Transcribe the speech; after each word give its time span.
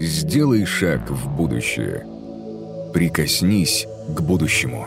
Сделай 0.00 0.64
шаг 0.64 1.10
в 1.10 1.28
будущее. 1.36 2.06
Прикоснись 2.94 3.84
к 4.16 4.20
будущему. 4.20 4.86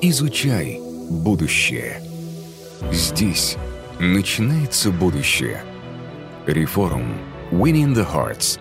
Изучай 0.00 0.80
будущее. 1.08 2.00
Здесь 2.90 3.56
начинается 4.00 4.90
будущее. 4.90 5.62
Реформ. 6.46 7.16
Winning 7.52 7.94
the 7.94 8.04
Hearts. 8.04 8.58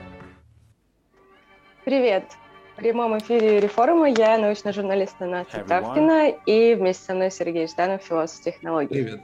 Привет! 1.86 2.26
В 2.74 2.76
прямом 2.76 3.18
эфире 3.18 3.60
«Реформа» 3.60 4.08
я 4.08 4.38
научный 4.38 4.74
журналист 4.74 5.16
Настя 5.20 5.64
Тавкина 5.68 6.30
и 6.46 6.76
вместе 6.76 7.04
со 7.04 7.16
мной 7.16 7.32
Сергей 7.32 7.68
Жданов, 7.68 8.04
философ 8.04 8.44
технологий. 8.44 8.94
Привет. 8.94 9.22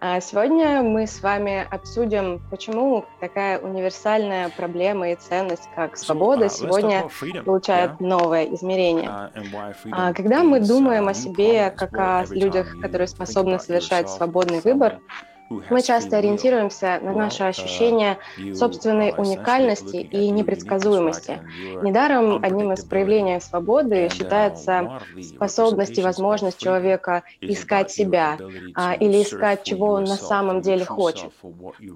А 0.00 0.20
сегодня 0.20 0.82
мы 0.82 1.08
с 1.08 1.22
вами 1.22 1.66
обсудим, 1.68 2.40
почему 2.50 3.04
такая 3.18 3.58
универсальная 3.58 4.48
проблема 4.48 5.10
и 5.10 5.16
ценность, 5.16 5.68
как 5.74 5.96
свобода, 5.96 6.44
uh, 6.44 6.48
сегодня 6.48 7.08
получает 7.42 7.98
новое 7.98 8.44
измерение. 8.54 9.08
Uh, 9.08 9.88
а 9.90 10.12
когда 10.12 10.44
мы 10.44 10.60
думаем 10.60 11.08
о 11.08 11.14
себе 11.14 11.70
как 11.70 11.94
о 11.94 12.24
людях, 12.30 12.80
которые 12.80 13.08
способны 13.08 13.58
совершать 13.58 14.08
свободный 14.08 14.60
выбор, 14.60 15.00
мы 15.48 15.82
часто 15.82 16.18
ориентируемся 16.18 16.98
на 17.02 17.12
наше 17.12 17.44
uh, 17.44 17.48
ощущение 17.48 18.18
собственной 18.54 19.14
уникальности 19.16 19.96
и 19.96 20.30
непредсказуемости. 20.30 21.40
Недаром 21.82 22.44
одним 22.44 22.72
из 22.72 22.84
проявлений 22.84 23.40
свободы 23.40 24.06
uh, 24.06 24.12
считается 24.12 25.00
способность 25.22 25.98
и 25.98 26.02
возможность 26.02 26.58
человека 26.58 27.22
искать 27.40 27.90
себя 27.90 28.38
а, 28.74 28.94
или 28.94 29.22
искать, 29.22 29.62
чего 29.64 29.88
он 29.88 30.04
на 30.04 30.16
самом 30.16 30.60
деле 30.60 30.84
хочет. 30.84 31.30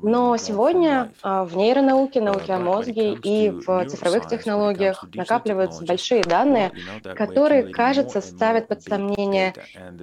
Но 0.02 0.36
сегодня 0.36 1.12
а, 1.22 1.44
в 1.44 1.56
нейронауке, 1.56 2.20
uh, 2.20 2.22
науке 2.22 2.52
о 2.54 2.58
мозге 2.58 3.14
и 3.14 3.50
в 3.50 3.84
цифровых 3.86 4.28
технологиях 4.28 5.04
накапливаются 5.14 5.84
большие 5.84 6.22
данные, 6.22 6.72
которые, 7.14 7.64
кажется, 7.64 8.20
ставят 8.20 8.68
под 8.68 8.82
сомнение 8.82 9.54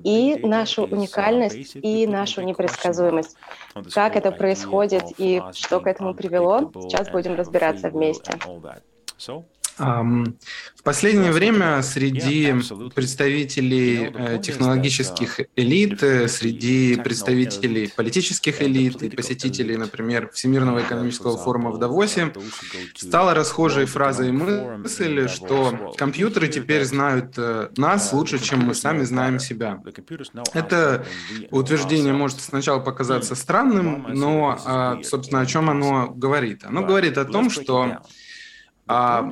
и 0.03 0.39
нашу 0.43 0.83
уникальность, 0.83 1.75
и 1.75 2.05
нашу 2.07 2.41
непредсказуемость. 2.41 3.38
Как 3.93 4.15
это 4.15 4.31
происходит 4.31 5.03
и 5.17 5.41
что 5.53 5.79
к 5.79 5.87
этому 5.87 6.13
привело, 6.13 6.71
сейчас 6.73 7.09
будем 7.09 7.35
разбираться 7.35 7.89
вместе. 7.89 8.33
В 9.79 10.83
последнее 10.83 11.31
время 11.31 11.81
среди 11.83 12.53
представителей 12.93 14.11
э, 14.13 14.39
технологических 14.41 15.41
элит, 15.55 16.03
э, 16.03 16.27
среди 16.27 16.95
представителей 16.97 17.91
политических 17.95 18.61
элит 18.61 19.01
и 19.03 19.09
посетителей, 19.09 19.77
например, 19.77 20.29
Всемирного 20.33 20.81
экономического 20.81 21.37
форума 21.37 21.71
в 21.71 21.79
Давосе, 21.79 22.33
стала 22.95 23.33
расхожей 23.33 23.85
фраза 23.85 24.25
и 24.25 24.31
мысль, 24.31 25.27
что 25.27 25.93
компьютеры 25.97 26.49
теперь 26.49 26.83
знают 26.83 27.33
э, 27.37 27.69
нас 27.77 28.11
лучше, 28.11 28.39
чем 28.39 28.61
мы 28.61 28.73
сами 28.73 29.03
знаем 29.03 29.39
себя. 29.39 29.81
Это 30.53 31.05
утверждение 31.51 32.13
может 32.13 32.41
сначала 32.41 32.79
показаться 32.79 33.35
странным, 33.35 34.07
но, 34.09 34.59
а, 34.65 35.01
собственно, 35.03 35.41
о 35.41 35.45
чем 35.45 35.69
оно 35.69 36.09
говорит? 36.09 36.63
Оно 36.65 36.83
говорит 36.83 37.17
о 37.17 37.25
том, 37.25 37.49
что 37.49 38.01
а, 38.89 39.31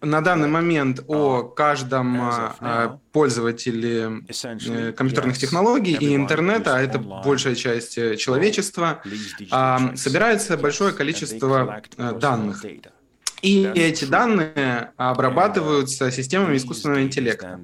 на 0.00 0.20
данный 0.20 0.48
момент 0.48 1.00
о 1.08 1.42
каждом 1.42 2.18
а, 2.20 2.98
пользователе 3.12 4.22
э, 4.28 4.92
компьютерных 4.92 5.38
технологий 5.38 5.96
и 5.98 6.14
интернета, 6.16 6.76
а 6.76 6.80
это 6.80 6.98
большая 6.98 7.54
часть 7.54 7.98
э, 7.98 8.16
человечества, 8.16 9.02
а, 9.50 9.94
собирается 9.96 10.56
большое 10.56 10.92
количество 10.92 11.82
э, 11.96 12.18
данных. 12.18 12.64
И 13.42 13.68
эти 13.74 14.04
данные 14.04 14.92
обрабатываются 14.96 16.12
системами 16.12 16.56
искусственного 16.56 17.02
интеллекта. 17.02 17.58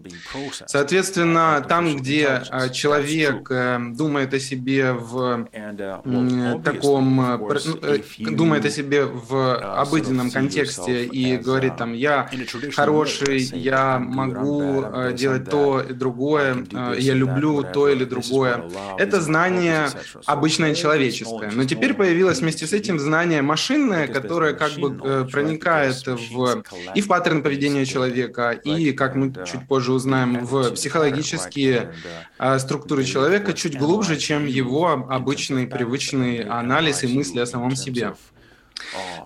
Соответственно, 0.67 1.65
там, 1.69 1.97
где 1.97 2.43
а, 2.51 2.69
человек 2.69 3.49
э, 3.49 3.79
думает 3.93 4.35
о 4.35 4.41
себе 4.41 4.93
в 4.93 5.47
uh, 5.53 6.63
таком, 6.63 7.21
э, 7.21 8.01
э, 8.19 8.25
думает 8.31 8.65
о 8.65 8.71
себе 8.71 9.05
в 9.05 9.33
uh, 9.33 9.55
обыденном 9.55 10.33
контексте 10.33 11.05
и 11.05 11.37
говорит 11.37 11.77
там, 11.77 11.93
я 11.93 12.29
хороший, 12.75 13.39
я 13.39 14.01
могу 14.01 14.85
делать 15.13 15.49
то 15.49 15.81
и 15.81 15.93
другое, 15.93 16.67
я 16.99 17.15
люблю 17.15 17.63
то 17.63 17.89
или 17.89 18.05
другое. 18.05 18.65
Это 18.99 19.21
знание 19.21 19.91
обычное 20.27 20.75
человеческое. 20.75 21.53
Но 21.53 21.65
теперь 21.65 21.95
появилось 21.95 22.41
вместе 22.41 22.67
с 22.67 22.73
этим 22.73 22.99
знание 22.99 23.43
машинное, 23.43 24.09
которое 24.09 24.55
как 24.55 24.73
бы 24.73 25.25
проникает 25.31 25.68
проникает 25.69 26.07
в, 26.07 26.63
и 26.95 27.01
в 27.01 27.09
паттерн 27.09 27.43
поведения 27.43 27.85
человека, 27.85 28.51
и, 28.51 28.93
как 28.93 29.15
мы 29.15 29.33
чуть 29.47 29.67
позже 29.67 29.93
узнаем, 29.93 30.45
в 30.45 30.73
психологические 30.73 31.95
а, 32.39 32.59
структуры 32.59 33.05
человека 33.05 33.53
чуть 33.53 33.79
глубже, 33.79 34.17
чем 34.17 34.47
его 34.47 34.89
обычный 35.09 35.67
привычный 35.67 36.39
анализ 36.41 37.05
и 37.05 37.07
мысли 37.07 37.41
о 37.41 37.47
самом 37.47 37.77
себе. 37.77 38.15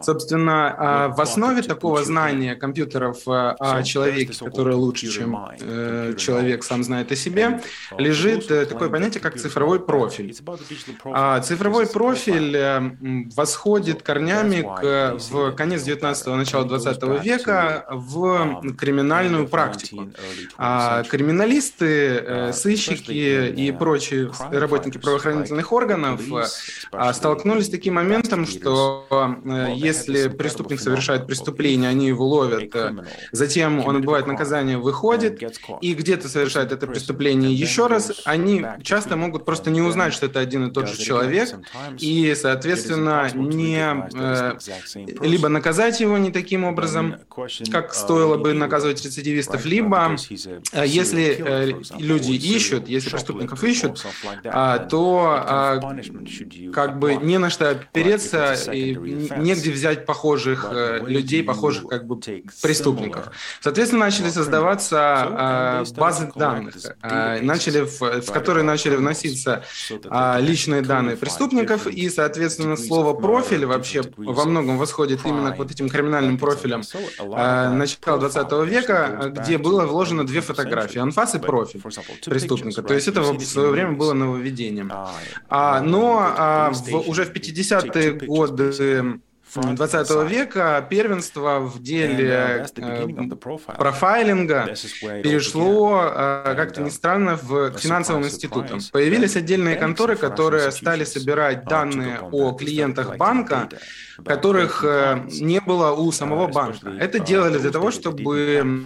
Собственно, 0.03 0.75
а, 0.79 1.09
в 1.09 1.21
основе 1.21 1.63
такого 1.63 2.03
знания 2.05 2.55
компьютеров 2.55 3.19
а, 3.27 3.57
о 3.59 3.83
человеке, 3.83 4.33
который 4.39 4.75
лучше, 4.75 5.09
чем 5.09 5.37
э, 5.61 6.15
человек 6.19 6.65
сам 6.65 6.83
знает 6.83 7.13
о 7.13 7.17
себе, 7.17 7.61
лежит 7.97 8.51
э, 8.51 8.67
такое 8.67 8.89
понятие, 8.89 9.21
как 9.21 9.39
цифровой 9.39 9.81
профиль. 9.81 10.35
А 11.05 11.41
цифровой 11.41 11.87
профиль 11.87 12.57
э, 12.57 12.81
восходит 13.35 14.03
корнями 14.03 14.63
к, 14.63 15.19
в 15.31 15.53
конец 15.53 15.87
19-го, 15.87 16.35
начало 16.37 16.65
20 16.65 17.25
века 17.25 17.87
в 17.91 18.75
криминальную 18.77 19.47
практику. 19.49 20.09
А 20.59 21.05
криминалисты, 21.05 22.53
сыщики 22.53 23.13
и 23.13 23.73
прочие 23.73 24.33
работники 24.51 24.99
правоохранительных 24.99 25.73
органов 25.73 26.21
столкнулись 27.13 27.67
с 27.67 27.71
таким 27.71 27.95
моментом, 27.95 28.47
что 28.47 29.37
если 29.45 30.29
преступник 30.29 30.81
совершает 30.81 31.27
преступление, 31.27 31.89
они 31.89 32.07
его 32.07 32.27
ловят, 32.27 32.75
э, 32.75 33.05
затем 33.33 33.85
он 33.85 33.97
отбывает 33.97 34.27
наказание, 34.27 34.79
выходит, 34.79 35.43
и 35.81 35.95
где-то 35.95 36.29
совершает 36.29 36.73
это 36.73 36.87
преступление 36.87 37.53
еще 37.53 37.87
раз, 37.87 38.23
они 38.25 38.65
часто 38.83 39.17
могут 39.17 39.45
просто 39.45 39.71
не 39.71 39.81
узнать, 39.81 40.13
что 40.13 40.27
это 40.27 40.41
один 40.41 40.67
и 40.69 40.71
тот 40.73 40.89
же 40.89 40.97
человек, 40.97 41.49
и, 41.99 42.35
соответственно, 42.35 43.31
не 43.35 43.79
э, 44.15 44.59
либо 45.21 45.49
наказать 45.49 46.01
его 46.01 46.19
не 46.19 46.31
таким 46.31 46.65
образом, 46.65 47.17
как 47.71 47.95
стоило 47.95 48.37
бы 48.37 48.53
наказывать 48.53 49.05
рецидивистов, 49.05 49.65
либо 49.65 50.17
э, 50.73 50.85
если 50.87 51.37
э, 51.39 51.73
люди 51.99 52.33
ищут, 52.33 52.89
если 52.89 53.11
преступников 53.11 53.65
ищут, 53.65 54.05
а, 54.45 54.79
то 54.79 55.43
а, 55.47 55.81
как 56.73 56.99
бы 56.99 57.17
не 57.17 57.39
на 57.39 57.51
что 57.51 57.71
опереться, 57.71 58.55
и 58.73 58.95
негде 59.39 59.71
взять 59.71 60.07
похожих 60.07 60.67
э, 60.71 61.01
людей, 61.07 61.43
похожих 61.43 61.87
как 61.87 62.07
бы 62.07 62.19
преступников. 62.63 63.31
Соответственно, 63.61 64.07
начали 64.07 64.31
создаваться 64.31 65.85
э, 65.89 65.95
базы 65.97 66.31
данных, 66.35 66.75
э, 67.03 67.41
начали 67.41 67.81
в, 67.81 68.01
в 68.01 68.33
которые 68.33 68.65
начали 68.65 68.97
вноситься 68.97 69.65
э, 69.91 70.41
личные 70.41 70.83
данные 70.83 71.17
преступников, 71.17 71.87
и, 71.87 72.09
соответственно, 72.11 72.77
слово 72.77 73.15
профиль 73.15 73.67
вообще 73.67 74.03
во 74.17 74.45
многом 74.45 74.79
восходит 74.79 75.21
именно 75.25 75.53
к 75.53 75.59
вот 75.59 75.71
этим 75.71 75.89
криминальным 75.89 76.39
профилям 76.39 76.83
начала 77.19 78.19
20 78.19 78.53
века, 78.69 79.33
где 79.37 79.59
было 79.59 79.87
вложено 79.87 80.27
две 80.27 80.41
фотографии, 80.41 80.99
анфас 80.99 81.35
и 81.35 81.39
профиль 81.39 81.83
преступника. 82.25 82.83
То 82.83 82.95
есть 82.95 83.09
это 83.09 83.23
в 83.23 83.41
свое 83.41 83.71
время 83.71 83.93
было 83.93 84.13
нововведением. 84.13 84.91
А, 85.49 85.81
но 85.81 86.35
а, 86.37 86.71
в, 86.71 87.09
уже 87.09 87.25
в 87.25 87.33
50-е 87.33 88.13
годы 88.27 89.21
20 89.55 90.31
века 90.31 90.87
первенство 90.89 91.61
в 91.61 91.83
деле 91.83 92.67
uh, 92.77 93.37
э, 93.73 93.77
профайлинга 93.77 94.75
перешло, 95.23 96.05
э, 96.05 96.55
как-то 96.57 96.81
ни 96.81 96.89
странно, 96.89 97.37
в 97.37 97.73
финансовым 97.79 98.25
институтам. 98.25 98.81
Появились 98.93 99.37
отдельные 99.37 99.77
конторы, 99.77 100.17
которые 100.17 100.71
стали 100.73 101.05
собирать 101.05 101.65
данные 101.65 102.21
о 102.21 102.53
клиентах 102.53 103.17
банка, 103.17 103.69
которых 104.25 104.85
э, 104.85 105.27
не 105.29 105.61
было 105.61 105.93
у 105.93 106.11
самого 106.13 106.47
банка. 106.47 106.89
Это 106.99 107.19
делали 107.19 107.59
для 107.59 107.71
того, 107.71 107.91
чтобы 107.91 108.83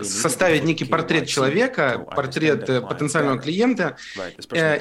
составить 0.00 0.64
некий 0.64 0.84
портрет 0.84 1.26
человека, 1.26 2.06
портрет 2.14 2.66
потенциального 2.88 3.38
клиента 3.38 3.96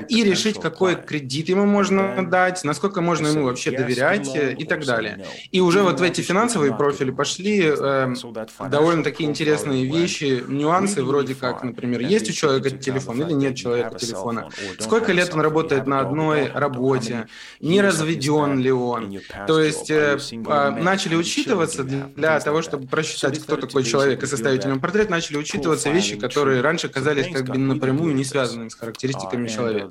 и 0.08 0.24
решить, 0.24 0.62
какой 0.62 0.96
кредит 0.96 1.50
ему 1.50 1.66
можно 1.66 2.26
дать, 2.26 2.64
насколько 2.64 3.02
можно 3.02 3.28
ему 3.28 3.46
вообще 3.46 3.72
доверять 3.72 4.30
и 4.62 4.66
так 4.66 4.86
далее. 4.86 5.26
И 5.52 5.60
уже 5.60 5.82
вот 5.82 6.00
в 6.00 6.04
эти 6.04 6.22
финансовые 6.22 6.76
профили 6.76 7.12
пошли 7.12 7.64
э, 7.66 8.14
довольно 8.70 9.04
такие 9.04 9.30
интересные 9.30 9.86
вещи, 9.86 10.44
нюансы, 10.48 11.04
вроде 11.04 11.36
как, 11.36 11.64
например, 11.64 12.02
есть 12.02 12.30
у 12.30 12.34
человека 12.34 12.70
телефон 12.70 13.22
или 13.22 13.34
нет 13.34 13.56
человека 13.56 13.98
телефона, 13.98 14.50
сколько 14.80 15.12
лет 15.12 15.34
он 15.34 15.42
работает 15.42 15.88
на 15.88 16.00
одной 16.00 16.48
работе, 16.48 17.28
не 17.60 17.82
разведен 17.82 18.60
ли 18.60 18.72
он. 18.72 19.20
То 19.48 19.60
есть 19.60 19.90
э, 19.90 20.18
э, 20.32 20.70
начали 20.70 21.16
учитываться 21.16 21.84
для 21.84 22.40
того, 22.40 22.62
чтобы 22.62 22.88
просчитать, 22.88 23.40
кто 23.40 23.56
такой 23.56 23.84
человек 23.84 24.24
и 24.24 24.28
составить 24.28 24.66
о 24.66 24.70
нем 24.70 24.80
портрет, 24.80 25.10
начали 25.10 25.38
учитываться 25.38 25.90
вещи, 25.90 26.18
которые 26.18 26.62
раньше 26.62 26.90
казались 26.90 27.28
как 27.34 27.46
бы 27.46 27.58
напрямую 27.58 28.16
не 28.16 28.24
связанными 28.24 28.70
с 28.70 28.76
характеристиками 28.76 29.48
человека. 29.48 29.90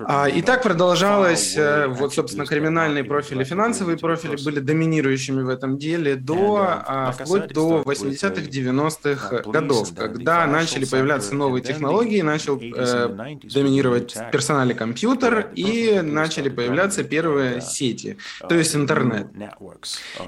А, 0.00 0.28
и 0.28 0.42
так 0.42 0.62
продолжалось, 0.62 1.56
вот, 1.88 2.14
собственно, 2.14 2.46
криминальные 2.46 3.04
профили, 3.20 3.44
финансовые 3.44 3.98
профили 3.98 4.36
были 4.42 4.60
доминирующими 4.60 5.42
в 5.42 5.48
этом 5.48 5.78
деле 5.78 6.16
до, 6.16 6.82
а, 6.86 7.12
вплоть 7.12 7.48
до 7.48 7.82
80-х, 7.82 8.42
90-х 8.42 9.42
годов, 9.50 9.94
когда 9.94 10.46
начали 10.46 10.84
появляться 10.84 11.34
новые 11.34 11.62
технологии, 11.62 12.22
начал 12.22 12.58
э, 12.60 13.36
доминировать 13.42 14.16
персональный 14.32 14.74
компьютер 14.74 15.50
и 15.54 16.00
начали 16.02 16.48
появляться 16.48 17.04
первые 17.04 17.60
сети, 17.60 18.16
то 18.48 18.54
есть 18.54 18.74
интернет. 18.74 19.28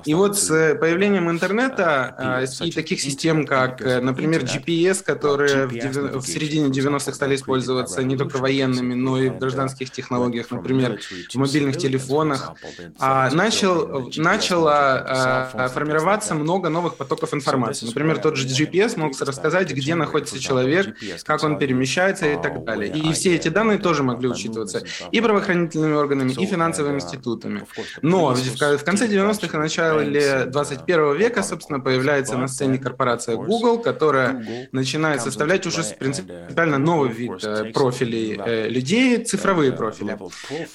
И 0.04 0.14
вот 0.14 0.38
с 0.38 0.74
появлением 0.74 1.30
интернета 1.30 2.44
э, 2.44 2.66
и 2.66 2.72
таких 2.72 3.00
систем, 3.00 3.46
как, 3.46 3.80
э, 3.80 4.00
например, 4.00 4.42
GPS, 4.42 5.02
которые 5.02 5.66
в, 5.66 6.20
в 6.20 6.26
середине 6.26 6.68
90-х 6.68 7.12
стали 7.12 7.36
использоваться 7.36 8.02
не 8.02 8.16
только 8.16 8.36
военными, 8.36 8.94
но 8.94 9.20
и 9.20 9.30
в 9.30 9.38
гражданских 9.38 9.90
технологиях, 9.90 10.50
например, 10.50 11.00
в 11.32 11.34
мобильных 11.36 11.78
телефонах, 11.78 12.52
а, 12.98 13.30
начал, 13.30 14.10
начало 14.16 14.72
а, 14.74 15.68
формироваться 15.68 16.34
много 16.34 16.68
новых 16.68 16.96
потоков 16.96 17.34
информации. 17.34 17.86
Например, 17.86 18.18
тот 18.18 18.36
же 18.36 18.46
GPS 18.46 18.98
мог 18.98 19.20
рассказать, 19.20 19.70
где 19.70 19.94
находится 19.94 20.38
человек, 20.38 20.96
как 21.24 21.42
он 21.44 21.58
перемещается 21.58 22.26
и 22.26 22.40
так 22.40 22.64
далее. 22.64 22.92
И 22.92 23.12
все 23.12 23.34
эти 23.34 23.48
данные 23.48 23.78
тоже 23.78 24.02
могли 24.02 24.28
учитываться 24.28 24.82
и 25.10 25.20
правоохранительными 25.20 25.94
органами, 25.94 26.32
и 26.32 26.46
финансовыми 26.46 26.96
институтами. 26.96 27.66
Но 28.02 28.34
в 28.34 28.84
конце 28.84 29.06
90-х 29.06 29.56
и 29.56 29.60
начале 29.60 30.44
21 30.46 31.16
века, 31.16 31.42
собственно, 31.42 31.80
появляется 31.80 32.36
на 32.36 32.48
сцене 32.48 32.78
корпорация 32.78 33.36
Google, 33.36 33.78
которая 33.78 34.68
начинает 34.72 35.22
составлять 35.22 35.66
уже 35.66 35.82
принципиально 35.98 36.78
новый 36.78 37.10
вид 37.10 37.44
э, 37.44 37.72
профилей 37.72 38.40
э, 38.44 38.68
людей, 38.68 39.24
цифровые 39.24 39.72
профили. 39.72 40.18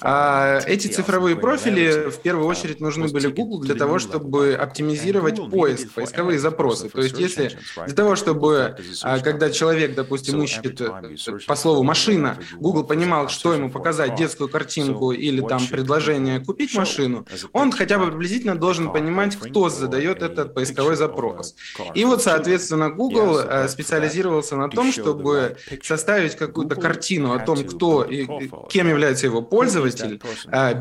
А 0.01 0.59
эти 0.65 0.88
цифровые 0.88 1.36
профили 1.36 1.97
в 2.10 2.22
первую 2.22 2.48
очередь 2.48 2.80
нужны 2.80 3.08
были 3.08 3.28
Google 3.28 3.60
для 3.60 3.76
того, 3.76 4.00
чтобы 4.00 4.54
оптимизировать 4.54 5.38
поиск, 5.50 5.92
поисковые 5.94 6.40
запросы. 6.40 6.90
То 6.90 7.02
есть 7.02 7.20
если 7.20 7.58
для 7.86 7.96
того, 7.96 8.16
чтобы 8.16 8.76
когда 9.24 9.50
человек, 9.50 9.96
допустим, 9.96 10.42
ищет 10.42 10.82
э, 10.82 11.16
по 11.48 11.56
слову 11.56 11.84
машина, 11.84 12.38
Google 12.56 12.84
понимал, 12.84 13.30
что 13.30 13.54
ему 13.54 13.70
показать, 13.70 14.16
детскую 14.16 14.50
картинку 14.50 15.12
или 15.12 15.42
там 15.42 15.66
предложение 15.68 16.40
купить 16.40 16.76
машину, 16.76 17.26
он 17.54 17.72
хотя 17.72 17.98
бы 17.98 18.08
приблизительно 18.08 18.56
должен 18.56 18.92
понимать, 18.92 19.36
кто 19.36 19.70
задает 19.70 20.22
этот 20.22 20.54
поисковой 20.54 20.96
запрос. 20.96 21.56
И 21.94 22.06
вот, 22.06 22.22
соответственно, 22.22 22.90
Google 22.90 23.40
э, 23.40 23.68
специализировался 23.68 24.56
на 24.56 24.70
том, 24.70 24.92
чтобы 24.92 25.58
составить 25.82 26.36
какую-то 26.36 26.76
картину 26.76 27.34
о 27.34 27.40
том, 27.40 27.64
кто 27.64 28.04
и 28.04 28.28
кем 28.70 28.88
является 28.88 29.26
его 29.26 29.42
пользователь, 29.42 30.22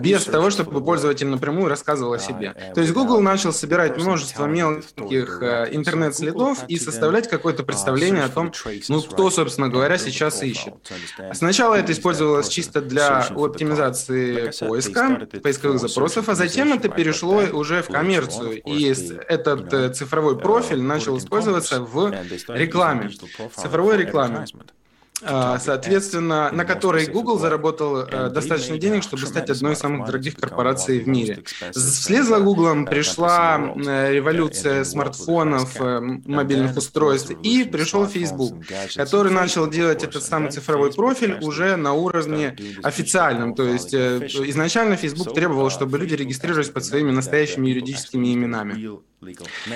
без 0.01 0.25
того, 0.25 0.51
чтобы 0.51 0.85
пользователь 0.85 1.06
напрямую 1.31 1.69
рассказывал 1.69 2.15
о 2.15 2.19
себе. 2.19 2.55
То 2.75 2.81
есть 2.81 2.93
Google 2.93 3.21
начал 3.21 3.53
собирать 3.53 3.97
множество 3.97 4.47
мелких 4.47 5.43
э, 5.43 5.69
интернет-следов 5.73 6.65
и 6.69 6.79
составлять 6.79 7.29
какое-то 7.29 7.63
представление 7.63 8.25
о 8.25 8.29
том, 8.29 8.53
ну, 8.89 9.03
кто, 9.03 9.31
собственно 9.31 9.69
говоря, 9.69 9.99
сейчас 9.99 10.43
ищет. 10.43 10.75
Сначала 11.33 11.75
это 11.75 11.93
использовалось 11.93 12.49
чисто 12.49 12.81
для 12.81 13.21
оптимизации 13.21 14.51
поиска, 14.67 15.29
поисковых 15.43 15.81
запросов, 15.81 16.29
а 16.29 16.35
затем 16.35 16.73
это 16.73 16.89
перешло 16.89 17.43
уже 17.53 17.83
в 17.83 17.89
коммерцию, 17.89 18.63
и 18.63 18.95
этот 19.29 19.97
цифровой 19.97 20.39
профиль 20.39 20.81
начал 20.81 21.19
использоваться 21.19 21.81
в 21.81 22.15
рекламе, 22.49 23.11
цифровой 23.55 23.97
рекламе. 23.99 24.47
А, 25.23 25.59
соответственно, 25.59 26.51
на 26.53 26.65
которой 26.67 27.07
Google 27.07 27.39
заработал 27.39 28.01
э, 28.01 28.29
достаточно 28.29 28.77
денег, 28.77 29.03
чтобы 29.03 29.27
стать 29.27 29.49
одной 29.49 29.73
из 29.73 29.79
самых 29.79 30.07
дорогих 30.07 30.37
корпораций 30.37 31.01
в 31.01 31.09
мире. 31.09 31.43
Вслед 31.73 32.27
за 32.27 32.39
Google 32.41 32.85
пришла 32.85 33.59
э, 33.59 34.13
революция 34.13 34.85
смартфонов, 34.85 35.81
э, 35.81 36.01
мобильных 36.01 36.77
устройств, 36.77 37.31
и 37.43 37.65
пришел 37.65 38.07
Facebook, 38.07 38.57
который 38.95 39.33
начал 39.33 39.69
делать 39.71 40.05
этот 40.05 40.23
самый 40.23 40.51
цифровой 40.51 40.93
профиль 40.93 41.39
уже 41.41 41.77
на 41.77 41.95
уровне 41.95 42.55
официальном. 42.83 43.55
То 43.55 43.63
есть 43.63 43.95
изначально 43.95 44.97
Facebook 44.97 45.33
требовал, 45.33 45.71
чтобы 45.71 45.97
люди 45.99 46.15
регистрировались 46.15 46.69
под 46.69 46.85
своими 46.85 47.11
настоящими 47.11 47.69
юридическими 47.69 48.35
именами. 48.35 49.01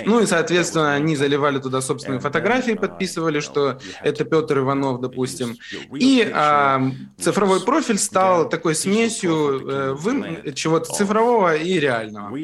Ну 0.04 0.20
и, 0.20 0.26
соответственно, 0.26 0.94
они 0.94 1.16
заливали 1.16 1.58
туда 1.58 1.80
собственные 1.80 2.20
фотографии, 2.20 2.72
подписывали, 2.72 3.40
что 3.40 3.78
это 4.02 4.24
Петр 4.24 4.58
Иванов, 4.58 5.00
допустим. 5.00 5.56
И 5.94 6.30
а, 6.32 6.90
цифровой 7.18 7.60
профиль 7.60 7.98
стал 7.98 8.48
такой 8.48 8.74
смесью 8.74 9.60
э, 9.68 9.92
вы, 9.94 10.52
чего-то 10.54 10.92
цифрового 10.92 11.56
и 11.56 11.78
реального. 11.80 12.36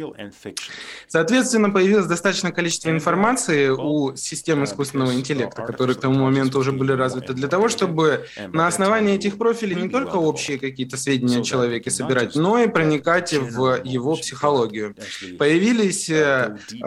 Соответственно, 1.06 1.70
появилось 1.70 2.06
достаточное 2.06 2.52
количество 2.52 2.90
информации 2.90 3.68
у 3.68 4.16
систем 4.16 4.64
искусственного 4.64 5.12
интеллекта, 5.14 5.62
которые 5.62 5.96
к 5.96 6.00
тому 6.00 6.24
моменту 6.24 6.58
уже 6.58 6.72
были 6.72 6.92
развиты, 6.92 7.34
для 7.34 7.48
того, 7.48 7.68
чтобы 7.68 8.26
на 8.52 8.66
основании 8.66 9.14
этих 9.14 9.36
профилей 9.36 9.76
не 9.76 9.88
только 9.88 10.16
общие 10.16 10.58
какие-то 10.58 10.96
сведения 10.96 11.40
о 11.40 11.42
человеке 11.42 11.90
собирать, 11.90 12.34
но 12.34 12.58
и 12.58 12.68
проникать 12.68 13.34
в 13.34 13.82
его 13.84 14.16
психологию. 14.16 14.96
Появились 15.38 16.10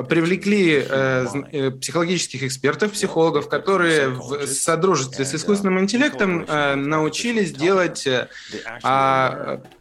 привлекли 0.04 0.84
э, 0.88 1.26
э, 1.52 1.72
психологических 1.72 2.44
экспертов, 2.44 2.92
психологов, 2.92 3.50
которые 3.50 4.10
в 4.10 4.46
содружестве 4.48 5.26
с 5.26 5.36
искусственным 5.36 5.80
интеллектом 5.80 6.46
э, 6.48 6.76
научились 6.76 7.52
делать 7.52 8.08
э, 8.08 8.28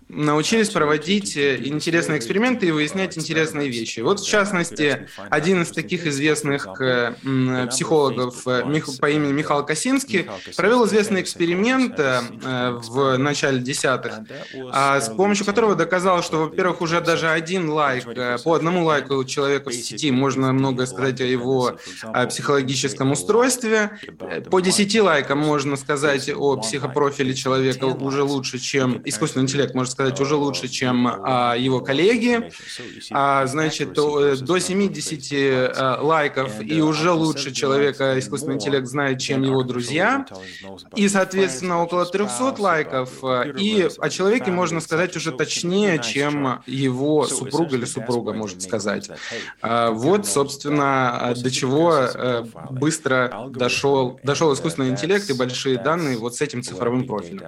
научились 0.09 0.71
проводить 0.71 1.37
э, 1.37 1.57
интересные 1.65 2.19
эксперименты 2.19 2.67
и 2.67 2.71
выяснять 2.71 3.19
интересные 3.19 3.69
вещи. 3.69 4.01
Вот, 4.01 4.21
в 4.21 4.27
частности, 4.27 5.07
один 5.31 5.63
из 5.63 5.71
таких 5.71 6.07
известных 6.07 6.67
э, 6.81 7.15
психологов 7.71 8.47
э, 8.47 8.63
по 9.01 9.11
имени 9.11 9.33
Михаил 9.33 9.65
Косинский 9.65 10.29
провел 10.57 10.87
известный 10.87 11.21
эксперимент 11.21 11.99
в 11.99 13.17
начале 13.17 13.61
десятых, 13.61 14.21
а, 14.73 15.01
с 15.01 15.09
помощью 15.09 15.45
которого 15.45 15.75
доказал, 15.75 16.23
что, 16.23 16.45
во-первых, 16.45 16.81
уже 16.81 17.01
даже 17.01 17.29
один 17.29 17.69
лайк, 17.69 18.05
по 18.45 18.55
одному 18.55 18.85
лайку 18.85 19.25
человека 19.25 19.71
в 19.71 19.75
сети 19.75 20.11
можно 20.11 20.53
многое 20.53 20.87
сказать 20.87 21.21
о 21.21 21.25
его 21.25 21.79
психологическом 22.29 23.13
устройстве, 23.13 23.99
по 24.51 24.61
десяти 24.61 25.01
лайкам 25.01 25.39
можно 25.39 25.77
сказать 25.77 26.31
о 26.35 26.57
психопрофиле 26.57 27.35
человека 27.35 27.85
уже 27.85 28.23
лучше, 28.23 28.59
чем 28.59 29.03
искусственный 29.05 29.45
интеллект 29.45 29.75
может 29.75 29.98
сказать, 29.99 30.21
уже 30.21 30.37
лучше, 30.37 30.69
чем 30.69 31.09
а, 31.09 31.57
его 31.57 31.81
коллеги. 31.81 32.53
А, 33.11 33.47
значит, 33.47 33.95
до, 33.95 34.37
до 34.37 34.59
70 34.61 35.75
а, 35.77 35.99
лайков 36.01 36.61
и 36.63 36.81
уже 36.81 37.11
лучше 37.11 37.51
человека 37.51 38.17
искусственный 38.17 38.55
интеллект 38.55 38.87
знает, 38.87 39.19
чем 39.19 39.43
его 39.43 39.65
друзья. 39.65 40.25
И, 40.95 41.09
соответственно, 41.09 41.83
около 41.83 42.07
300 42.07 42.55
лайков. 42.63 43.25
И 43.59 43.89
о 43.99 44.09
человеке 44.09 44.53
можно 44.53 44.81
сказать 44.81 45.17
уже 45.17 45.33
точнее, 45.33 45.99
чем 45.99 46.63
его 46.67 47.27
супруга 47.27 47.75
или 47.75 47.85
супруга 47.85 48.33
может 48.33 48.63
сказать. 48.63 49.11
А, 49.63 49.91
вот, 49.91 50.27
собственно, 50.27 51.35
до 51.37 51.51
чего 51.51 51.93
э, 51.93 52.45
быстро 52.71 53.49
дошел, 53.51 54.21
дошел 54.23 54.55
искусственный 54.55 54.91
интеллект 54.91 55.29
и 55.29 55.33
большие 55.33 55.77
данные 55.77 56.19
вот 56.19 56.37
с 56.37 56.41
этим 56.41 56.63
цифровым 56.63 57.05
профилем. 57.05 57.43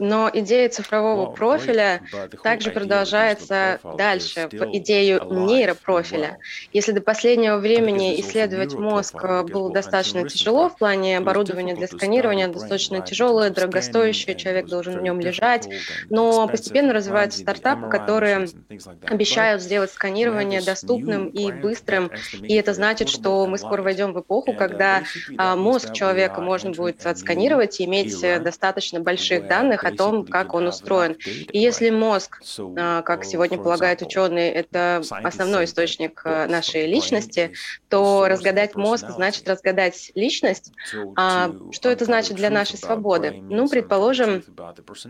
Но 0.00 0.28
идея 0.40 0.68
цифрового 0.68 1.30
профиля 1.30 2.02
также 2.42 2.70
продолжается 2.70 3.80
дальше, 3.96 4.48
в 4.50 4.76
идею 4.76 5.22
нейропрофиля. 5.30 6.38
Если 6.72 6.92
до 6.92 7.00
последнего 7.00 7.58
времени 7.58 8.20
исследовать 8.20 8.74
мозг 8.74 9.16
э, 9.22 9.42
было 9.42 9.72
достаточно 9.72 10.28
тяжело 10.28 10.68
в 10.68 10.76
плане 10.76 11.18
оборудования 11.18 11.74
для 11.74 11.86
сканирования, 11.86 12.48
достаточно 12.48 13.00
тяжелое, 13.00 13.50
дорогостоящее, 13.50 14.36
человек 14.36 14.66
должен 14.66 14.98
в 14.98 15.02
нем 15.02 15.20
лежать, 15.20 15.68
но 16.08 16.46
постепенно 16.48 16.92
развиваются 16.92 17.40
стартапы, 17.40 17.88
которые 17.88 18.48
обещают 19.04 19.62
сделать 19.62 19.90
сканирование 19.92 20.62
доступным 20.62 21.28
и 21.28 21.52
быстрым, 21.52 22.10
и 22.42 22.54
это 22.54 22.74
значит, 22.74 23.08
что 23.08 23.46
мы 23.46 23.58
скоро 23.58 23.82
войдем 23.82 24.12
в 24.12 24.20
эпоху, 24.20 24.52
когда 24.52 25.02
а, 25.36 25.56
мозг 25.56 25.92
человека 25.92 26.40
можно 26.40 26.70
будет 26.70 27.04
отсканировать 27.06 27.80
и 27.80 27.84
иметь 27.84 28.20
достаточно 28.42 29.00
больших 29.00 29.46
данных 29.46 29.84
о 29.84 29.92
том, 29.92 30.26
как 30.30 30.54
он 30.54 30.66
устроен. 30.66 31.16
И 31.52 31.58
если 31.58 31.90
мозг, 31.90 32.42
а, 32.76 33.02
как 33.02 33.24
сегодня 33.24 33.58
полагают 33.58 34.02
ученые, 34.02 34.52
это 34.52 35.02
основной 35.22 35.64
источник 35.64 36.22
э, 36.24 36.46
нашей 36.46 36.86
личности, 36.86 37.52
то 37.88 38.26
разгадать 38.28 38.76
мозг 38.76 39.06
значит 39.10 39.48
разгадать 39.48 40.12
личность. 40.14 40.72
А 41.16 41.50
что 41.72 41.90
это 41.90 42.04
значит 42.04 42.36
для 42.36 42.50
нашей 42.50 42.78
свободы? 42.78 43.32
Ну, 43.42 43.68
предположим, 43.68 44.44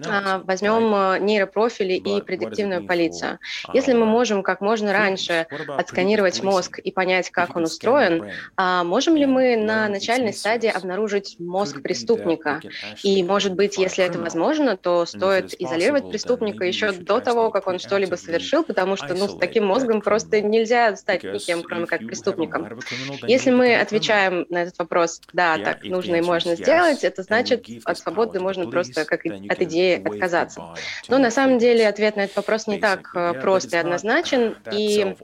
а, 0.07 0.39
возьмем 0.45 0.95
э, 0.95 1.19
нейропрофили 1.21 1.95
и 1.95 2.21
предиктивную 2.23 2.87
полицию. 2.87 3.39
Если 3.73 3.93
мы 3.93 4.07
можем 4.07 4.43
как 4.43 4.61
можно 4.61 4.93
раньше 4.93 5.47
отсканировать 5.69 6.43
мозг 6.43 6.79
и 6.79 6.91
понять, 6.91 7.31
как 7.31 7.57
он 7.57 7.65
устроен, 7.65 8.31
а 8.57 8.85
можем 8.85 9.17
ли 9.17 9.27
мы 9.27 9.57
на 9.57 9.89
начальной 9.89 10.33
стадии 10.33 10.69
обнаружить 10.69 11.37
мозг 11.39 11.83
преступника? 11.83 12.61
И, 13.03 13.23
может 13.23 13.55
быть, 13.55 13.79
если 13.79 14.05
это 14.05 14.19
возможно, 14.19 14.77
то 14.77 15.07
стоит 15.11 15.55
изолировать 15.61 16.09
преступника 16.11 16.65
еще 16.65 16.93
до 16.93 17.21
того, 17.21 17.51
как 17.51 17.67
он 17.67 17.79
что-либо 17.79 18.17
совершил, 18.17 18.65
потому 18.65 18.97
что 18.97 19.15
ну, 19.15 19.29
с 19.29 19.37
таким 19.37 19.67
мозгом 19.67 20.01
просто 20.01 20.41
нельзя 20.41 20.97
стать 20.97 21.23
никем, 21.23 21.63
кроме 21.63 21.87
как 21.87 22.01
преступником. 22.01 22.81
Если 23.23 23.51
мы 23.51 23.77
отвечаем 23.77 24.47
на 24.49 24.63
этот 24.63 24.79
вопрос, 24.79 25.21
да, 25.33 25.59
так 25.59 25.85
нужно 25.85 26.17
и 26.17 26.21
можно 26.21 26.57
сделать, 26.57 27.05
это 27.05 27.23
значит, 27.23 27.67
от 27.85 27.99
свободы 27.99 28.41
можно 28.41 28.71
просто 28.71 29.05
как 29.05 29.25
от 29.27 29.63
идеи 29.63 30.03
отказаться. 30.03 30.75
Но 31.09 31.19
на 31.19 31.31
самом 31.31 31.59
деле 31.59 31.89
ответ 31.89 32.17
на 32.17 32.23
этот 32.23 32.37
вопрос 32.37 32.67
не 32.67 32.79
так 32.79 33.11
э, 33.15 33.35
прост 33.35 33.73
и 33.75 33.77
однозначен, 33.77 34.57
и 34.73 35.17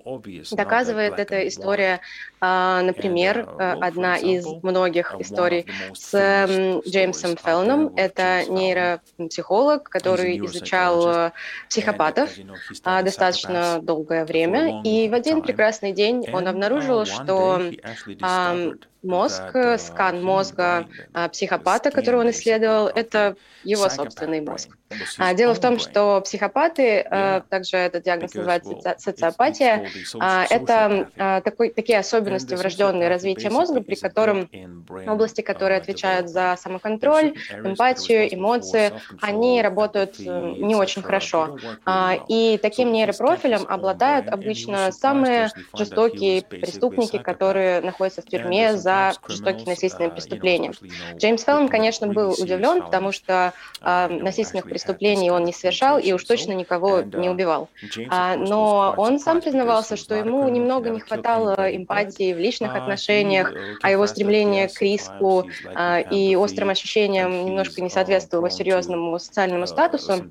доказывает 0.50 1.18
эта 1.18 1.46
история 1.46 2.00
а, 2.38 2.82
например, 2.82 3.38
uh, 3.38 3.58
э, 3.58 3.78
одна 3.80 4.16
из 4.18 4.46
многих 4.62 5.14
историй 5.18 5.66
с 5.94 6.80
Джеймсом 6.86 7.36
Феллоном. 7.36 7.94
Это 7.96 8.44
нейропсихолог, 8.48 9.75
который 9.84 10.44
изучал 10.46 11.08
э, 11.08 11.32
психопатов 11.68 12.30
а, 12.84 13.02
достаточно 13.02 13.80
долгое 13.82 14.24
время. 14.24 14.82
И 14.82 15.08
в 15.08 15.14
один 15.14 15.42
прекрасный 15.42 15.92
день 15.92 16.24
он 16.32 16.48
обнаружил, 16.48 17.04
что 17.04 17.60
мозг, 19.06 19.42
скан 19.78 20.22
мозга 20.22 20.86
а, 21.12 21.28
психопата, 21.28 21.90
которого 21.90 22.20
он 22.20 22.30
исследовал, 22.30 22.88
это 22.88 23.36
его 23.64 23.88
собственный 23.88 24.40
мозг. 24.40 24.76
А, 25.18 25.34
дело 25.34 25.54
в 25.54 25.60
том, 25.60 25.78
что 25.78 26.20
психопаты, 26.20 27.00
а, 27.00 27.40
также 27.40 27.76
этот 27.76 28.04
диагноз 28.04 28.34
называется 28.34 28.96
социопатия, 28.98 29.88
это 30.50 31.40
такой, 31.44 31.70
такие 31.70 31.98
особенности 31.98 32.54
врожденные 32.54 33.08
развития 33.08 33.50
мозга, 33.50 33.80
при 33.80 33.94
котором 33.94 34.48
области, 35.06 35.40
которые 35.40 35.78
отвечают 35.78 36.28
за 36.28 36.56
самоконтроль, 36.58 37.34
эмпатию, 37.52 38.32
эмоции, 38.34 38.92
они 39.20 39.62
работают 39.62 40.16
э, 40.18 40.22
не 40.22 40.74
очень 40.74 41.02
хорошо. 41.02 41.58
И 42.28 42.58
таким 42.62 42.92
нейропрофилем 42.92 43.66
обладают 43.68 44.28
обычно 44.28 44.92
самые 44.92 45.50
жестокие 45.74 46.42
преступники, 46.42 47.18
которые 47.18 47.80
находятся 47.80 48.22
в 48.22 48.26
тюрьме 48.26 48.76
за 48.76 48.95
жестокие 49.28 49.66
насильственные 49.66 50.10
преступления. 50.10 50.72
Джеймс 51.16 51.44
Феллон, 51.44 51.68
конечно, 51.68 52.06
был 52.06 52.32
удивлен, 52.32 52.82
потому 52.82 53.12
что 53.12 53.52
э, 53.80 54.08
насильственных 54.08 54.64
преступлений 54.66 55.30
он 55.30 55.44
не 55.44 55.52
совершал 55.52 55.98
и 55.98 56.12
уж 56.12 56.24
точно 56.24 56.52
никого 56.52 57.02
не 57.02 57.28
убивал. 57.28 57.68
А, 58.08 58.36
но 58.36 58.94
он 58.96 59.18
сам 59.18 59.40
признавался, 59.40 59.96
что 59.96 60.14
ему 60.14 60.48
немного 60.48 60.90
не 60.90 61.00
хватало 61.00 61.54
эмпатии 61.74 62.32
в 62.32 62.38
личных 62.38 62.74
отношениях, 62.74 63.52
а 63.82 63.90
его 63.90 64.06
стремление 64.06 64.68
к 64.68 64.80
риску 64.82 65.46
а, 65.74 66.00
и 66.00 66.36
острым 66.36 66.70
ощущениям 66.70 67.46
немножко 67.46 67.80
не 67.80 67.90
соответствовало 67.90 68.50
серьезному 68.50 69.18
социальному 69.18 69.66
статусу. 69.66 70.30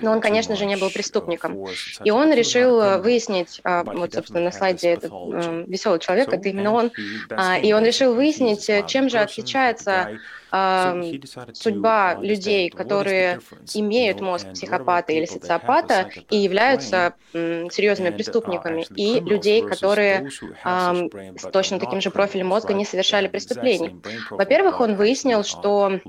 Но 0.00 0.12
он, 0.12 0.20
конечно 0.20 0.56
же, 0.56 0.66
не 0.66 0.76
был 0.76 0.90
преступником. 0.90 1.66
И 2.04 2.10
он 2.10 2.32
решил 2.32 3.00
выяснить, 3.00 3.60
а, 3.64 3.84
вот, 3.84 4.14
собственно, 4.14 4.40
на 4.40 4.52
слайде 4.52 4.88
этот 4.88 5.12
э, 5.12 5.64
веселый 5.66 5.98
человек, 5.98 6.32
это 6.32 6.48
именно 6.48 6.72
он, 6.72 6.92
а, 7.30 7.58
и 7.58 7.72
он 7.72 7.84
решил 7.84 8.03
решил 8.04 8.14
выяснить, 8.14 8.70
чем 8.86 9.08
же 9.08 9.18
отличается 9.18 10.18
э, 10.52 11.12
судьба 11.52 12.14
людей, 12.20 12.70
которые 12.70 13.40
имеют 13.74 14.20
мозг 14.20 14.52
психопата 14.52 15.12
или 15.12 15.24
социопата 15.24 16.08
и 16.30 16.36
являются 16.36 17.14
э, 17.32 17.66
серьезными 17.70 18.10
преступниками, 18.10 18.86
и 18.96 19.20
людей, 19.20 19.62
которые 19.62 20.28
э, 20.64 21.08
с 21.38 21.50
точно 21.50 21.78
таким 21.78 22.00
же 22.00 22.10
профилем 22.10 22.48
мозга 22.48 22.74
не 22.74 22.84
совершали 22.84 23.28
преступлений. 23.28 23.96
Во-первых, 24.30 24.80
он 24.80 24.96
выяснил, 24.96 25.44
что 25.44 26.00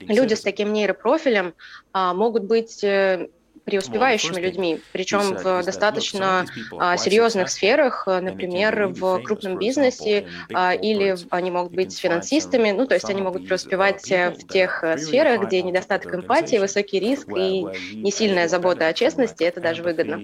люди 0.00 0.34
с 0.34 0.40
таким 0.40 0.72
нейропрофилем 0.72 1.54
э, 1.94 2.12
могут 2.14 2.44
быть 2.44 2.82
э, 2.82 3.28
преуспевающими 3.64 4.40
людьми, 4.40 4.80
причем 4.92 5.36
в 5.36 5.62
достаточно 5.62 6.44
а, 6.78 6.96
серьезных 6.96 7.48
сферах, 7.48 8.04
э, 8.06 8.20
например, 8.20 8.88
в 8.88 9.22
крупном 9.22 9.58
бизнесе, 9.58 10.26
а, 10.52 10.74
или 10.74 11.16
они 11.30 11.50
могут 11.50 11.72
быть 11.72 11.98
финансистами, 11.98 12.72
ну, 12.72 12.86
то 12.86 12.94
есть 12.94 13.08
они 13.08 13.22
могут 13.22 13.46
преуспевать 13.46 14.10
э, 14.10 14.30
в 14.30 14.46
тех 14.46 14.84
э, 14.84 14.98
сферах, 14.98 15.46
где 15.46 15.62
недостаток 15.62 16.14
эмпатии, 16.14 16.56
высокий 16.56 17.00
риск 17.00 17.28
и 17.34 17.66
не 17.94 18.10
сильная 18.10 18.48
забота 18.48 18.86
о 18.86 18.92
честности, 18.92 19.44
это 19.44 19.60
даже 19.60 19.82
выгодно. 19.82 20.20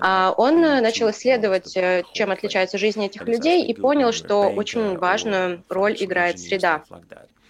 А 0.00 0.34
он 0.36 0.60
начал 0.60 1.10
исследовать, 1.10 1.76
чем 2.12 2.30
отличается 2.30 2.76
жизнь 2.76 3.02
этих 3.04 3.26
людей, 3.26 3.64
и 3.64 3.74
понял, 3.74 4.12
что 4.12 4.50
очень 4.50 4.98
важную 4.98 5.62
роль 5.68 5.96
играет 5.98 6.38
среда. 6.38 6.84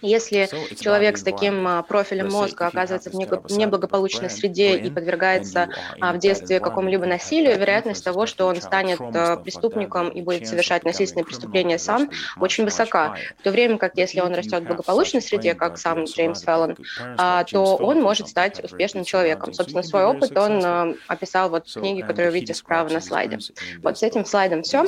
Если 0.03 0.49
человек 0.77 1.17
с 1.17 1.23
таким 1.23 1.65
а, 1.65 1.81
профилем 1.81 2.29
мозга 2.29 2.67
оказывается 2.67 3.09
в 3.09 3.13
неблагополучной 3.13 4.29
среде 4.29 4.77
и 4.77 4.89
подвергается 4.89 5.69
а, 6.01 6.11
в 6.11 6.19
детстве 6.19 6.59
какому-либо 6.59 7.05
насилию, 7.05 7.57
вероятность 7.57 8.03
того, 8.03 8.25
что 8.25 8.47
он 8.47 8.61
станет 8.61 8.99
а, 8.99 9.37
преступником 9.37 10.09
и 10.09 10.21
будет 10.21 10.45
совершать 10.45 10.83
насильственные 10.83 11.23
преступления 11.23 11.79
сам, 11.79 12.09
очень 12.37 12.65
высока. 12.65 13.15
В 13.39 13.43
то 13.43 13.51
время 13.51 13.77
как 13.77 13.95
если 13.95 14.19
он 14.19 14.33
растет 14.33 14.63
в 14.63 14.67
благополучной 14.67 15.21
среде, 15.21 15.55
как 15.55 15.77
сам 15.77 16.03
Джеймс 16.03 16.41
Феллон, 16.41 16.75
то 17.17 17.77
он 17.79 18.01
может 18.01 18.27
стать 18.27 18.61
успешным 18.61 19.05
человеком. 19.05 19.53
Собственно, 19.53 19.83
свой 19.83 20.03
опыт 20.03 20.37
он 20.37 20.97
описал 21.07 21.49
вот 21.49 21.69
в 21.69 21.79
книге, 21.79 22.01
которую 22.01 22.31
вы 22.31 22.39
видите 22.39 22.53
справа 22.53 22.89
на 22.89 22.99
слайде. 22.99 23.39
Вот 23.81 23.97
с 23.97 24.03
этим 24.03 24.25
слайдом 24.25 24.63
все. 24.63 24.85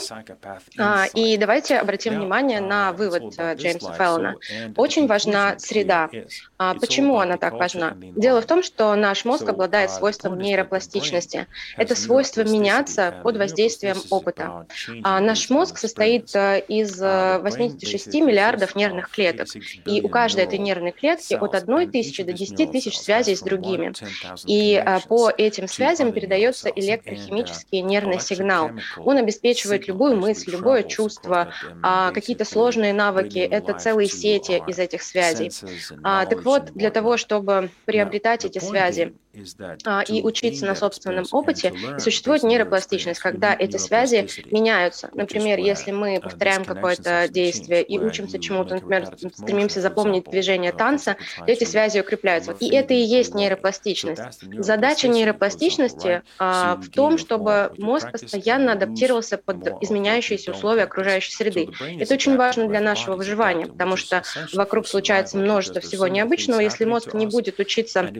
И 1.13 1.37
давайте 1.37 1.77
обратим 1.77 2.15
внимание 2.15 2.59
на 2.59 2.91
вывод 2.91 3.33
Джеймса 3.33 3.93
Феллона. 3.93 4.35
Очень 4.75 5.04
очень 5.05 5.07
важна 5.07 5.59
среда. 5.59 6.09
А 6.57 6.73
почему 6.75 7.19
она 7.19 7.37
так 7.37 7.53
важна? 7.53 7.95
Дело 8.15 8.41
в 8.41 8.45
том, 8.45 8.63
что 8.63 8.95
наш 8.95 9.25
мозг 9.25 9.47
обладает 9.47 9.91
свойством 9.91 10.37
нейропластичности. 10.39 11.47
Это 11.77 11.95
свойство 11.95 12.43
меняться 12.43 13.19
под 13.23 13.37
воздействием 13.37 13.97
опыта. 14.09 14.65
А 15.03 15.19
наш 15.19 15.49
мозг 15.49 15.77
состоит 15.77 16.35
э, 16.35 16.61
из 16.67 16.99
86 16.99 18.07
э, 18.07 18.21
миллиардов 18.21 18.75
нервных 18.75 19.09
клеток, 19.09 19.47
и 19.85 20.01
у 20.01 20.09
каждой 20.09 20.45
этой 20.45 20.59
нервной 20.59 20.91
клетки 20.91 21.33
от 21.33 21.55
1 21.55 21.91
тысячи 21.91 22.23
до 22.23 22.33
10 22.33 22.71
тысяч 22.71 22.97
связей 22.97 23.35
с 23.35 23.41
другими. 23.41 23.93
И 24.45 24.73
э, 24.73 24.99
по 25.07 25.29
этим 25.29 25.67
связям 25.67 26.11
передается 26.11 26.69
электрохимический 26.69 27.81
нервный 27.81 28.19
сигнал. 28.19 28.71
Он 28.97 29.17
обеспечивает 29.17 29.87
любую 29.87 30.15
мысль, 30.17 30.51
любое 30.51 30.83
чувство, 30.83 31.49
а 31.83 32.11
какие-то 32.11 32.45
сложные 32.45 32.93
навыки. 32.93 33.39
Это 33.39 33.73
целые 33.73 34.07
сети 34.15 34.61
из 34.67 34.79
этих 34.79 34.94
этих 34.95 35.03
связей. 35.03 35.51
А, 36.03 36.25
так 36.25 36.43
вот, 36.43 36.71
для 36.73 36.89
того, 36.89 37.17
чтобы 37.17 37.69
приобретать 37.85 38.45
эти 38.45 38.59
связи, 38.59 39.13
и 40.07 40.21
учиться 40.21 40.65
на 40.65 40.75
собственном 40.75 41.25
опыте, 41.31 41.73
существует 41.99 42.43
нейропластичность, 42.43 43.19
когда 43.19 43.55
эти 43.57 43.77
связи 43.77 44.27
меняются. 44.51 45.09
Например, 45.13 45.59
если 45.59 45.91
мы 45.91 46.19
повторяем 46.21 46.65
какое-то 46.65 47.27
действие 47.29 47.83
и 47.83 47.99
учимся 47.99 48.39
чему-то, 48.39 48.75
например, 48.75 49.07
стремимся 49.33 49.81
запомнить 49.81 50.25
движение 50.25 50.71
танца, 50.71 51.17
то 51.37 51.45
эти 51.45 51.63
связи 51.63 51.99
укрепляются. 51.99 52.55
И 52.59 52.73
это 52.73 52.93
и 52.93 52.99
есть 52.99 53.35
нейропластичность. 53.35 54.21
Задача 54.59 55.07
нейропластичности 55.07 56.23
а, 56.39 56.77
в 56.77 56.89
том, 56.89 57.17
чтобы 57.17 57.71
мозг 57.77 58.11
постоянно 58.11 58.73
адаптировался 58.73 59.37
под 59.37 59.81
изменяющиеся 59.81 60.51
условия 60.51 60.83
окружающей 60.83 61.31
среды. 61.31 61.69
Это 61.99 62.13
очень 62.13 62.37
важно 62.37 62.67
для 62.67 62.81
нашего 62.81 63.15
выживания, 63.15 63.67
потому 63.67 63.97
что 63.97 64.23
вокруг 64.53 64.87
случается 64.87 65.37
множество 65.37 65.81
всего 65.81 66.07
необычного. 66.07 66.59
Если 66.59 66.85
мозг 66.85 67.13
не 67.13 67.27
будет 67.27 67.59
учиться 67.59 68.11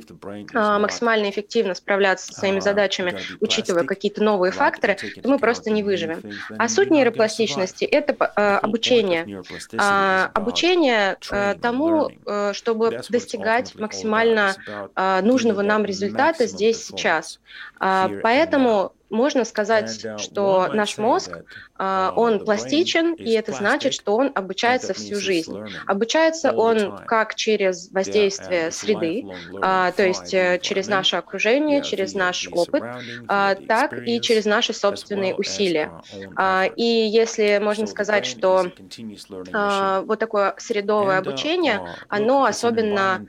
а, 0.54 0.80
максимально 0.80 1.05
максимально 1.06 1.30
эффективно 1.30 1.76
справляться 1.76 2.28
со 2.28 2.34
своими 2.34 2.60
задачами, 2.60 3.18
учитывая 3.40 3.84
какие-то 3.84 4.24
новые 4.24 4.52
факторы, 4.52 4.96
то 4.96 5.30
мы 5.30 5.38
просто 5.38 5.70
не 5.70 5.84
выживем. 5.84 6.22
А 6.58 6.68
суть 6.68 6.90
нейропластичности— 6.90 7.86
это 7.86 8.16
э, 8.36 8.58
обучение. 8.58 9.44
Э, 9.74 10.30
обучение 10.34 11.18
э, 11.30 11.56
тому, 11.62 12.10
э, 12.26 12.54
чтобы 12.54 13.02
достигать 13.10 13.76
максимально 13.76 14.56
нужного 15.22 15.62
нам 15.62 15.86
результата 15.86 16.48
здесь, 16.48 16.86
сейчас. 16.86 17.40
Э, 17.80 18.08
поэтому 18.24 18.94
можно 19.16 19.46
сказать, 19.46 20.04
uh, 20.04 20.18
что 20.18 20.68
наш 20.74 20.98
мозг, 20.98 21.32
uh, 21.78 22.12
он 22.16 22.46
пластичен, 22.46 23.14
и 23.14 23.32
это 23.32 23.52
значит, 23.52 23.94
что 23.94 24.16
он 24.16 24.32
обучается 24.36 24.94
всю 24.94 25.16
жизнь. 25.16 25.58
Обучается 25.88 26.52
он 26.52 26.98
как 27.06 27.36
через 27.36 27.92
воздействие 27.92 28.72
среды, 28.72 29.26
а, 29.62 29.92
то 29.92 30.06
есть 30.06 30.34
э, 30.34 30.60
через 30.62 30.88
наше 30.88 31.16
окружение, 31.16 31.82
через 31.82 32.14
наш 32.14 32.48
опыт, 32.52 32.84
а, 33.28 33.56
так 33.56 33.94
и 34.08 34.22
через 34.22 34.46
наши 34.46 34.74
собственные 34.74 35.36
усилия. 35.36 35.92
А, 36.36 36.66
и 36.76 36.84
если 36.84 37.60
можно 37.62 37.88
сказать, 37.88 38.26
что 38.26 38.72
вот 40.06 40.20
такое 40.20 40.56
средовое 40.58 41.18
обучение, 41.18 41.96
оно 42.10 42.46
особенно 42.46 43.16
а, 43.16 43.26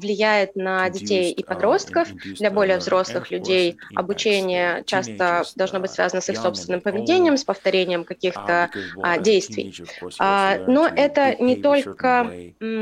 влияет 0.00 0.56
на 0.56 0.88
детей 0.90 1.32
и 1.32 1.42
подростков. 1.42 2.08
Для 2.38 2.50
более 2.50 2.78
взрослых 2.78 3.30
людей 3.30 3.78
обучение 3.94 4.82
часто 4.86 5.44
должно 5.56 5.80
быть 5.80 5.90
связано 5.90 6.20
с 6.20 6.28
их 6.28 6.36
собственным 6.38 6.80
поведением, 6.80 7.36
с 7.36 7.44
повторением 7.44 8.04
каких-то 8.04 8.70
а, 9.02 9.18
действий. 9.18 9.74
А, 10.18 10.58
но 10.66 10.86
это 10.86 11.36
не 11.42 11.56
только 11.56 12.30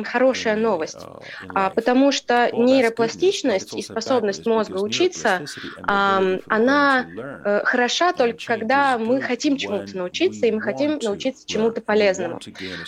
хорошая 0.04 0.56
новость, 0.56 1.06
потому 1.74 2.12
что 2.12 2.50
нейропластичность 2.52 3.74
и 3.74 3.82
способность 3.82 4.46
мозга 4.46 4.78
учиться, 4.78 5.42
она 5.82 7.06
э, 7.44 7.62
хороша 7.64 8.12
только 8.12 8.44
когда 8.44 8.98
мы 8.98 9.20
хотим 9.20 9.56
чему-то 9.56 9.96
научиться, 9.96 10.46
и 10.46 10.50
мы 10.50 10.60
хотим 10.60 10.98
научиться 11.02 11.46
чему-то 11.46 11.80
полезному. 11.80 12.40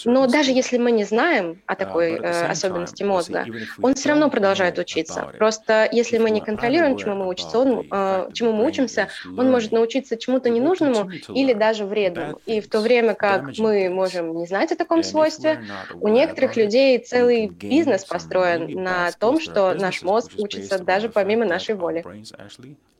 Но 0.05 0.27
даже 0.27 0.51
если 0.51 0.79
мы 0.79 0.91
не 0.91 1.05
знаем 1.05 1.61
о 1.67 1.75
такой 1.75 2.13
э, 2.13 2.47
особенности 2.47 3.03
мозга, 3.03 3.47
он 3.83 3.95
все 4.01 4.09
равно 4.09 4.31
продолжает 4.31 4.79
учиться. 4.79 5.31
Просто 5.39 5.89
если 5.93 6.19
мы 6.19 6.31
не 6.31 6.41
контролируем, 6.41 6.97
чему 6.97 7.15
мы 7.15 7.29
учимся, 7.29 7.59
он, 7.59 7.87
э, 7.91 8.31
чему 8.33 8.53
мы 8.53 8.67
учимся, 8.67 9.09
он 9.37 9.51
может 9.51 9.73
научиться 9.73 10.17
чему-то 10.17 10.49
ненужному 10.51 11.11
или 11.29 11.53
даже 11.53 11.85
вредному. 11.85 12.41
И 12.47 12.61
в 12.61 12.69
то 12.69 12.81
время 12.81 13.15
как 13.15 13.59
мы 13.59 13.89
можем 13.91 14.37
не 14.37 14.47
знать 14.47 14.73
о 14.73 14.77
таком 14.77 15.03
свойстве, 15.03 15.63
у 16.01 16.09
некоторых 16.09 16.57
людей 16.57 16.99
целый 16.99 17.49
бизнес 17.49 18.05
построен 18.05 18.83
на 18.83 19.13
том, 19.13 19.41
что 19.41 19.75
наш 19.75 20.03
мозг 20.03 20.33
учится 20.39 20.79
даже 20.79 21.09
помимо 21.09 21.45
нашей 21.45 21.75
воли. 21.75 22.05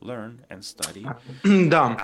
Да. 1.45 1.97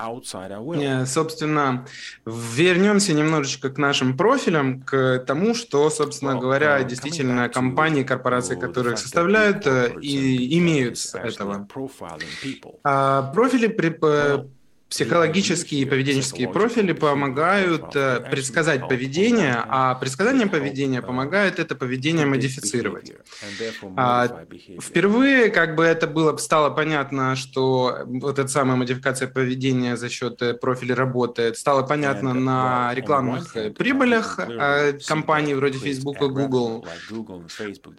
Э, 0.74 1.06
собственно, 1.06 1.86
вернемся 2.26 3.14
немножечко 3.14 3.70
к 3.70 3.78
нашим 3.78 4.16
профилям, 4.16 4.82
к 4.82 5.24
тому, 5.26 5.54
что, 5.54 5.88
собственно 5.88 6.38
говоря, 6.38 6.82
действительно 6.82 7.48
компании, 7.48 8.02
корпорации, 8.02 8.56
которые 8.56 8.85
их 8.92 8.98
составляют, 8.98 9.66
э, 9.66 9.94
и 10.00 10.58
имеют 10.58 10.98
этого. 11.14 11.66
А 12.84 13.32
профили 13.32 13.66
Психологические 14.88 15.82
и 15.82 15.84
поведенческие 15.84 16.48
профили 16.48 16.92
помогают 16.92 17.96
э, 17.96 18.20
предсказать 18.30 18.88
поведение, 18.88 19.56
а 19.66 19.96
предсказание 19.96 20.46
поведения 20.46 21.02
помогает 21.02 21.58
это 21.58 21.74
поведение 21.74 22.24
модифицировать. 22.24 23.12
А, 23.96 24.44
впервые 24.80 25.50
как 25.50 25.74
бы 25.74 25.82
это 25.82 26.06
было, 26.06 26.36
стало 26.36 26.70
понятно, 26.70 27.34
что 27.34 27.98
вот 28.06 28.38
эта 28.38 28.46
самая 28.46 28.76
модификация 28.76 29.26
поведения 29.26 29.96
за 29.96 30.08
счет 30.08 30.40
э, 30.40 30.54
профиля 30.54 30.94
работает, 30.94 31.58
стало 31.58 31.82
понятно 31.82 32.32
на 32.32 32.94
рекламных 32.94 33.56
э, 33.56 33.70
прибылях 33.70 34.38
компаний 35.08 35.54
вроде 35.54 35.78
Facebook 35.78 36.22
и 36.22 36.28
Google. 36.28 36.86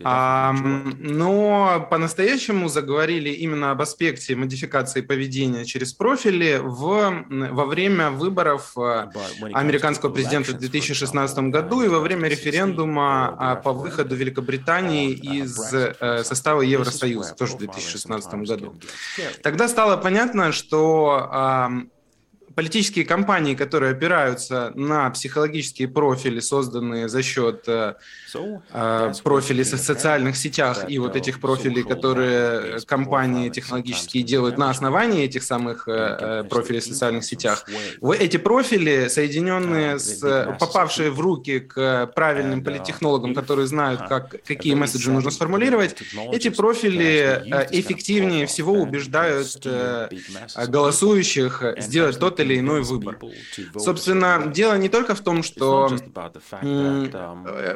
А, 0.06 0.54
но 0.54 1.86
по-настоящему 1.92 2.70
заговорили 2.70 3.30
именно 3.32 3.72
об 3.72 3.82
аспекте 3.82 4.38
модификации 4.38 5.02
поведения 5.02 5.66
через 5.66 5.92
профили 5.92 6.62
в, 6.78 7.26
во 7.30 7.66
время 7.66 8.12
выборов 8.12 8.78
э, 8.78 9.10
американского 9.54 10.12
президента 10.12 10.52
в 10.52 10.60
2016 10.60 11.38
году 11.50 11.82
и 11.82 11.88
во 11.88 12.00
время 12.00 12.30
референдума 12.30 13.36
а, 13.38 13.56
по 13.56 13.74
выходу 13.74 14.16
Великобритании 14.16 15.12
из 15.12 15.74
э, 15.74 16.24
состава 16.24 16.62
Евросоюза, 16.62 17.36
тоже 17.36 17.54
в 17.54 17.58
2016 17.58 18.34
году. 18.34 18.76
Тогда 19.42 19.68
стало 19.68 19.98
понятно, 19.98 20.52
что 20.52 21.88
политические 22.58 23.06
кампании, 23.06 23.54
которые 23.54 23.92
опираются 23.92 24.72
на 24.74 25.12
психологические 25.12 25.88
профили, 25.88 26.40
созданные 26.40 27.08
за 27.08 27.22
счет 27.22 27.66
э, 27.68 27.94
э, 28.34 29.14
профилей 29.24 29.64
в 29.64 29.68
социальных 29.68 30.36
сетях 30.36 30.86
и 30.88 30.98
вот 30.98 31.16
этих 31.16 31.40
профилей, 31.40 31.84
которые 31.84 32.80
компании 32.88 33.50
технологические 33.50 34.24
делают 34.24 34.58
на 34.58 34.72
основании 34.72 35.24
этих 35.24 35.44
самых 35.44 35.88
э, 35.88 36.46
профилей 36.50 36.80
в 36.80 36.84
социальных 36.86 37.26
сетях, 37.26 37.64
эти 38.20 38.38
профили, 38.38 39.08
соединенные 39.08 40.00
с 40.00 40.20
попавшие 40.60 41.12
в 41.12 41.20
руки 41.20 41.60
к 41.60 42.08
правильным 42.16 42.64
политтехнологам, 42.64 43.36
которые 43.36 43.68
знают, 43.68 44.02
как, 44.10 44.36
какие 44.44 44.74
месседжи 44.74 45.12
нужно 45.12 45.30
сформулировать, 45.30 45.96
эти 46.32 46.50
профили 46.50 47.40
эффективнее 47.70 48.48
всего 48.48 48.74
убеждают 48.74 49.64
голосующих 50.68 51.64
сделать 51.78 52.18
тот 52.18 52.40
или 52.47 52.47
или 52.48 52.60
иной 52.60 52.82
выбор. 52.82 53.20
Собственно, 53.78 54.52
дело 54.54 54.78
не 54.78 54.90
только 54.90 55.16
в 55.16 55.22
том, 55.22 55.44
что 55.44 55.90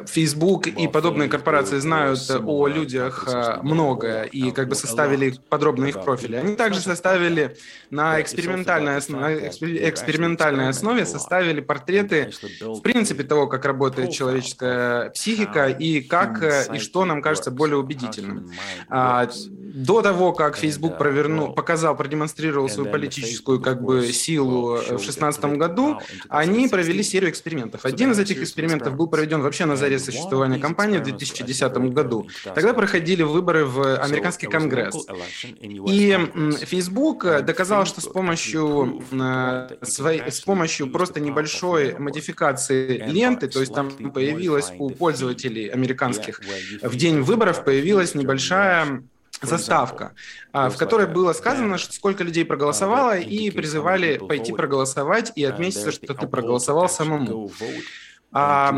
Facebook 0.08 0.68
и 0.68 0.88
подобные 0.88 1.30
корпорации 1.30 1.80
знают 1.80 2.20
о 2.46 2.68
людях 2.68 3.28
э, 3.28 3.60
многое 3.62 4.24
и 4.24 4.52
как 4.52 4.70
бы 4.70 4.76
составили 4.76 5.36
подробно 5.50 5.86
их 5.86 6.02
профили. 6.04 6.36
Они 6.36 6.56
также 6.56 6.80
составили 6.80 7.58
на 7.90 8.22
экспериментальной, 8.22 8.98
основе, 8.98 9.50
экспериментальной 9.50 10.70
основе 10.70 11.06
составили 11.06 11.62
портреты, 11.62 12.32
в 12.62 12.82
принципе, 12.82 13.24
того, 13.24 13.48
как 13.48 13.66
работает 13.66 14.12
человеческая 14.12 15.10
психика 15.10 15.68
и 15.68 16.02
как 16.02 16.42
э, 16.44 16.68
и 16.74 16.80
что 16.80 17.06
нам 17.06 17.22
кажется 17.22 17.52
более 17.52 17.78
убедительным. 17.78 18.52
А, 18.90 19.28
до 19.74 20.02
того, 20.02 20.34
как 20.34 20.58
Facebook 20.58 20.98
провернул, 20.98 21.54
показал, 21.54 21.96
продемонстрировал 21.96 22.70
свою 22.70 22.92
политическую 22.92 23.60
как 23.62 23.82
бы 23.82 24.12
силу 24.12 24.61
в 24.62 24.88
2016 24.88 25.46
году, 25.58 26.00
они 26.30 26.68
провели 26.68 27.04
серию 27.04 27.30
экспериментов. 27.30 27.86
Один 27.86 28.12
из 28.12 28.20
этих 28.20 28.42
экспериментов 28.42 28.96
был 28.96 29.08
проведен 29.08 29.42
вообще 29.42 29.66
на 29.66 29.76
заре 29.76 30.00
существования 30.00 30.60
компании 30.60 31.00
в 31.00 31.04
2010 31.04 31.74
году. 31.94 32.28
Тогда 32.56 32.74
проходили 32.74 33.24
выборы 33.24 33.66
в 33.66 33.98
американский 33.98 34.48
конгресс. 34.48 34.96
И 35.62 36.18
Facebook 36.66 37.24
доказал, 37.44 37.86
что 37.86 38.02
с 38.02 38.08
помощью, 38.08 39.02
э, 39.12 39.70
с 39.82 40.42
помощью 40.42 40.90
просто 40.90 41.20
небольшой 41.20 41.98
модификации 41.98 42.98
ленты, 42.98 43.48
то 43.48 43.60
есть 43.60 43.74
там 43.74 43.90
появилась 43.90 44.72
у 44.78 44.90
пользователей 44.90 45.68
американских. 45.68 46.42
в 46.82 46.96
день 46.96 47.22
выборов 47.22 47.64
появилась 47.64 48.16
небольшая 48.16 49.04
заставка, 49.42 50.14
а, 50.54 50.70
в 50.70 50.78
которой 50.78 51.08
было 51.08 51.34
сказано, 51.34 51.78
что 51.78 51.94
сколько 51.94 52.24
людей 52.24 52.46
проголосовало, 52.46 53.18
и 53.18 53.50
призывали 53.52 54.18
пойти 54.18 54.54
проголосовать 54.54 55.32
и 55.36 55.44
отметиться, 55.44 55.92
что 55.92 56.14
ты 56.14 56.28
проголосовал 56.28 56.90
самому. 56.90 57.52
А, 58.34 58.74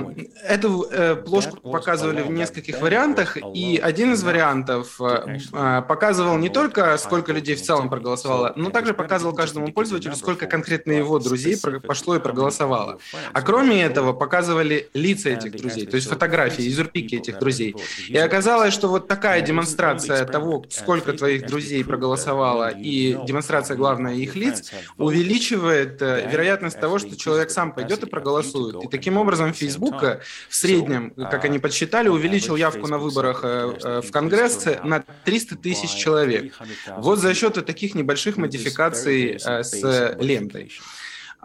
эту 0.48 0.88
э, 0.90 1.16
плошку 1.16 1.58
показывали 1.58 2.24
в 2.24 2.32
нескольких 2.32 2.82
вариантах, 2.82 3.38
и 3.38 3.78
один 3.78 4.14
из 4.14 4.24
вариантов 4.24 5.00
э, 5.00 5.38
а, 5.52 5.82
показывал 5.84 6.38
не 6.38 6.50
только, 6.50 6.98
сколько 6.98 7.32
людей 7.32 7.56
в 7.56 7.62
целом 7.62 7.88
проголосовало, 7.88 8.54
но 8.56 8.72
также 8.72 8.96
показывал 8.96 9.36
каждому 9.36 9.72
пользователю, 9.72 10.16
сколько 10.16 10.48
конкретно 10.48 10.94
его 10.94 11.20
друзей 11.20 11.56
пошло 11.86 12.16
и 12.16 12.20
проголосовало. 12.20 12.98
А 13.32 13.42
кроме 13.44 13.84
этого, 13.84 14.14
показывали 14.14 14.90
лица 14.96 15.30
этих 15.30 15.52
друзей, 15.52 15.86
то 15.86 15.98
есть 15.98 16.10
фотографии, 16.10 16.68
изурпики 16.68 17.16
этих 17.16 17.38
друзей. 17.38 17.76
И 18.08 18.18
оказалось, 18.18 18.74
что 18.74 18.88
вот 18.88 19.08
такая 19.08 19.42
демонстрация 19.42 20.26
того, 20.26 20.66
сколько 20.72 21.14
твоих 21.14 21.46
друзей 21.46 21.86
проголосовало, 21.86 22.70
и 22.70 23.20
демонстрация, 23.28 23.78
главное, 23.78 24.16
их 24.16 24.36
лиц, 24.36 24.72
увеличивает 24.98 26.02
э, 26.02 26.28
вероятность 26.32 26.80
того, 26.80 26.98
что 26.98 27.16
человек 27.16 27.52
сам 27.52 27.72
пойдет 27.72 28.02
и 28.02 28.08
проголосует. 28.08 28.84
И 28.84 28.88
таким 28.88 29.18
образом 29.18 29.43
образом, 29.44 29.54
Facebook 29.54 30.02
в 30.50 30.56
среднем, 30.56 31.12
как 31.16 31.46
они 31.46 31.60
подсчитали, 31.60 32.08
увеличил 32.08 32.56
явку 32.56 32.88
на 32.88 32.98
выборах 32.98 33.42
э, 33.44 33.74
э, 33.84 34.02
в 34.02 34.12
Конгресс 34.12 34.66
на 34.84 35.04
300 35.26 35.56
тысяч 35.58 35.92
человек. 35.92 36.54
Вот 36.98 37.20
за 37.20 37.34
счет 37.34 37.54
таких 37.66 37.96
небольших 37.96 38.38
модификаций 38.38 39.38
э, 39.44 39.64
с 39.64 40.16
лентой. 40.20 40.72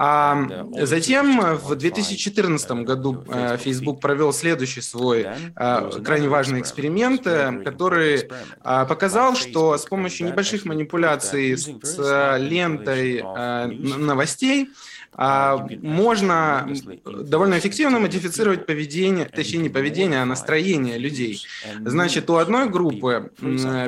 А 0.01 0.39
затем 0.83 1.57
в 1.57 1.75
2014 1.75 2.71
году 2.71 3.25
Facebook 3.59 4.01
провел 4.01 4.33
следующий 4.33 4.81
свой 4.81 5.27
крайне 5.57 6.29
важный 6.29 6.61
эксперимент, 6.61 7.25
который 7.25 8.31
показал, 8.63 9.35
что 9.35 9.77
с 9.77 9.87
помощью 9.87 10.29
небольших 10.29 10.65
манипуляций 10.67 11.57
с 11.59 12.39
лентой 12.39 13.25
новостей 13.25 14.69
а, 14.71 14.98
можно 15.19 16.69
довольно 17.05 17.59
эффективно 17.59 17.99
модифицировать 17.99 18.67
поведение, 18.67 19.25
точнее 19.25 19.59
не 19.59 19.69
поведение, 19.69 20.23
а 20.23 20.25
настроение 20.25 20.97
людей. 20.97 21.45
Значит, 21.85 22.31
у 22.31 22.37
одной 22.37 22.69
группы 22.69 23.33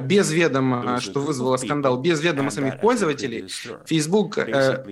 без 0.03 0.33
ведома, 0.33 1.01
что 1.01 1.21
вызвало 1.21 1.57
скандал, 1.57 2.01
без 2.01 2.21
ведома 2.21 2.51
самих 2.51 2.81
пользователей, 2.81 3.47
Facebook 3.87 4.39
э, 4.39 4.85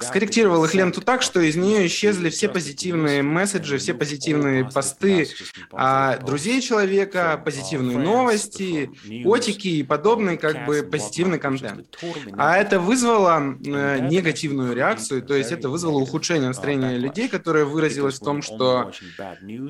скорректировал 0.00 0.64
их 0.64 0.74
ленту 0.74 1.00
так, 1.00 1.22
что 1.22 1.40
из 1.40 1.56
нее 1.56 1.86
исчезли 1.88 2.30
все 2.30 2.48
позитивные 2.48 3.22
месседжи, 3.22 3.78
все 3.78 3.94
позитивные 3.94 4.64
посты 4.64 5.26
а, 5.72 6.18
друзей 6.18 6.60
человека, 6.60 7.40
позитивные 7.44 7.98
новости, 7.98 8.90
котики 9.24 9.68
и 9.68 9.82
подобный 9.82 10.36
как 10.36 10.64
бы 10.66 10.82
позитивный 10.82 11.38
контент. 11.38 11.98
А 12.36 12.56
это 12.56 12.78
вызвало 12.78 13.56
э, 13.64 14.08
негативную 14.08 14.74
реакцию, 14.74 15.22
то 15.22 15.34
есть 15.34 15.50
это 15.50 15.71
вызвало 15.72 15.98
ухудшение 15.98 16.48
настроения 16.48 16.98
людей, 16.98 17.28
которое 17.28 17.64
выразилось 17.64 18.20
в 18.20 18.24
том, 18.24 18.42
что 18.42 18.92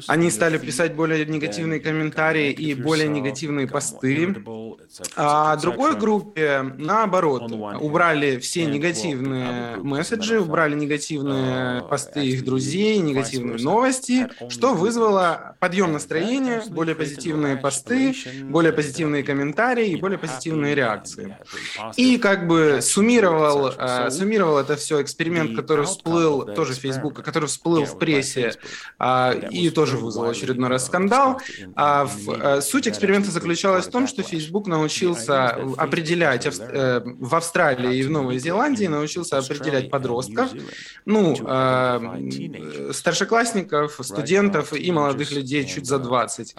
они 0.08 0.30
стали 0.30 0.58
писать 0.58 0.94
более 0.94 1.24
негативные 1.24 1.80
комментарии 1.80 2.50
и 2.50 2.74
более 2.74 3.08
негативные 3.08 3.66
посты. 3.66 4.34
А 5.16 5.56
другой 5.56 5.96
группе, 5.96 6.62
наоборот, 6.76 7.50
убрали 7.80 8.38
все 8.38 8.66
негативные 8.66 9.76
месседжи, 9.76 10.40
убрали 10.40 10.74
негативные 10.74 11.82
посты 11.82 12.26
их 12.26 12.44
друзей, 12.44 12.98
негативные 12.98 13.58
новости, 13.58 14.28
что 14.48 14.74
вызвало 14.74 15.56
подъем 15.60 15.92
настроения, 15.92 16.62
более 16.68 16.94
позитивные 16.94 17.56
посты, 17.56 18.14
более 18.42 18.72
позитивные 18.72 19.22
комментарии 19.22 19.90
и 19.90 19.96
более 19.96 20.18
позитивные 20.18 20.74
реакции. 20.74 21.36
И 21.96 22.18
как 22.18 22.48
бы 22.48 22.80
суммировал, 22.82 23.68
э, 23.68 24.10
суммировал 24.10 24.58
это 24.58 24.76
все 24.76 25.00
эксперимент, 25.02 25.56
который 25.56 25.86
всплыл, 25.92 26.54
тоже 26.54 26.74
Facebook, 26.74 27.22
который 27.22 27.46
всплыл 27.46 27.84
в 27.84 27.98
прессе 27.98 28.54
а, 28.98 29.32
и 29.32 29.70
тоже 29.70 29.96
вызвал 29.96 30.28
очередной 30.28 30.68
раз 30.68 30.86
скандал. 30.86 31.40
А 31.74 32.04
в, 32.04 32.30
а, 32.30 32.60
суть 32.60 32.88
эксперимента 32.88 33.30
заключалась 33.30 33.86
в 33.86 33.90
том, 33.90 34.06
что 34.06 34.22
Facebook 34.22 34.66
научился 34.66 35.50
определять 35.76 36.46
э, 36.46 37.02
в 37.04 37.34
Австралии 37.34 37.96
и 37.96 38.02
в 38.02 38.10
Новой 38.10 38.38
Зеландии 38.38 38.86
научился 38.86 39.38
определять 39.38 39.90
подростков, 39.90 40.50
ну, 41.04 41.36
э, 41.38 42.90
старшеклассников, 42.92 43.98
студентов 44.02 44.72
и 44.72 44.90
молодых 44.92 45.32
людей 45.32 45.66
чуть 45.66 45.86
за 45.86 45.98
20, 45.98 46.54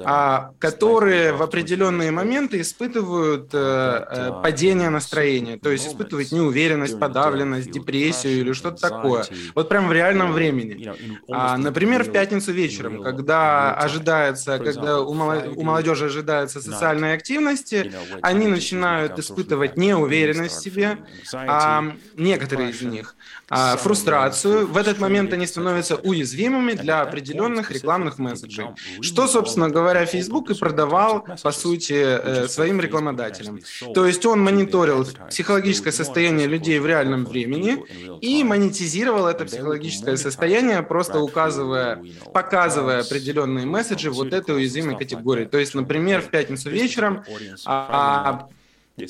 а, 0.00 0.52
которые 0.58 1.32
в 1.32 1.42
определенные 1.42 2.10
моменты 2.10 2.60
испытывают 2.60 3.50
э, 3.52 4.32
падение 4.42 4.90
настроения, 4.90 5.56
то 5.58 5.70
есть 5.70 5.88
испытывают 5.88 6.32
неуверенность, 6.32 6.98
подавленность, 6.98 7.70
депрессию 7.70 8.40
или 8.40 8.52
что-то 8.52 8.77
такое. 8.78 9.24
Вот 9.54 9.68
прям 9.68 9.88
в 9.88 9.92
реальном 9.92 10.32
времени. 10.32 10.92
А, 11.28 11.56
например, 11.56 12.04
в 12.04 12.12
пятницу 12.12 12.52
вечером, 12.52 13.02
когда 13.02 13.74
ожидается, 13.74 14.58
когда 14.58 15.00
у 15.00 15.14
молодежи 15.14 16.06
ожидается 16.06 16.60
социальной 16.60 17.14
активности, 17.14 17.92
они 18.22 18.46
начинают 18.46 19.18
испытывать 19.18 19.76
неуверенность 19.76 20.56
в 20.56 20.62
себе, 20.62 20.98
а 21.32 21.84
некоторые 22.16 22.70
из 22.70 22.82
них 22.82 23.14
а, 23.50 23.76
фрустрацию. 23.76 24.66
В 24.66 24.76
этот 24.76 24.98
момент 24.98 25.32
они 25.32 25.46
становятся 25.46 25.96
уязвимыми 25.96 26.72
для 26.72 27.02
определенных 27.02 27.70
рекламных 27.70 28.18
месседжей. 28.18 28.66
Что, 29.00 29.26
собственно 29.26 29.68
говоря, 29.70 30.04
Facebook 30.06 30.50
и 30.50 30.54
продавал, 30.54 31.26
по 31.42 31.52
сути, 31.52 31.94
э, 31.94 32.48
своим 32.48 32.80
рекламодателям. 32.80 33.60
То 33.94 34.06
есть 34.06 34.24
он 34.26 34.40
мониторил 34.42 35.06
психологическое 35.28 35.92
состояние 35.92 36.46
людей 36.46 36.78
в 36.78 36.86
реальном 36.86 37.24
времени 37.24 37.78
и 38.20 38.44
монетизировал 38.58 39.26
это 39.26 39.44
психологическое 39.44 40.16
состояние, 40.16 40.82
просто 40.82 41.20
указывая, 41.20 42.02
показывая 42.32 43.00
определенные 43.00 43.66
месседжи 43.66 44.10
вот 44.10 44.32
этой 44.32 44.56
уязвимой 44.56 44.96
категории. 44.96 45.44
То 45.44 45.58
есть, 45.58 45.74
например, 45.74 46.20
в 46.20 46.30
пятницу 46.30 46.70
вечером 46.70 47.24
а, 47.64 48.48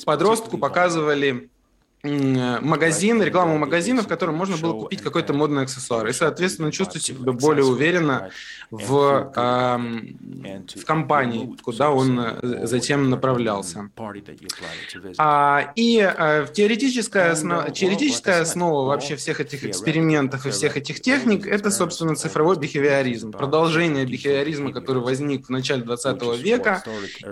подростку 0.05 0.57
показывали 0.57 1.49
магазин, 2.01 3.21
рекламу 3.21 3.57
магазина, 3.57 4.03
в 4.03 4.07
котором 4.07 4.35
можно 4.35 4.55
было 4.55 4.73
купить 4.73 5.01
какой-то 5.01 5.33
модный 5.33 5.63
аксессуар. 5.63 6.07
И, 6.07 6.13
соответственно, 6.13 6.71
чувствовать 6.71 7.03
себя 7.03 7.33
более 7.33 7.65
уверенно 7.65 8.29
в, 8.71 9.33
э, 9.35 9.77
в 10.79 10.85
компании, 10.85 11.57
куда 11.61 11.91
он 11.91 12.17
э, 12.19 12.65
затем 12.67 13.09
направлялся. 13.09 13.89
А, 15.17 15.73
и 15.75 15.99
э, 15.99 16.47
теоретическая, 16.53 17.31
основа, 17.31 17.69
теоретическая 17.69 18.41
основа 18.41 18.87
вообще 18.87 19.17
всех 19.17 19.41
этих 19.41 19.65
экспериментов 19.65 20.45
и 20.45 20.51
всех 20.51 20.77
этих 20.77 21.01
техник– 21.01 21.45
это, 21.47 21.69
собственно, 21.69 22.15
цифровой 22.15 22.57
бихевиоризм, 22.57 23.33
продолжение 23.33 24.05
бихевиоризма, 24.05 24.71
который 24.71 25.01
возник 25.01 25.47
в 25.47 25.49
начале 25.49 25.83
20 25.83 26.39
века 26.41 26.81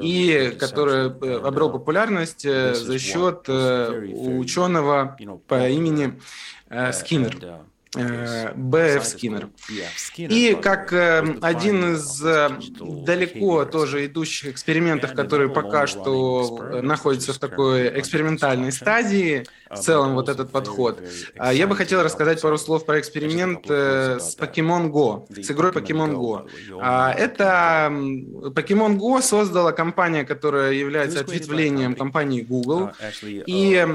и 0.01 0.53
который 0.59 1.09
э, 1.09 1.39
обрел 1.41 1.69
популярность 1.69 2.41
за 2.41 2.99
счет 2.99 3.47
ученых 3.47 4.56
ученого 4.57 5.15
по 5.47 5.69
имени 5.69 6.19
э, 6.69 6.91
Скиннер. 6.91 7.61
Э, 7.97 8.53
Б.Ф. 8.55 9.05
Скиннер. 9.05 9.49
И 10.17 10.57
как 10.61 10.93
э, 10.93 11.37
один 11.41 11.95
из 11.95 12.23
э, 12.23 12.49
далеко 12.79 13.65
тоже 13.65 14.05
идущих 14.05 14.51
экспериментов, 14.51 15.13
который 15.13 15.49
пока 15.49 15.87
что 15.87 16.81
находится 16.81 17.33
в 17.33 17.39
такой 17.39 17.99
экспериментальной 17.99 18.71
стадии, 18.71 19.45
в 19.69 19.75
целом 19.75 20.15
вот 20.15 20.29
этот 20.29 20.49
подход, 20.49 21.01
я 21.51 21.67
бы 21.67 21.75
хотел 21.75 22.01
рассказать 22.01 22.41
пару 22.41 22.57
слов 22.57 22.85
про 22.85 22.99
эксперимент 23.01 23.65
с 23.67 24.37
Pokemon 24.37 24.89
Go, 24.91 25.43
с 25.43 25.51
игрой 25.51 25.71
Pokemon 25.71 26.15
Go. 26.15 26.47
Это 27.17 27.89
Pokemon 27.91 28.97
Go 28.97 29.21
создала 29.21 29.73
компания, 29.73 30.23
которая 30.23 30.71
является 30.71 31.19
ответвлением 31.19 31.95
компании 31.95 32.41
Google. 32.41 32.91
И 33.23 33.85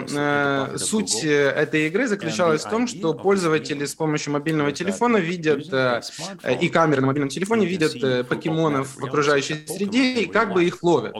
суть 0.77 1.25
этой 1.25 1.87
игры 1.87 2.07
заключалась 2.07 2.65
в 2.65 2.69
том, 2.69 2.87
что 2.87 3.15
пользователи 3.15 3.87
с 3.93 3.95
помощью 3.95 4.33
мобильного 4.33 4.73
телефона 4.73 5.19
видят, 5.19 5.73
э, 5.73 6.01
и 6.61 6.69
камеры 6.69 7.03
на 7.03 7.09
мобильном 7.09 7.29
телефоне 7.29 7.67
видят 7.67 7.95
э, 8.03 8.25
покемонов 8.25 8.97
в 8.97 9.05
окружающей 9.05 9.67
среде 9.67 10.23
и 10.23 10.27
как 10.27 10.53
бы 10.55 10.65
их 10.65 10.83
ловят. 10.83 11.15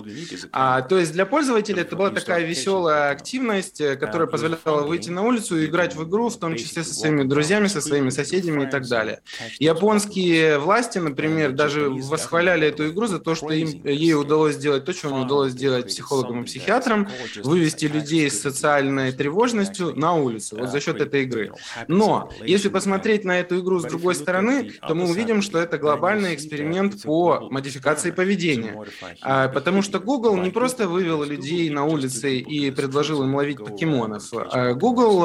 А, 0.53 0.81
то 0.81 0.99
есть 0.99 1.13
для 1.13 1.27
пользователя 1.27 1.83
это 1.83 1.95
была 1.97 2.11
такая 2.11 2.45
веселая 2.45 3.11
активность, 3.11 3.81
э, 3.81 3.97
которая 3.97 4.27
позволяла 4.27 4.83
выйти 4.87 5.11
на 5.11 5.23
улицу 5.23 5.59
и 5.59 5.67
играть 5.67 5.95
в 5.95 6.09
игру, 6.09 6.31
в 6.31 6.39
том 6.39 6.57
числе 6.57 6.83
со 6.83 6.95
своими 6.95 7.25
друзьями, 7.25 7.67
со 7.67 7.81
своими 7.81 8.09
соседями 8.09 8.65
и 8.65 8.67
так 8.67 8.89
далее. 8.89 9.21
Японские 9.59 10.59
власти, 10.59 10.99
например, 10.99 11.53
даже 11.53 11.91
восхваляли 11.91 12.69
эту 12.69 12.89
игру 12.89 13.07
за 13.07 13.19
то, 13.19 13.35
что 13.35 13.51
им, 13.51 13.85
ей 13.85 14.15
удалось 14.15 14.55
сделать 14.55 14.85
то, 14.87 14.95
чего 14.95 15.19
не 15.19 15.25
удалось 15.25 15.53
сделать 15.53 15.89
психологам 15.89 16.43
и 16.43 16.45
психиатрам, 16.47 17.09
вывести 17.45 17.85
людей 17.85 18.31
с 18.31 18.41
социальной 18.41 19.13
тревожностью 19.13 19.95
на 19.95 20.15
улицу, 20.15 20.57
вот 20.59 20.71
за 20.71 20.81
счет 20.81 21.01
этой 21.01 21.25
игры. 21.25 21.53
Но 21.89 22.31
если 22.45 22.62
если 22.63 22.73
посмотреть 22.73 23.25
на 23.25 23.41
эту 23.41 23.59
игру 23.59 23.81
с 23.81 23.85
другой 23.85 24.15
стороны, 24.15 24.71
то 24.87 24.95
мы 24.95 25.11
увидим, 25.11 25.43
что 25.43 25.59
это 25.59 25.79
глобальный 25.79 26.33
эксперимент 26.37 27.03
по 27.03 27.49
модификации 27.51 28.13
поведения. 28.13 28.77
А, 29.21 29.49
потому 29.49 29.83
что 29.83 29.99
Google 29.99 30.37
не 30.37 30.51
просто 30.51 30.87
вывел 30.87 31.25
людей 31.25 31.69
на 31.71 31.85
улицы 31.85 32.39
и 32.39 32.71
предложил 32.71 33.25
им 33.25 33.35
ловить 33.35 33.59
покемонов. 33.59 34.33
А, 34.33 34.75
Google 34.75 35.25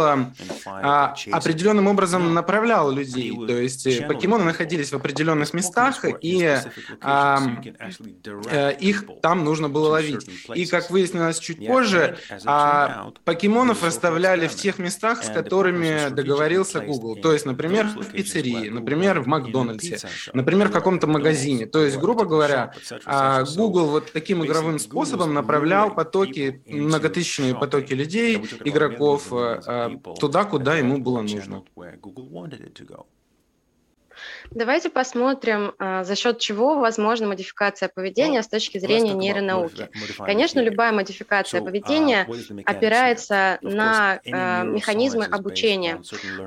а, 0.65 1.15
определенным 1.31 1.87
образом 1.87 2.33
направлял 2.33 2.91
людей. 2.91 3.31
То 3.45 3.53
есть 3.53 3.85
э, 3.85 4.07
покемоны 4.07 4.43
находились 4.43 4.91
в 4.91 4.95
определенных 4.95 5.53
местах, 5.53 6.03
и 6.21 6.57
э, 7.01 8.73
их 8.79 9.05
там 9.21 9.43
нужно 9.43 9.69
было 9.69 9.89
ловить. 9.89 10.27
И, 10.55 10.65
как 10.65 10.89
выяснилось 10.89 11.37
чуть 11.37 11.67
позже, 11.67 12.17
покемонов 13.25 13.83
расставляли 13.83 14.47
в 14.47 14.55
тех 14.55 14.79
местах, 14.79 15.23
с 15.23 15.29
которыми 15.29 16.09
договорился 16.09 16.79
Google. 16.79 17.16
То 17.21 17.33
есть, 17.33 17.45
например, 17.45 17.87
в 17.87 18.11
пиццерии, 18.11 18.69
например, 18.69 19.19
в 19.21 19.27
Макдональдсе, 19.27 19.97
например, 20.33 20.69
в 20.69 20.71
каком-то 20.71 21.07
магазине. 21.07 21.65
То 21.65 21.83
есть, 21.83 21.97
грубо 21.97 22.25
говоря, 22.25 22.73
а, 23.05 23.43
Google 23.55 23.87
вот 23.87 24.11
таким 24.11 24.43
игровым 24.45 24.79
способом 24.79 25.33
направлял 25.33 25.93
потоки, 25.93 26.61
многотысячные 26.67 27.55
потоки 27.55 27.93
людей, 27.93 28.37
игроков, 28.63 29.27
а, 29.31 29.91
туда, 30.19 30.43
куда 30.45 30.75
ему 30.77 30.97
было 30.99 31.21
нужно. 31.21 31.63
Давайте 34.51 34.89
посмотрим, 34.89 35.73
а, 35.77 36.03
за 36.03 36.15
счет 36.15 36.39
чего 36.39 36.79
возможна 36.79 37.27
модификация 37.27 37.89
поведения 37.89 38.41
с 38.41 38.47
точки 38.47 38.77
зрения 38.77 39.13
нейронауки. 39.13 39.89
Конечно, 40.17 40.59
любая 40.59 40.91
модификация 40.91 41.61
поведения 41.61 42.25
uh, 42.27 42.63
опирается 42.65 43.59
на 43.61 44.19
а, 44.31 44.63
механизмы 44.63 45.25
обучения. 45.25 46.01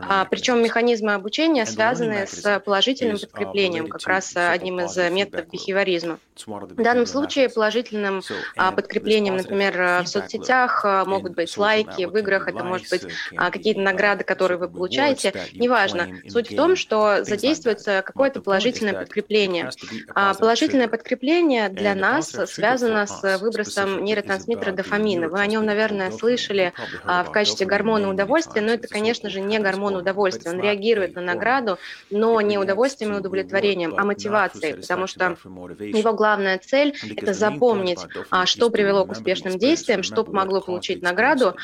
А, 0.08 0.24
Причем 0.24 0.62
механизмы 0.62 1.14
обучения 1.14 1.66
связаны 1.66 2.26
с 2.26 2.60
положительным 2.60 3.16
uh, 3.16 3.26
подкреплением, 3.26 3.88
как 3.88 4.06
раз 4.06 4.34
одним 4.36 4.80
из 4.80 4.96
методов 5.10 5.48
бихевиоризма. 5.48 6.18
В 6.46 6.82
данном 6.82 7.06
случае 7.06 7.48
положительным 7.48 8.22
подкреплением, 8.56 9.36
например, 9.36 10.02
в 10.04 10.06
соцсетях 10.06 10.84
могут 11.06 11.34
быть 11.34 11.56
лайки, 11.56 12.04
в 12.04 12.16
играх 12.16 12.48
это 12.48 12.64
может 12.64 12.88
быть 12.90 13.02
какие-то 13.36 13.80
награды, 13.80 14.24
которые 14.24 14.58
вы 14.58 14.68
получаете, 14.68 15.34
неважно. 15.52 16.08
Суть 16.28 16.50
в 16.50 16.56
том, 16.56 16.76
что 16.76 17.24
задействуется 17.70 18.02
какое-то 18.04 18.40
положительное 18.40 18.94
подкрепление. 18.94 19.70
А 20.14 20.34
положительное 20.34 20.88
подкрепление 20.88 21.68
для 21.68 21.94
нас 21.94 22.30
связано 22.46 23.06
с 23.06 23.38
выбросом 23.38 24.04
нейротрансмиттера 24.04 24.72
дофамина. 24.72 25.28
Вы 25.28 25.40
о 25.40 25.46
нем, 25.46 25.64
наверное, 25.64 26.10
слышали 26.10 26.72
а, 27.04 27.24
в 27.24 27.30
качестве 27.30 27.66
гормона 27.66 28.08
удовольствия, 28.08 28.62
но 28.62 28.72
это, 28.72 28.88
конечно 28.88 29.30
же, 29.30 29.40
не 29.40 29.58
гормон 29.58 29.96
удовольствия. 29.96 30.50
Он 30.52 30.60
реагирует 30.60 31.14
на 31.14 31.22
награду, 31.22 31.78
но 32.10 32.40
не 32.40 32.58
удовольствием 32.58 33.14
и 33.14 33.18
удовлетворением, 33.18 33.94
а 33.96 34.04
мотивацией, 34.04 34.74
потому 34.74 35.06
что 35.06 35.36
его 35.80 36.12
главная 36.12 36.58
цель— 36.58 36.96
это 37.16 37.32
запомнить, 37.32 38.00
а, 38.30 38.46
что 38.46 38.70
привело 38.70 39.04
к 39.04 39.12
успешным 39.12 39.58
действиям, 39.58 40.02
что 40.02 40.24
помогло 40.24 40.60
получить 40.60 41.02
награду, 41.02 41.56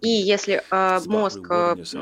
и 0.00 0.08
если 0.08 0.62
мозг 1.06 1.50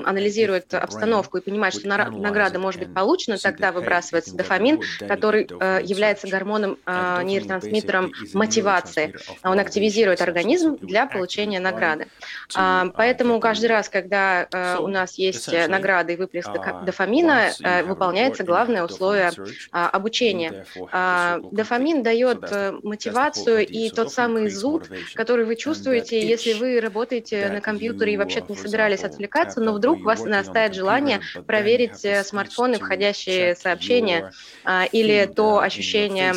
анализирует 0.04 0.74
обстановку 0.74 1.38
и 1.38 1.40
понимает, 1.40 1.74
что 1.74 1.88
награда 1.88 2.58
может 2.58 2.80
быть 2.80 2.92
получена, 2.92 3.25
тогда 3.42 3.72
выбрасывается 3.72 4.36
дофамин, 4.36 4.80
который 5.00 5.48
э, 5.48 5.80
является 5.82 6.28
гормоном, 6.28 6.78
э, 6.86 7.22
нейротрансмиттером 7.24 8.12
мотивации. 8.32 9.14
Он 9.42 9.58
активизирует 9.58 10.20
организм 10.20 10.76
для 10.80 11.06
получения 11.06 11.60
награды. 11.60 12.08
А, 12.54 12.86
поэтому 12.94 13.40
каждый 13.40 13.66
раз, 13.66 13.88
когда 13.88 14.46
э, 14.50 14.76
у 14.78 14.86
нас 14.86 15.14
есть 15.18 15.52
награды 15.68 16.14
и 16.14 16.16
выплеск 16.16 16.48
uh, 16.48 16.84
дофамина, 16.84 17.50
выполняется 17.84 18.44
главное 18.44 18.84
условие 18.84 19.32
а, 19.72 19.88
обучения. 19.88 20.64
А, 20.92 21.40
дофамин 21.50 22.02
дает 22.02 22.50
мотивацию 22.82 23.66
и 23.66 23.90
тот 23.90 24.12
самый 24.12 24.48
зуд, 24.50 24.88
который 25.14 25.44
вы 25.44 25.56
чувствуете, 25.56 26.20
если 26.26 26.52
вы 26.52 26.80
работаете 26.80 27.48
на 27.48 27.60
компьютере 27.60 28.14
и 28.14 28.16
вообще-то 28.16 28.52
не 28.52 28.58
собирались 28.58 29.04
отвлекаться, 29.04 29.60
но 29.60 29.72
вдруг 29.72 30.00
у 30.00 30.04
вас 30.04 30.24
нарастает 30.24 30.74
желание 30.74 31.20
проверить 31.46 32.06
смартфоны, 32.26 32.78
входящие 32.78 33.15
сообщения, 33.58 34.32
а, 34.64 34.84
или 34.84 35.26
то 35.26 35.60
ощущение 35.60 36.34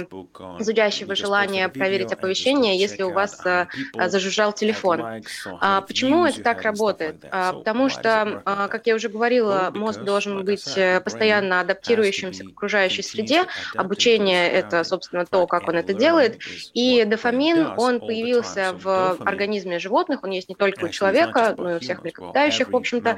зудящего 0.59 1.15
желания 1.15 1.67
проверить 1.69 2.11
оповещение, 2.11 2.77
если 2.77 3.03
у 3.03 3.11
вас 3.11 3.41
а, 3.45 3.67
зажужжал 4.07 4.53
телефон. 4.53 5.23
А, 5.59 5.81
почему 5.81 6.25
это 6.25 6.43
так 6.43 6.61
работает? 6.61 7.21
Потому 7.21 7.89
что, 7.89 8.41
как 8.45 8.87
я 8.87 8.95
уже 8.95 9.09
говорила, 9.09 9.71
мозг 9.73 10.01
должен 10.01 10.43
быть 10.45 10.77
э, 10.77 11.01
постоянно 11.01 11.61
адаптирующимся 11.61 12.43
к 12.45 12.49
окружающей 12.49 13.01
среде. 13.01 13.45
Обучение— 13.75 14.49
это, 14.51 14.83
собственно, 14.83 15.25
то, 15.25 15.45
как 15.47 15.67
он 15.67 15.75
это 15.75 15.93
делает. 15.93 16.39
И 16.73 17.03
дофамин, 17.05 17.73
он 17.77 17.99
появился 17.99 18.73
в 18.73 19.17
организме 19.25 19.79
животных, 19.79 20.23
он 20.23 20.31
есть 20.31 20.49
не 20.49 20.55
только 20.55 20.85
у 20.85 20.89
человека, 20.89 21.55
но 21.57 21.71
и 21.71 21.75
у 21.75 21.79
всех 21.79 22.03
млекопитающих, 22.03 22.69
в 22.69 22.75
общем-то. 22.75 23.17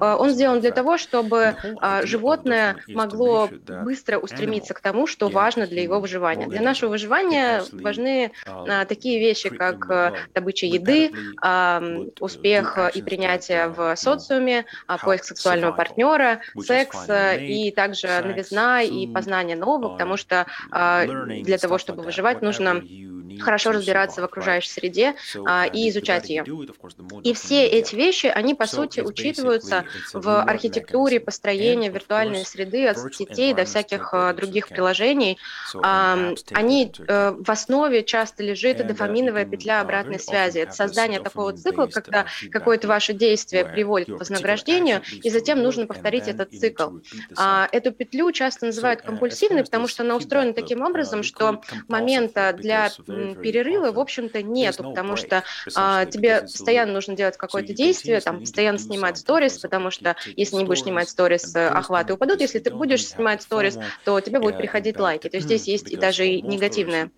Он 0.00 0.30
сделан 0.30 0.60
для 0.60 0.70
того, 0.70 0.98
чтобы 0.98 1.56
животное 2.04 2.69
могло 2.88 3.48
быстро 3.84 4.18
устремиться 4.18 4.74
к 4.74 4.80
тому, 4.80 5.06
что 5.06 5.28
важно 5.28 5.66
для 5.66 5.82
его 5.82 6.00
выживания. 6.00 6.46
Для 6.46 6.60
нашего 6.60 6.90
выживания 6.90 7.62
важны 7.72 8.32
а, 8.46 8.84
такие 8.84 9.18
вещи, 9.18 9.48
как 9.48 9.90
а, 9.90 10.12
добыча 10.34 10.66
еды, 10.66 11.12
а, 11.42 11.82
успех 12.20 12.78
и 12.94 13.02
принятие 13.02 13.68
в 13.68 13.96
социуме, 13.96 14.66
а, 14.86 14.98
поиск 14.98 15.24
сексуального 15.24 15.72
партнера, 15.72 16.40
секс 16.60 17.08
а, 17.08 17.34
и 17.34 17.70
также 17.70 18.08
новизна 18.24 18.82
и 18.82 19.06
познание 19.06 19.56
нового, 19.56 19.90
потому 19.90 20.16
что 20.16 20.46
а, 20.70 21.06
для 21.06 21.58
того, 21.58 21.78
чтобы 21.78 22.02
выживать, 22.02 22.42
нужно 22.42 22.82
хорошо 23.38 23.72
разбираться 23.72 24.20
в 24.20 24.24
окружающей 24.24 24.70
среде 24.70 25.14
а, 25.46 25.66
и 25.66 25.88
изучать 25.88 26.28
ее. 26.28 26.44
И 27.22 27.34
все 27.34 27.66
эти 27.66 27.94
вещи, 27.94 28.26
они, 28.26 28.54
по 28.54 28.66
сути, 28.66 29.00
учитываются 29.00 29.84
в 30.12 30.42
архитектуре 30.42 31.20
построения 31.20 31.90
виртуальной 31.90 32.44
среды 32.44 32.86
от 32.86 32.98
сетей 33.14 33.54
до 33.54 33.64
всяких 33.64 34.12
а, 34.12 34.32
других 34.32 34.68
приложений. 34.68 35.38
А, 35.82 36.34
они 36.52 36.92
а, 37.08 37.36
в 37.38 37.50
основе 37.50 38.02
часто 38.04 38.42
лежит 38.42 38.86
дофаминовая 38.86 39.44
петля 39.44 39.80
обратной 39.80 40.18
связи. 40.18 40.58
Это 40.58 40.72
создание 40.72 41.20
такого 41.20 41.52
цикла, 41.52 41.86
когда 41.86 42.26
какое-то 42.50 42.88
ваше 42.88 43.12
действие 43.12 43.64
приводит 43.64 44.08
к 44.08 44.18
вознаграждению, 44.18 45.02
и 45.22 45.30
затем 45.30 45.62
нужно 45.62 45.86
повторить 45.86 46.28
этот 46.28 46.52
цикл. 46.52 46.98
А, 47.36 47.68
эту 47.72 47.92
петлю 47.92 48.30
часто 48.32 48.66
называют 48.66 49.02
компульсивной, 49.02 49.64
потому 49.64 49.88
что 49.88 50.02
она 50.02 50.16
устроена 50.16 50.52
таким 50.52 50.82
образом, 50.82 51.22
что 51.22 51.60
момента 51.88 52.52
для 52.56 52.90
перерыва, 53.34 53.92
в 53.92 53.98
общем-то, 53.98 54.42
нету, 54.42 54.84
потому 54.84 55.16
что 55.16 55.44
а, 55.74 56.06
тебе 56.06 56.42
постоянно 56.42 56.92
нужно 56.92 57.16
делать 57.16 57.36
какое-то 57.36 57.72
действие, 57.72 58.20
там, 58.20 58.40
постоянно 58.40 58.78
снимать 58.78 59.18
сторис, 59.18 59.58
потому 59.58 59.90
что 59.90 60.16
если 60.36 60.56
не 60.56 60.64
будешь 60.64 60.82
снимать 60.82 61.08
сторис, 61.08 61.54
охваты 61.54 62.14
упадут, 62.14 62.40
если 62.40 62.58
ты 62.58 62.70
будешь 62.70 63.06
снимать 63.06 63.42
сторис, 63.42 63.78
то 64.04 64.20
тебе 64.20 64.40
будут 64.40 64.58
приходить 64.58 64.98
лайки. 64.98 65.28
То 65.28 65.36
есть 65.36 65.46
здесь 65.46 65.66
есть 65.68 65.90
и 65.90 65.96
даже 65.96 66.26
и 66.26 66.42
негативное 66.42 67.10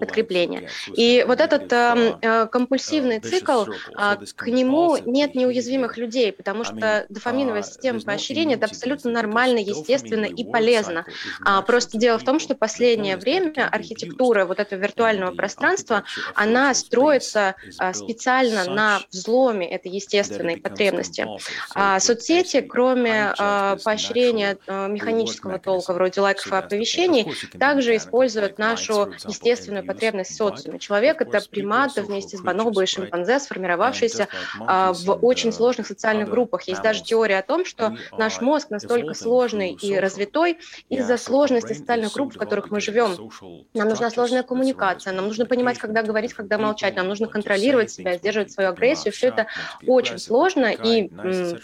подкрепление. 0.00 0.68
И 0.94 1.24
вот 1.26 1.40
этот 1.40 1.72
э, 1.72 2.18
э, 2.20 2.46
компульсивный 2.46 3.20
цикл, 3.20 3.64
э, 3.64 4.16
к 4.36 4.46
нему 4.46 4.96
нет 5.04 5.34
неуязвимых 5.34 5.96
людей, 5.96 6.32
потому 6.32 6.64
что 6.64 7.06
дофаминовая 7.08 7.62
система 7.62 8.00
поощрения– 8.00 8.54
это 8.56 8.66
абсолютно 8.66 9.10
нормально, 9.10 9.58
естественно 9.58 10.24
и 10.24 10.44
полезно. 10.44 11.04
А, 11.44 11.62
просто 11.62 11.98
дело 11.98 12.18
в 12.18 12.24
том, 12.24 12.40
что 12.40 12.54
последнее 12.54 13.16
время 13.16 13.68
архитектура 13.70 14.44
вот 14.44 14.60
этого 14.60 14.80
виртуального 14.80 15.31
пространства, 15.32 16.04
она 16.34 16.74
строится 16.74 17.54
а, 17.78 17.92
специально 17.92 18.64
на 18.64 19.00
взломе 19.10 19.70
этой 19.70 19.90
естественной 19.90 20.56
потребности. 20.56 21.26
А 21.74 22.00
соцсети, 22.00 22.60
кроме 22.60 23.34
а, 23.38 23.76
поощрения 23.84 24.56
механического 24.66 25.58
толка, 25.58 25.92
вроде 25.92 26.20
лайков 26.20 26.52
и 26.52 26.56
оповещений, 26.56 27.32
также 27.58 27.96
используют 27.96 28.58
нашу 28.58 29.12
естественную 29.26 29.84
потребность 29.84 30.32
в 30.32 30.36
социуме. 30.36 30.78
Человек— 30.78 31.20
это 31.22 31.40
примат 31.48 31.96
вместе 31.96 32.36
с 32.36 32.40
бонобо 32.40 32.82
и 32.82 32.86
шимпанзе, 32.86 33.38
сформировавшийся 33.38 34.28
в 34.58 35.18
очень 35.22 35.52
сложных 35.52 35.86
социальных 35.86 36.30
группах. 36.30 36.62
Есть 36.62 36.82
даже 36.82 37.02
теория 37.02 37.38
о 37.38 37.42
том, 37.42 37.64
что 37.64 37.96
наш 38.16 38.40
мозг 38.40 38.70
настолько 38.70 39.14
сложный 39.14 39.72
и 39.72 39.96
развитой 39.96 40.58
из-за 40.88 41.16
сложности 41.16 41.72
социальных 41.72 42.12
групп, 42.12 42.34
в 42.34 42.38
которых 42.38 42.70
мы 42.70 42.80
живем. 42.80 43.30
Нам 43.74 43.88
нужна 43.88 44.10
сложная 44.10 44.42
коммуникация, 44.42 45.12
нам 45.22 45.28
нужно 45.28 45.46
понимать, 45.46 45.78
когда 45.78 46.02
говорить, 46.02 46.34
когда 46.34 46.58
молчать, 46.58 46.96
нам 46.96 47.06
нужно 47.06 47.28
контролировать 47.28 47.92
себя, 47.92 48.16
сдерживать 48.16 48.50
свою 48.50 48.70
агрессию. 48.70 49.12
Все 49.12 49.28
это 49.28 49.46
очень 49.86 50.18
сложно, 50.18 50.66
и 50.66 51.08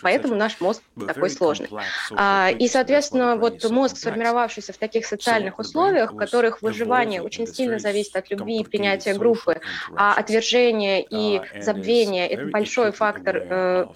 поэтому 0.01 0.37
наш 0.37 0.61
мозг 0.61 0.83
такой 1.07 1.31
сложный. 1.31 1.69
А, 2.13 2.51
и, 2.51 2.69
соответственно, 2.69 3.37
вот 3.37 3.69
мозг, 3.71 3.97
сформировавшийся 3.97 4.73
в 4.73 4.79
таких 4.79 5.07
социальных 5.07 5.59
условиях, 5.59 6.13
в 6.13 6.17
которых 6.17 6.63
выживание 6.63 7.21
очень 7.21 7.47
сильно 7.47 7.79
зависит 7.79 8.15
от 8.15 8.31
любви 8.31 8.61
и 8.61 8.65
принятия 8.65 9.15
группы, 9.15 9.61
а 9.97 10.15
отвержение 10.15 11.05
и 11.09 11.41
забвение– 11.61 12.29
это 12.29 12.47
большой 12.47 12.93
фактор 12.93 13.37
э, 13.37 13.87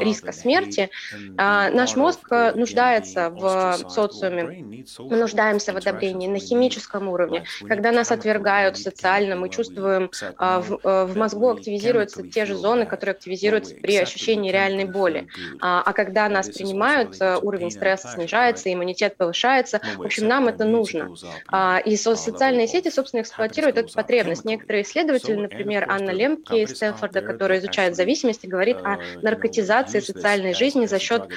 риска 0.00 0.32
смерти, 0.32 0.90
а, 1.38 1.70
наш 1.70 1.96
мозг 1.96 2.20
э, 2.30 2.52
нуждается 2.52 3.30
в 3.30 3.78
социуме, 3.88 4.84
мы 4.98 5.16
нуждаемся 5.16 5.72
в 5.72 5.76
одобрении 5.76 6.28
на 6.28 6.38
химическом 6.38 7.08
уровне. 7.08 7.44
Когда 7.66 7.90
нас 7.92 8.12
отвергают 8.12 8.76
социально, 8.76 8.97
социально, 8.98 9.36
мы 9.36 9.48
чувствуем, 9.48 10.10
а, 10.38 10.60
в, 10.60 10.80
э, 10.82 11.04
в 11.04 11.16
мозгу 11.16 11.50
активизируются 11.50 12.26
те 12.26 12.46
же 12.46 12.56
зоны, 12.56 12.84
которые 12.84 13.14
активизируются 13.14 13.76
при 13.76 13.96
ощущении 13.96 14.50
реальной 14.50 14.86
боли. 14.86 15.28
А, 15.60 15.82
а 15.86 15.92
когда 15.92 16.28
нас 16.28 16.48
принимают, 16.50 17.16
э, 17.20 17.36
уровень 17.40 17.70
стресса 17.70 18.08
снижается, 18.08 18.72
иммунитет 18.72 19.16
повышается. 19.16 19.80
В 19.96 20.02
общем, 20.02 20.26
нам 20.26 20.48
это 20.48 20.64
нужно. 20.64 21.14
А, 21.46 21.78
и 21.78 21.96
социальные 21.96 22.66
сети, 22.66 22.90
собственно, 22.90 23.20
эксплуатируют 23.20 23.78
эту 23.78 23.92
потребность. 23.92 24.44
Некоторые 24.44 24.82
исследователи, 24.82 25.36
например, 25.36 25.86
Анна 25.88 26.10
Лемке 26.10 26.62
из 26.62 26.70
Стэнфорда, 26.70 27.20
которая 27.20 27.60
изучает 27.60 27.94
зависимости, 27.94 28.46
говорит 28.46 28.78
о 28.78 28.98
наркотизации 29.22 30.00
социальной 30.00 30.54
жизни 30.54 30.86
за 30.86 30.98
счет 30.98 31.28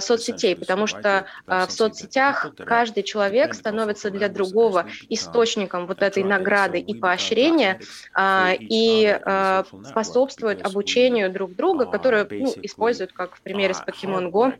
соцсетей, 0.00 0.54
потому 0.54 0.86
что 0.86 1.26
в 1.46 1.70
соцсетях 1.70 2.52
каждый 2.64 3.02
человек 3.02 3.54
становится 3.54 4.10
для 4.10 4.28
другого 4.28 4.86
источником 5.08 5.86
вот 5.86 6.02
этой 6.02 6.22
награды 6.22 6.78
и 6.78 6.94
поощрения 7.08 7.80
а, 8.12 8.52
и 8.58 9.06
а, 9.06 9.64
способствует 9.82 10.66
обучению 10.66 11.32
друг 11.32 11.54
друга, 11.54 11.86
которое 11.86 12.26
ну, 12.30 12.52
используют, 12.62 13.12
как 13.12 13.36
в 13.36 13.40
примере 13.40 13.72
с 13.72 13.80
Pokemon 13.80 14.30
Go, 14.30 14.52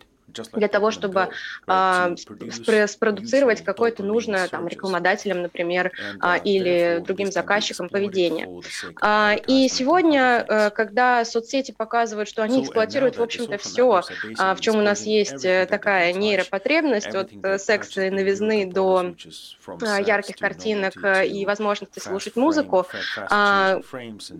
для 0.52 0.68
того, 0.68 0.90
чтобы 0.90 1.28
а, 1.66 2.14
спродуцировать 2.86 3.64
какое-то 3.64 4.02
нужное 4.02 4.48
там, 4.48 4.68
рекламодателям, 4.68 5.42
например, 5.42 5.92
а, 6.20 6.36
или 6.36 7.02
другим 7.04 7.32
заказчикам 7.32 7.88
поведение. 7.88 8.48
А, 9.00 9.36
и 9.46 9.68
сегодня, 9.68 10.44
а, 10.46 10.70
когда 10.70 11.24
соцсети 11.24 11.72
показывают, 11.72 12.28
что 12.28 12.42
они 12.42 12.62
эксплуатируют, 12.62 13.16
в 13.16 13.22
общем-то, 13.22 13.58
все, 13.58 14.02
а, 14.38 14.54
в 14.54 14.60
чем 14.60 14.76
у 14.76 14.82
нас 14.82 15.02
есть 15.02 15.44
э, 15.44 15.66
такая 15.68 16.12
нейропотребность, 16.12 17.14
от 17.14 17.30
э, 17.42 17.58
секса 17.58 18.06
и 18.06 18.10
новизны 18.10 18.70
до 18.70 19.14
а, 19.66 20.00
ярких 20.00 20.36
картинок 20.36 20.94
и 21.26 21.44
возможности 21.46 21.98
слушать 21.98 22.36
музыку, 22.36 22.86
а, 23.16 23.80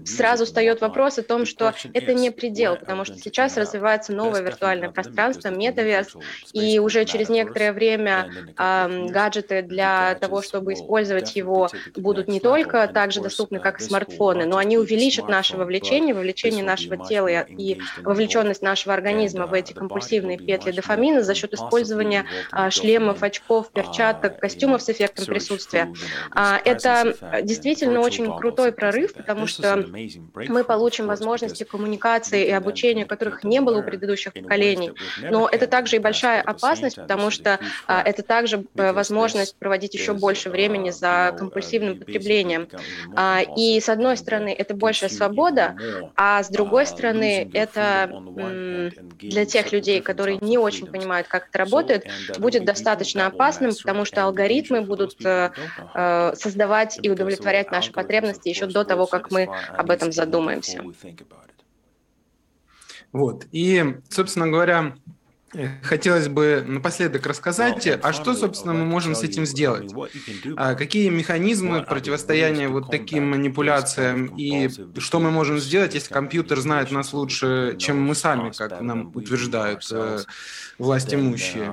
сразу 0.04 0.44
встает 0.44 0.80
вопрос 0.80 1.18
о 1.18 1.22
том, 1.22 1.46
что 1.46 1.74
это 1.92 2.14
не 2.14 2.30
предел, 2.30 2.76
потому 2.76 3.04
что 3.04 3.16
сейчас 3.18 3.56
развивается 3.56 4.12
новое 4.12 4.42
виртуальное 4.42 4.90
пространство, 4.90 5.48
метаверс, 5.78 6.16
и 6.52 6.78
уже 6.78 7.04
через 7.04 7.28
некоторое 7.28 7.72
время 7.72 8.30
э, 8.56 9.06
гаджеты 9.08 9.62
для 9.62 10.16
того, 10.16 10.42
чтобы 10.42 10.74
использовать 10.74 11.36
его, 11.36 11.68
будут 11.96 12.28
не 12.28 12.40
только 12.40 12.86
так 12.88 13.12
же 13.12 13.20
доступны, 13.20 13.60
как 13.60 13.80
и 13.80 13.84
смартфоны, 13.84 14.46
но 14.46 14.56
они 14.56 14.78
увеличат 14.78 15.28
наше 15.28 15.56
вовлечение, 15.56 16.14
вовлечение 16.14 16.64
нашего 16.64 16.96
тела 16.96 17.28
и 17.28 17.80
вовлеченность 17.98 18.62
нашего 18.62 18.94
организма 18.94 19.46
в 19.46 19.54
эти 19.54 19.72
компульсивные 19.72 20.38
петли 20.38 20.72
дофамина 20.72 21.22
за 21.22 21.34
счет 21.34 21.54
использования 21.54 22.26
э, 22.52 22.70
шлемов, 22.70 23.22
очков, 23.22 23.70
перчаток, 23.72 24.38
костюмов 24.38 24.82
с 24.82 24.88
эффектом 24.88 25.26
присутствия. 25.26 25.92
А, 26.30 26.60
это 26.64 27.42
действительно 27.42 28.00
очень 28.00 28.36
крутой 28.36 28.72
прорыв, 28.72 29.14
потому 29.14 29.46
что 29.46 29.84
мы 30.34 30.64
получим 30.64 31.06
возможности 31.06 31.64
коммуникации 31.64 32.46
и 32.46 32.50
обучения, 32.50 33.04
которых 33.04 33.44
не 33.44 33.60
было 33.60 33.78
у 33.78 33.82
предыдущих 33.82 34.32
поколений. 34.32 34.92
Но 35.30 35.48
это 35.50 35.66
также 35.68 35.96
и 35.96 35.98
большая 35.98 36.40
опасность, 36.42 36.96
потому 36.96 37.30
что 37.30 37.58
а, 37.86 38.02
это 38.02 38.22
также 38.22 38.64
э, 38.74 38.92
возможность 38.92 39.56
проводить 39.56 39.94
еще 39.94 40.14
больше 40.14 40.50
времени 40.50 40.90
за 40.90 41.34
компульсивным 41.38 41.98
потреблением. 41.98 42.68
А, 43.14 43.42
и 43.56 43.80
с 43.80 43.88
одной 43.88 44.16
стороны, 44.16 44.54
это 44.56 44.74
большая 44.74 45.10
свобода, 45.10 45.76
а 46.16 46.42
с 46.42 46.48
другой 46.48 46.86
стороны, 46.86 47.50
это 47.52 48.10
для 49.18 49.44
тех 49.44 49.72
людей, 49.72 50.00
которые 50.00 50.38
не 50.40 50.58
очень 50.58 50.86
понимают, 50.86 51.28
как 51.28 51.48
это 51.48 51.58
работает, 51.58 52.06
будет 52.38 52.64
достаточно 52.64 53.26
опасным, 53.26 53.72
потому 53.74 54.04
что 54.04 54.24
алгоритмы 54.24 54.82
будут 54.82 55.24
э, 55.24 55.50
э, 55.94 56.32
создавать 56.34 56.98
и 57.02 57.10
удовлетворять 57.10 57.70
наши 57.70 57.92
потребности 57.92 58.48
еще 58.48 58.66
до 58.66 58.84
того, 58.84 59.06
как 59.06 59.30
мы 59.30 59.48
об 59.70 59.90
этом 59.90 60.12
задумаемся. 60.12 60.82
Вот. 63.12 63.46
И, 63.52 63.84
собственно 64.10 64.48
говоря, 64.48 64.94
Хотелось 65.82 66.28
бы 66.28 66.62
напоследок 66.66 67.26
рассказать, 67.26 67.86
а 68.02 68.12
что, 68.12 68.34
собственно, 68.34 68.74
мы 68.74 68.84
можем 68.84 69.14
с 69.14 69.22
этим 69.22 69.46
сделать? 69.46 69.92
А 70.56 70.74
какие 70.74 71.08
механизмы 71.08 71.82
противостояния 71.82 72.68
вот 72.68 72.90
таким 72.90 73.30
манипуляциям 73.30 74.26
и 74.36 74.68
что 74.98 75.20
мы 75.20 75.30
можем 75.30 75.58
сделать, 75.58 75.94
если 75.94 76.12
компьютер 76.12 76.60
знает 76.60 76.90
нас 76.90 77.12
лучше, 77.14 77.76
чем 77.78 78.02
мы 78.02 78.14
сами, 78.14 78.50
как 78.50 78.80
нам 78.80 79.10
утверждают 79.14 79.86
э, 79.90 80.18
власть 80.78 81.14
имущие? 81.14 81.72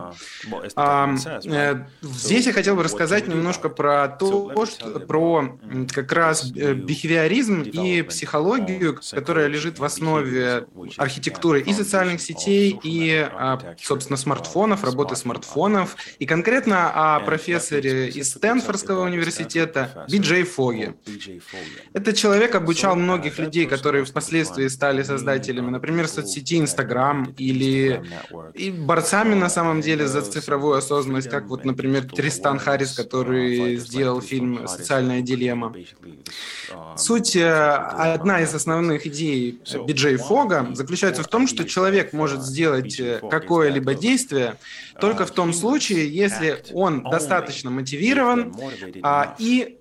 А, 0.76 1.14
э, 1.46 1.86
здесь 2.02 2.46
я 2.46 2.54
хотел 2.54 2.76
бы 2.76 2.84
рассказать 2.84 3.28
немножко 3.28 3.68
про 3.68 4.08
то, 4.08 4.66
что, 4.66 5.00
про 5.02 5.60
как 5.94 6.12
раз 6.14 6.50
э, 6.56 6.74
бихевиоризм 6.74 7.62
и 7.64 8.04
психологию, 8.04 9.00
которая 9.12 9.48
лежит 9.48 9.80
в 9.80 9.84
основе 9.84 10.68
архитектуры 10.98 11.62
и 11.62 11.74
социальных 11.74 12.22
сетей, 12.22 12.80
и 12.84 13.28
собственно, 13.82 14.17
смартфонов, 14.17 14.84
работы 14.84 15.15
смартфонов, 15.15 15.95
и 16.19 16.25
конкретно 16.25 17.15
о 17.15 17.19
профессоре 17.19 18.10
из 18.10 18.32
Стэнфордского 18.32 19.04
университета 19.06 20.06
Биджей 20.10 20.43
Фоги. 20.43 20.95
Этот 21.93 22.15
человек 22.15 22.56
обучал 22.56 22.95
многих 22.95 23.39
людей, 23.39 23.65
которые 23.65 24.06
впоследствии 24.06 24.67
стали 24.67 25.04
создателями, 25.04 25.69
например, 25.69 26.08
соцсети 26.08 26.60
Инстаграм 26.60 27.34
или 27.38 28.04
и 28.54 28.71
борцами 28.71 29.36
на 29.36 29.49
самом 29.49 29.82
деле 29.82 30.08
за 30.08 30.21
цифровую 30.21 30.78
осознанность, 30.78 31.30
как 31.30 31.45
вот, 31.45 31.65
например, 31.65 32.06
Тристан 32.06 32.60
Харрис, 32.60 32.93
который 32.93 33.78
сделал 33.78 34.21
фильм 34.21 34.67
«Социальная 34.67 35.21
дилемма». 35.21 35.73
Суть, 36.97 37.36
э, 37.36 37.45
одна 37.45 38.41
из 38.41 38.54
основных 38.54 39.06
идей 39.06 39.62
Биджей 39.88 40.17
Фога 40.17 40.67
заключается 40.73 41.23
в 41.23 41.28
том, 41.28 41.47
что 41.47 41.65
человек 41.65 42.13
может 42.13 42.41
сделать 42.41 42.99
э, 42.99 43.19
какое-либо 43.56 43.96
действие 43.96 44.58
только 45.00 45.26
в 45.26 45.32
том 45.32 45.54
случае, 45.54 46.13
если 46.13 46.63
он 46.74 47.04
достаточно 47.04 47.70
мотивирован 47.70 48.54
а, 49.02 49.36
и 49.39 49.78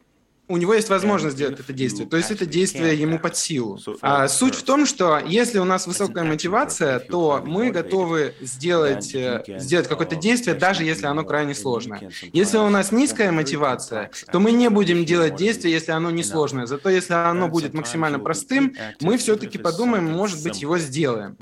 у 0.47 0.59
него 0.59 0.75
есть 0.75 0.91
возможность 0.91 1.37
сделать 1.37 1.59
это 1.59 1.73
действие, 1.73 2.07
то 2.07 2.19
есть 2.19 2.31
это 2.31 2.45
действие 2.45 3.01
ему 3.01 3.19
под 3.19 3.37
силу. 3.37 3.79
А 4.03 4.29
суть 4.29 4.55
в 4.55 4.63
том, 4.63 4.85
что 4.85 5.19
если 5.19 5.59
у 5.59 5.65
нас 5.65 5.87
высокая 5.87 6.25
мотивация, 6.25 6.99
то 6.99 7.43
мы 7.45 7.71
готовы 7.71 8.35
сделать, 8.43 9.15
э, 9.15 9.43
сделать 9.59 9.89
какое-то 9.89 10.17
действие, 10.17 10.55
даже 10.55 10.85
если 10.85 11.07
оно 11.07 11.25
крайне 11.25 11.55
сложное. 11.55 12.11
Если 12.33 12.59
у 12.59 12.69
нас 12.69 12.93
низкая 12.93 13.33
мотивация, 13.33 14.11
то 14.31 14.39
мы 14.39 14.53
не 14.53 14.69
будем 14.69 15.07
делать 15.07 15.35
действие, 15.37 15.73
если 15.73 15.93
оно 15.93 16.11
не 16.11 16.23
сложное. 16.23 16.67
Зато 16.67 16.91
если 16.91 17.15
оно 17.15 17.49
будет 17.49 17.73
максимально 17.73 18.19
простым, 18.19 18.75
мы 19.01 19.17
все-таки 19.17 19.57
подумаем, 19.57 20.05
может 20.05 20.43
быть, 20.43 20.61
его 20.61 20.77
сделаем. 20.77 21.39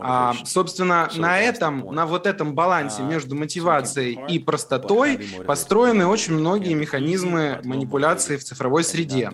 А, 0.00 0.34
собственно, 0.44 1.08
на 1.14 1.38
этом, 1.38 1.94
на 1.94 2.04
вот 2.04 2.26
этом 2.26 2.54
балансе 2.54 3.02
между 3.02 3.36
мотивацией 3.36 4.18
и 4.28 4.40
простотой 4.40 5.20
построены 5.46 6.06
очень 6.06 6.34
многие 6.34 6.74
механизмы 6.74 7.60
манипуляции 7.62 8.40
в 8.40 8.44
цифровой 8.50 8.82
среде. 8.82 9.30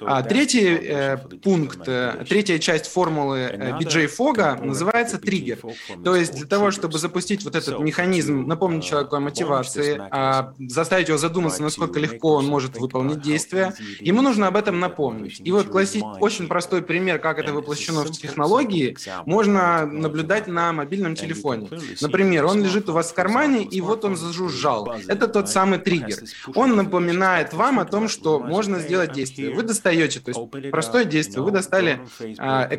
А 0.00 0.22
третий 0.22 0.66
э, 0.66 1.18
пункт, 1.42 1.86
э, 1.86 2.24
третья 2.26 2.58
часть 2.58 2.86
формулы 2.86 3.38
э, 3.38 3.78
BJ 3.78 4.06
Фога 4.06 4.58
называется 4.62 5.18
триггер. 5.18 5.58
То 6.02 6.16
есть 6.16 6.34
для 6.34 6.46
того, 6.46 6.70
чтобы 6.70 6.98
запустить 6.98 7.44
вот 7.44 7.54
этот 7.56 7.78
механизм, 7.80 8.46
напомнить 8.46 8.84
человеку 8.84 9.16
о 9.16 9.20
мотивации, 9.20 10.00
а, 10.10 10.54
заставить 10.58 11.08
его 11.08 11.18
задуматься, 11.18 11.62
насколько 11.62 12.00
легко 12.00 12.36
он 12.36 12.46
может 12.46 12.78
выполнить 12.78 13.20
действие, 13.20 13.74
ему 14.00 14.22
нужно 14.22 14.46
об 14.46 14.56
этом 14.56 14.80
напомнить. 14.80 15.42
И 15.44 15.52
вот 15.52 15.68
классический, 15.68 16.20
очень 16.20 16.48
простой 16.48 16.80
пример, 16.80 17.18
как 17.18 17.38
это 17.38 17.52
воплощено 17.52 18.00
в 18.04 18.10
технологии, 18.12 18.96
можно 19.26 19.84
наблюдать 19.84 20.46
на 20.46 20.72
мобильном 20.72 21.16
телефоне. 21.16 21.68
Например, 22.00 22.46
он 22.46 22.62
лежит 22.62 22.88
у 22.88 22.92
вас 22.92 23.10
в 23.10 23.14
кармане, 23.14 23.62
и 23.64 23.80
вот 23.82 24.06
он 24.06 24.16
зажужжал. 24.16 24.90
Это 25.06 25.28
тот 25.28 25.50
самый 25.50 25.78
триггер. 25.78 26.18
Он 26.54 26.76
напоминает 26.76 27.52
вам 27.52 27.78
о 27.78 27.84
том, 27.84 28.08
что 28.08 28.43
можно 28.44 28.78
сделать 28.80 29.12
действие. 29.12 29.54
Вы 29.54 29.62
достаете, 29.62 30.20
то 30.20 30.30
есть 30.30 30.70
простое 30.70 31.04
действие, 31.04 31.42
вы 31.42 31.50
достали 31.50 32.00
а, 32.38 32.68
э, 32.70 32.76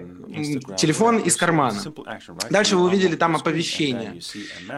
телефон 0.78 1.20
из 1.20 1.36
кармана. 1.36 1.80
Дальше 2.50 2.76
вы 2.76 2.86
увидели 2.86 3.16
там 3.16 3.36
оповещение. 3.36 4.22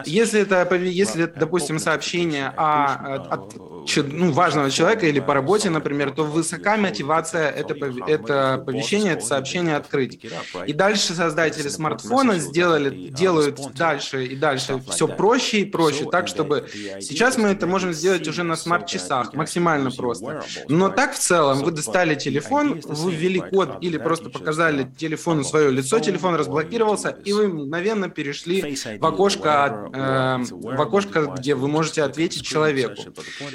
Если 0.04 0.40
это, 0.40 0.74
если 0.74 1.24
это 1.24 1.38
допустим, 1.38 1.78
сообщение 1.78 2.48
о, 2.56 3.16
от 3.30 3.54
ну, 3.96 4.32
важного 4.32 4.70
человека 4.70 5.06
или 5.06 5.20
по 5.20 5.34
работе, 5.34 5.70
например, 5.70 6.10
то 6.10 6.24
высока 6.24 6.76
мотивация 6.76 7.50
это, 7.50 7.74
это 8.06 8.54
оповещение, 8.54 9.14
это 9.14 9.24
сообщение 9.24 9.76
открыть. 9.76 10.20
И 10.66 10.72
дальше 10.72 11.14
создатели 11.14 11.68
смартфона 11.68 12.38
сделали, 12.38 13.08
делают 13.08 13.60
дальше 13.74 14.26
и 14.26 14.36
дальше 14.36 14.82
все 14.90 15.08
проще 15.08 15.60
и 15.60 15.64
проще, 15.64 16.08
так, 16.10 16.28
чтобы 16.28 16.68
сейчас 17.00 17.36
мы 17.38 17.48
это 17.48 17.66
можем 17.66 17.92
сделать 17.92 18.26
уже 18.28 18.42
на 18.42 18.56
смарт-часах, 18.56 19.34
максимально 19.34 19.90
просто. 19.90 20.42
Но 20.68 20.77
так 20.88 21.14
в 21.14 21.18
целом 21.18 21.62
вы 21.62 21.72
достали 21.72 22.14
телефон, 22.14 22.80
вы 22.84 23.12
ввели 23.12 23.40
код 23.40 23.78
или 23.80 23.96
просто 23.96 24.30
показали 24.30 24.88
телефону 24.96 25.44
свое 25.44 25.70
лицо, 25.70 25.98
телефон 25.98 26.36
разблокировался, 26.36 27.16
и 27.24 27.32
вы 27.32 27.48
мгновенно 27.48 28.08
перешли 28.08 28.76
в 29.00 29.06
окошко, 29.06 29.90
э, 29.92 30.36
в 30.50 30.80
окошко, 30.80 31.34
где 31.38 31.54
вы 31.54 31.68
можете 31.68 32.02
ответить 32.02 32.44
человеку. 32.44 33.02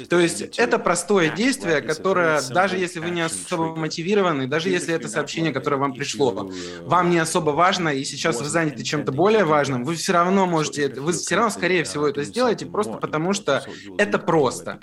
То 0.08 0.18
есть 0.18 0.58
это 0.58 0.78
простое 0.78 1.30
действие, 1.30 1.80
которое, 1.80 2.42
даже 2.50 2.76
если 2.76 3.00
вы 3.00 3.10
не 3.10 3.22
особо 3.22 3.74
мотивированы, 3.74 4.46
даже 4.46 4.68
если 4.68 4.94
это 4.94 5.08
сообщение, 5.08 5.52
которое 5.52 5.76
вам 5.76 5.94
пришло, 5.94 6.50
вам 6.82 7.10
не 7.10 7.18
особо 7.18 7.50
важно, 7.50 7.88
и 7.88 8.04
сейчас 8.04 8.40
вы 8.40 8.48
заняты 8.48 8.82
чем-то 8.82 9.12
более 9.12 9.44
важным, 9.44 9.84
вы 9.84 9.94
все 9.94 10.12
равно 10.12 10.46
можете, 10.46 10.88
вы 10.88 11.12
все 11.12 11.36
равно, 11.36 11.50
скорее 11.50 11.84
всего, 11.84 12.08
это 12.08 12.24
сделаете, 12.24 12.66
просто 12.66 12.94
потому 12.94 13.32
что 13.32 13.64
это 13.98 14.18
просто. 14.18 14.80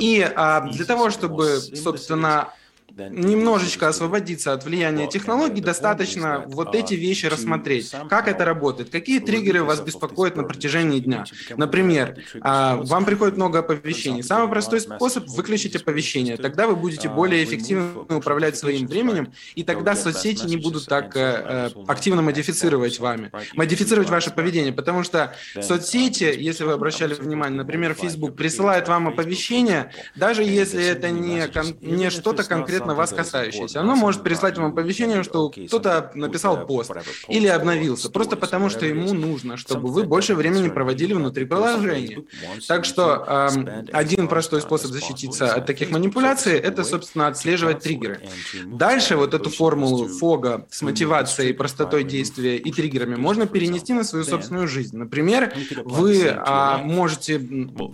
И 0.00 0.26
а, 0.34 0.60
для 0.60 0.84
того, 0.84 1.10
чтобы 1.10 1.58
собственно, 1.76 2.52
немножечко 2.96 3.88
освободиться 3.88 4.52
от 4.52 4.64
влияния 4.64 5.06
технологий, 5.06 5.60
достаточно 5.60 6.44
вот 6.46 6.74
эти 6.74 6.94
вещи 6.94 7.26
рассмотреть. 7.26 7.92
Как 8.08 8.28
это 8.28 8.44
работает? 8.44 8.90
Какие 8.90 9.18
триггеры 9.18 9.62
вас 9.64 9.80
беспокоят 9.80 10.36
на 10.36 10.44
протяжении 10.44 11.00
дня? 11.00 11.24
Например, 11.56 12.16
а, 12.40 12.76
вам 12.76 13.04
приходит 13.04 13.36
много 13.36 13.58
оповещений. 13.60 14.22
Самый 14.22 14.48
простой 14.48 14.80
способ– 14.80 15.26
выключить 15.28 15.76
оповещения. 15.76 16.36
Тогда 16.36 16.66
вы 16.66 16.76
будете 16.76 17.08
более 17.08 17.44
эффективно 17.44 18.16
управлять 18.16 18.56
своим 18.56 18.86
временем, 18.86 19.32
и 19.54 19.62
тогда 19.62 19.94
соцсети 19.94 20.46
не 20.46 20.56
будут 20.56 20.86
так 20.86 21.16
э, 21.16 21.70
активно 21.86 22.22
модифицировать 22.22 22.98
вами, 22.98 23.30
модифицировать 23.54 24.08
ваше 24.08 24.30
поведение, 24.30 24.72
потому 24.72 25.02
что 25.02 25.34
соцсети, 25.60 26.34
если 26.38 26.64
вы 26.64 26.72
обращали 26.72 27.14
внимание, 27.14 27.58
например, 27.58 27.94
Facebook 27.94 28.36
присылает 28.36 28.88
вам 28.88 29.08
оповещение, 29.08 29.92
даже 30.14 30.42
если 30.42 30.84
это 30.84 31.10
не, 31.10 31.44
не 31.80 32.10
что-то 32.10 32.44
конкретно 32.44 32.75
конкретно 32.78 32.94
вас 32.94 33.12
касающееся. 33.12 33.80
Оно 33.80 33.96
может 33.96 34.22
прислать 34.22 34.58
вам 34.58 34.72
оповещение, 34.72 35.22
что 35.22 35.48
кто-то 35.50 36.10
написал 36.14 36.66
пост 36.66 36.92
или 37.28 37.46
обновился, 37.46 38.10
просто 38.10 38.36
потому 38.36 38.70
что 38.70 38.86
ему 38.86 39.12
нужно, 39.14 39.56
чтобы 39.56 39.88
вы 39.88 40.04
больше 40.04 40.34
времени 40.34 40.68
проводили 40.68 41.12
внутри 41.12 41.44
приложения. 41.44 42.24
Так 42.68 42.84
что 42.84 43.24
э, 43.26 43.84
один 43.92 44.28
простой 44.28 44.60
способ 44.60 44.90
защититься 44.90 45.54
от 45.54 45.66
таких 45.66 45.90
манипуляций– 45.90 46.52
это, 46.54 46.84
собственно, 46.84 47.28
отслеживать 47.28 47.80
триггеры. 47.80 48.20
Дальше 48.66 49.16
вот 49.16 49.34
эту 49.34 49.50
формулу 49.50 50.08
фога 50.08 50.66
с 50.70 50.82
мотивацией, 50.82 51.54
простотой 51.54 52.04
действия 52.04 52.56
и 52.56 52.72
триггерами 52.72 53.16
можно 53.16 53.46
перенести 53.46 53.92
на 53.92 54.04
свою 54.04 54.24
собственную 54.24 54.68
жизнь. 54.68 54.96
Например, 54.96 55.52
вы 55.84 56.24
э, 56.24 56.76
можете 56.82 57.40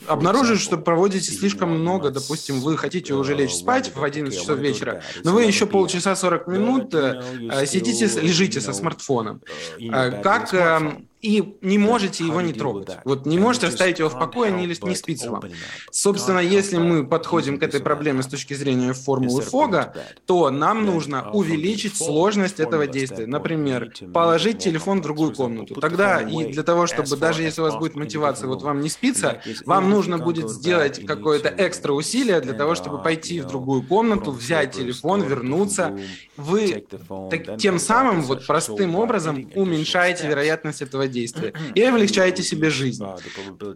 обнаружить, 0.06 0.60
что 0.60 0.76
проводите 0.78 1.32
слишком 1.32 1.70
много, 1.70 2.10
допустим, 2.10 2.60
вы 2.60 2.76
хотите 2.76 3.14
уже 3.14 3.34
лечь 3.34 3.54
спать 3.54 3.92
в 3.94 4.02
11 4.02 4.38
часов 4.38 4.58
вечера, 4.58 4.71
вечера, 4.72 5.02
но 5.24 5.32
вы 5.32 5.44
еще 5.44 5.66
полчаса 5.66 6.16
40 6.16 6.46
минут 6.48 6.94
э, 6.94 7.66
сидите, 7.66 8.06
лежите 8.20 8.60
со 8.60 8.72
смартфоном. 8.72 9.42
Э, 9.78 10.22
как 10.22 10.54
эм, 10.54 11.08
и 11.22 11.56
не 11.60 11.78
можете 11.78 12.26
его 12.26 12.40
не 12.40 12.52
трогать. 12.52 12.98
Вот 13.04 13.26
не 13.26 13.38
можете 13.38 13.68
оставить 13.68 14.00
его 14.00 14.08
в 14.08 14.18
покое, 14.18 14.50
не, 14.50 14.66
не 14.66 14.94
спится 14.96 15.30
вам. 15.30 15.44
Собственно, 15.92 16.40
если 16.40 16.78
мы 16.78 17.06
подходим 17.06 17.58
к 17.60 17.62
этой 17.62 17.80
проблеме 17.80 18.24
с 18.24 18.26
точки 18.26 18.54
зрения 18.54 18.92
формулы 18.92 19.42
Фога, 19.42 19.94
то 20.26 20.50
нам 20.50 20.84
нужно 20.84 21.30
увеличить 21.30 21.96
сложность 21.96 22.58
этого 22.58 22.88
действия. 22.88 23.26
Например, 23.26 23.92
положить 24.12 24.58
телефон 24.58 24.98
в 24.98 25.02
другую 25.02 25.32
комнату. 25.32 25.76
Тогда 25.76 26.20
и 26.20 26.52
для 26.52 26.64
того, 26.64 26.88
чтобы 26.88 27.16
даже 27.16 27.42
если 27.42 27.60
у 27.60 27.64
вас 27.64 27.76
будет 27.76 27.94
мотивация, 27.94 28.48
вот 28.48 28.62
вам 28.62 28.80
не 28.80 28.88
спится, 28.88 29.40
вам 29.64 29.90
нужно 29.90 30.18
будет 30.18 30.50
сделать 30.50 31.06
какое-то 31.06 31.54
экстра 31.56 31.92
усилие 31.92 32.40
для 32.40 32.52
того, 32.52 32.74
чтобы 32.74 33.00
пойти 33.00 33.40
в 33.40 33.46
другую 33.46 33.84
комнату, 33.86 34.32
взять 34.32 34.72
телефон, 34.72 35.22
вернуться. 35.22 35.96
Вы 36.36 36.84
так, 37.30 37.58
тем 37.58 37.78
самым 37.78 38.22
вот 38.22 38.44
простым 38.44 38.96
образом 38.96 39.48
уменьшаете 39.54 40.26
вероятность 40.26 40.82
этого 40.82 41.06
действия 41.12 41.52
и 41.74 41.82
облегчаете 41.82 42.42
себе 42.42 42.70
жизнь. 42.70 43.04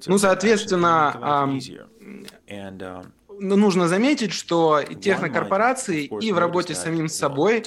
Ну, 0.06 0.18
соответственно, 0.18 1.52
но 3.25 3.25
нужно 3.40 3.88
заметить, 3.88 4.32
что 4.32 4.80
и 4.80 4.94
технокорпорации, 4.94 6.10
и 6.20 6.32
в 6.32 6.38
работе 6.38 6.74
с 6.74 6.82
самим 6.82 7.08
собой 7.08 7.62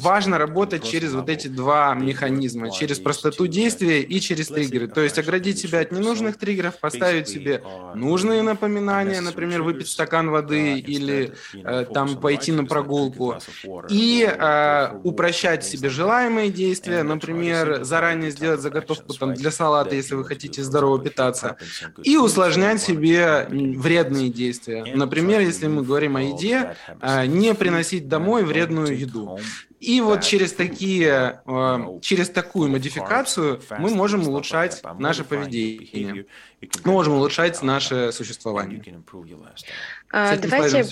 важно 0.00 0.38
работать 0.38 0.84
через 0.84 1.12
вот 1.12 1.28
эти 1.28 1.48
два 1.48 1.94
механизма, 1.94 2.70
через 2.70 2.98
простоту 2.98 3.46
действия 3.46 4.02
и 4.02 4.20
через 4.20 4.48
триггеры. 4.48 4.88
То 4.88 5.00
есть 5.00 5.18
оградить 5.18 5.58
себя 5.58 5.80
от 5.80 5.92
ненужных 5.92 6.38
триггеров, 6.38 6.78
поставить 6.78 7.28
себе 7.28 7.62
нужные 7.94 8.42
напоминания, 8.42 9.20
например, 9.20 9.62
выпить 9.62 9.88
стакан 9.88 10.30
воды 10.30 10.78
или 10.78 11.32
э, 11.54 11.86
там 11.92 12.20
пойти 12.20 12.52
на 12.52 12.64
прогулку, 12.64 13.36
и 13.88 14.26
э, 14.26 15.00
упрощать 15.02 15.64
себе 15.64 15.88
желаемые 15.88 16.50
действия, 16.50 17.02
например, 17.02 17.84
заранее 17.84 18.30
сделать 18.30 18.60
заготовку 18.60 19.12
там, 19.14 19.34
для 19.34 19.50
салата, 19.50 19.94
если 19.94 20.14
вы 20.14 20.24
хотите 20.24 20.62
здорово 20.62 20.98
питаться, 20.98 21.56
и 22.02 22.16
усложнять 22.16 22.80
себе 22.80 23.46
вредные 23.50 24.30
действия. 24.30 24.85
Например, 24.94 25.40
если 25.40 25.66
мы 25.66 25.82
говорим 25.82 26.16
о 26.16 26.22
еде, 26.22 26.76
а, 27.00 27.26
не 27.26 27.54
приносить 27.54 28.08
домой 28.08 28.44
вредную 28.44 28.98
еду. 28.98 29.38
И 29.80 30.00
вот 30.00 30.22
через 30.22 30.52
такие, 30.52 31.42
а, 31.46 31.98
через 32.00 32.30
такую 32.30 32.70
модификацию 32.70 33.60
мы 33.78 33.90
можем 33.90 34.26
улучшать 34.26 34.82
наше 34.98 35.24
поведение, 35.24 36.26
мы 36.84 36.92
можем 36.92 37.14
улучшать 37.14 37.62
наше 37.62 38.12
существование. 38.12 38.82
А, 40.10 40.36
давайте 40.36 40.86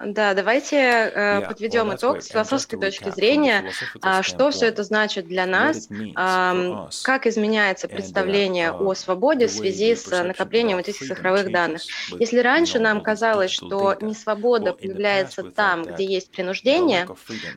да, 0.00 0.34
давайте 0.34 0.76
э, 0.76 1.40
подведем 1.46 1.94
итог 1.94 2.22
с 2.22 2.28
философской 2.28 2.78
точки 2.78 3.10
зрения, 3.10 3.72
а, 4.00 4.22
что 4.22 4.50
все 4.50 4.66
это 4.66 4.84
значит 4.84 5.26
для 5.26 5.46
нас, 5.46 5.88
э, 5.90 6.86
как 7.02 7.26
изменяется 7.26 7.88
представление 7.88 8.72
о 8.72 8.94
свободе 8.94 9.46
в 9.46 9.50
связи 9.50 9.94
с 9.94 10.08
накоплением 10.22 10.78
этих 10.78 10.96
цифровых 10.96 11.50
данных. 11.50 11.82
Если 12.18 12.38
раньше 12.38 12.78
нам 12.78 13.02
казалось, 13.02 13.50
что 13.50 13.96
несвобода 14.00 14.72
появляется 14.72 15.42
там, 15.42 15.84
где 15.84 16.04
есть 16.04 16.30
принуждение, 16.30 17.08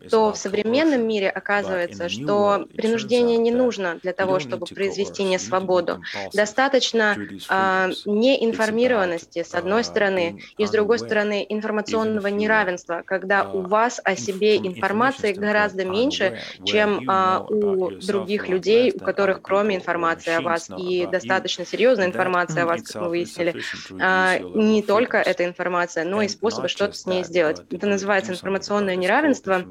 то 0.10 0.32
в 0.34 0.38
современном 0.38 1.08
мире 1.08 1.30
оказывается, 1.30 2.10
что 2.10 2.68
принуждение 2.76 3.38
не 3.38 3.52
нужно 3.52 3.99
для 4.02 4.14
того, 4.14 4.39
чтобы 4.39 4.66
произвести 4.66 5.24
несвободу. 5.24 6.02
Достаточно 6.34 7.18
э, 7.49 7.91
неинформированности, 8.06 9.43
с 9.43 9.54
одной 9.54 9.84
стороны, 9.84 10.41
и 10.58 10.66
с 10.66 10.72
другой 10.72 10.99
стороны, 10.99 11.45
информационной 11.47 11.90
информационного 11.91 12.27
неравенства, 12.27 13.03
когда 13.05 13.49
у 13.49 13.61
вас 13.61 13.99
о 14.03 14.15
себе 14.15 14.57
информации 14.57 15.33
гораздо 15.33 15.85
меньше, 15.85 16.39
чем 16.63 17.09
а, 17.09 17.45
у 17.49 17.91
других 17.91 18.47
людей, 18.47 18.93
у 18.95 18.99
которых 18.99 19.41
кроме 19.41 19.75
информации 19.75 20.33
о 20.33 20.41
вас 20.41 20.69
и 20.77 21.07
достаточно 21.11 21.65
серьезная 21.65 22.07
информация 22.07 22.63
о 22.63 22.67
вас, 22.67 22.81
как 22.83 23.01
мы 23.01 23.09
выяснили, 23.09 23.55
а, 23.99 24.39
не 24.39 24.81
только 24.81 25.17
эта 25.17 25.45
информация, 25.45 26.05
но 26.05 26.21
и 26.21 26.27
способы 26.27 26.67
что-то 26.67 26.93
с 26.93 27.05
ней 27.05 27.23
сделать. 27.23 27.61
Это 27.69 27.87
называется 27.87 28.31
информационное 28.31 28.95
неравенство, 28.95 29.63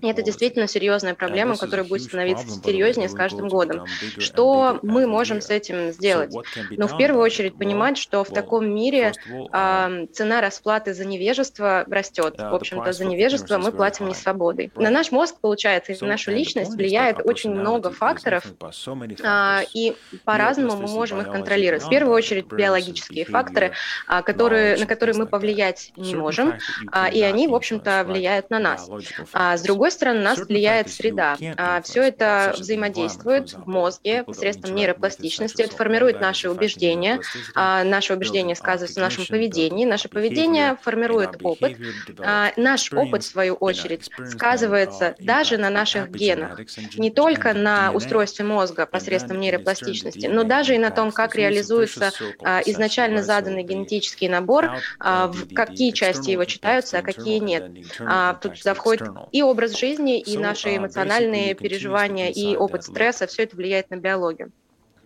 и 0.00 0.06
это 0.06 0.22
действительно 0.22 0.68
серьезная 0.68 1.14
проблема, 1.14 1.56
которая 1.56 1.86
будет 1.86 2.02
становиться 2.02 2.46
серьезнее 2.64 3.08
с 3.08 3.14
каждым 3.14 3.48
годом. 3.48 3.86
Что 4.18 4.78
мы 4.82 5.06
можем 5.06 5.40
с 5.40 5.50
этим 5.50 5.92
сделать? 5.92 6.34
Ну, 6.70 6.86
в 6.86 6.96
первую 6.96 7.22
очередь 7.22 7.56
понимать, 7.56 7.98
что 7.98 8.24
в 8.24 8.28
таком 8.28 8.74
мире 8.74 9.12
цена 10.12 10.40
расплаты 10.40 10.94
за 10.94 11.04
невежество 11.04 11.51
невежество 11.52 11.84
растет. 11.90 12.34
В 12.38 12.54
общем-то, 12.54 12.92
за 12.92 13.04
невежество 13.04 13.58
мы 13.58 13.72
платим 13.72 14.08
не 14.08 14.14
свободой. 14.14 14.70
На 14.76 14.90
наш 14.90 15.10
мозг, 15.10 15.36
получается, 15.40 15.92
и 15.92 15.96
на 16.00 16.08
нашу 16.08 16.30
личность 16.30 16.74
влияет 16.74 17.18
очень 17.24 17.50
много 17.50 17.90
факторов, 17.90 18.44
а, 19.22 19.60
и 19.72 19.94
по-разному 20.24 20.76
мы 20.76 20.88
можем 20.88 21.20
их 21.20 21.30
контролировать. 21.30 21.84
В 21.84 21.88
первую 21.88 22.14
очередь 22.14 22.46
биологические 22.46 23.24
факторы, 23.24 23.72
а, 24.06 24.22
которые, 24.22 24.76
на 24.76 24.86
которые 24.86 25.16
мы 25.16 25.26
повлиять 25.26 25.92
не 25.96 26.14
можем, 26.14 26.58
а, 26.90 27.08
и 27.08 27.20
они, 27.22 27.48
в 27.48 27.54
общем-то, 27.54 28.04
влияют 28.06 28.50
на 28.50 28.58
нас. 28.58 28.88
А 29.32 29.56
с 29.56 29.62
другой 29.62 29.90
стороны, 29.90 30.20
нас 30.20 30.38
влияет 30.38 30.90
среда. 30.90 31.36
Все 31.82 32.02
это 32.02 32.54
взаимодействует 32.56 33.52
в 33.52 33.66
мозге 33.68 34.24
посредством 34.24 34.74
нейропластичности, 34.74 35.62
это 35.62 35.76
формирует 35.76 36.20
наши 36.20 36.50
убеждения, 36.50 37.20
наши 37.54 38.14
убеждения 38.14 38.54
сказываются 38.54 39.00
в 39.00 39.02
нашем 39.02 39.26
поведении, 39.26 39.84
наше 39.84 40.08
поведение 40.08 40.76
формирует 40.82 41.41
опыт. 41.42 41.76
А, 42.20 42.52
наш 42.56 42.92
опыт, 42.92 43.22
в 43.22 43.26
свою 43.26 43.54
очередь, 43.54 44.10
сказывается 44.24 45.14
даже 45.18 45.58
на 45.58 45.70
наших 45.70 46.10
генах, 46.10 46.60
не 46.96 47.10
только 47.10 47.54
на 47.54 47.92
устройстве 47.92 48.44
мозга 48.44 48.86
посредством 48.86 49.40
нейропластичности, 49.40 50.26
но 50.26 50.44
даже 50.44 50.74
и 50.74 50.78
на 50.78 50.90
том, 50.90 51.12
как 51.12 51.34
реализуется 51.34 52.12
а, 52.42 52.60
изначально 52.64 53.22
заданный 53.22 53.62
генетический 53.62 54.28
набор, 54.28 54.70
а, 54.98 55.28
в 55.28 55.52
какие 55.52 55.90
части 55.92 56.30
его 56.30 56.44
читаются, 56.44 56.98
а 56.98 57.02
какие 57.02 57.38
нет. 57.38 57.70
Тут 58.40 58.58
сюда 58.58 58.74
входит 58.74 59.08
и 59.30 59.42
образ 59.42 59.76
жизни, 59.78 60.20
и 60.20 60.36
наши 60.36 60.76
эмоциональные 60.76 61.54
переживания, 61.54 62.30
и 62.30 62.56
опыт 62.56 62.84
стресса, 62.84 63.26
все 63.26 63.44
это 63.44 63.56
влияет 63.56 63.90
на 63.90 63.96
биологию. 63.96 64.52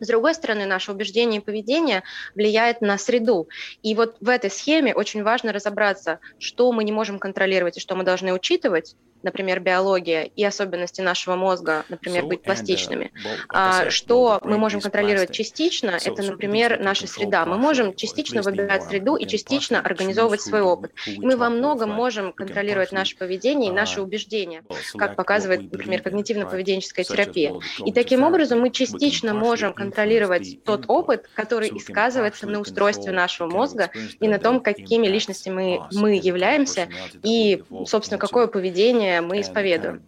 С 0.01 0.07
другой 0.09 0.35
стороны, 0.35 0.67
наше 0.67 0.93
убеждение 0.93 1.41
и 1.41 1.45
поведение 1.45 2.03
влияет 2.35 2.81
на 2.81 2.99
среду. 2.99 3.49
И 3.83 3.95
вот 3.95 4.17
в 4.21 4.29
этой 4.29 4.51
схеме 4.51 4.95
очень 4.95 5.23
важно 5.23 5.53
разобраться, 5.53 6.21
что 6.39 6.71
мы 6.73 6.85
не 6.85 6.93
можем 6.93 7.19
контролировать 7.19 7.77
и 7.79 7.81
что 7.81 7.95
мы 7.97 8.05
должны 8.05 8.33
учитывать, 8.33 8.95
например, 9.23 9.61
биология, 9.61 10.23
и 10.23 10.45
особенности 10.45 11.01
нашего 11.01 11.37
мозга, 11.37 11.85
например, 11.89 12.27
быть 12.27 12.43
пластичными. 12.43 13.13
А, 13.49 13.91
что 13.91 14.41
мы 14.45 14.59
можем 14.59 14.81
контролировать 14.81 15.33
частично, 15.33 15.99
это, 16.05 16.23
например, 16.23 16.79
наша 16.81 17.07
среда. 17.07 17.45
Мы 17.47 17.59
можем 17.59 17.95
частично 17.95 18.43
выбирать 18.43 18.85
среду 18.85 19.17
и 19.17 19.27
частично 19.27 19.81
организовывать 19.81 20.41
свой 20.41 20.61
опыт. 20.61 20.93
мы 21.19 21.37
во 21.37 21.51
многом 21.51 21.91
можем 21.91 22.33
контролировать 22.33 22.93
наше 22.93 23.17
поведение 23.17 23.71
и 23.71 23.75
наши 23.75 24.01
убеждения, 24.01 24.63
как 24.97 25.17
показывает, 25.17 25.73
например, 25.73 26.03
когнитивно-поведенческая 26.03 27.05
терапия. 27.05 27.55
И 27.85 27.93
таким 27.93 28.23
образом 28.23 28.61
мы 28.61 28.71
частично 28.71 29.35
можем 29.35 29.73
контролировать 29.73 30.63
тот 30.65 30.85
опыт, 30.89 31.29
который 31.35 31.69
и 31.69 31.79
сказывается 31.79 32.47
на 32.47 32.61
устройстве 32.61 33.13
нашего 33.13 33.49
мозга 33.49 33.91
и 34.21 34.29
на 34.29 34.39
том, 34.39 34.61
какими 34.61 35.07
личностями 35.07 35.57
мы, 35.57 35.81
мы 35.93 36.21
являемся 36.23 36.89
и, 37.23 37.63
собственно, 37.87 38.19
какое 38.19 38.47
поведение 38.47 39.16
мы 39.23 39.41
исповедуем. 39.41 40.03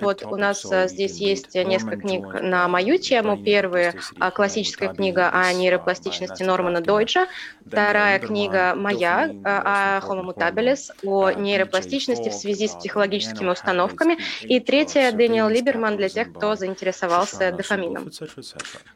Вот 0.00 0.24
у 0.24 0.36
нас 0.36 0.64
а, 0.70 0.88
здесь 0.88 1.18
есть 1.18 1.54
несколько 1.54 1.96
книг 1.96 2.24
на 2.40 2.68
мою 2.68 2.98
тему. 2.98 3.36
Первая 3.42 3.94
а, 4.18 4.30
классическая 4.30 4.92
книга 4.92 5.30
о 5.30 5.52
нейропластичности 5.52 6.42
Нормана 6.42 6.80
Дойча, 6.80 7.26
вторая 7.66 8.18
книга 8.18 8.74
моя 8.74 9.30
о 9.44 10.00
Homo 10.00 10.24
mutabilis, 10.24 10.90
о 11.04 11.30
нейропластичности 11.32 12.28
в 12.28 12.34
связи 12.34 12.68
с 12.68 12.72
психологическими 12.72 13.50
установками, 13.50 14.18
и 14.42 14.60
третья 14.60 15.12
Дэниел 15.12 15.48
Либерман 15.48 15.96
для 15.96 16.08
тех, 16.08 16.32
кто 16.32 16.56
заинтересовался 16.56 17.52
дофамином. 17.52 18.10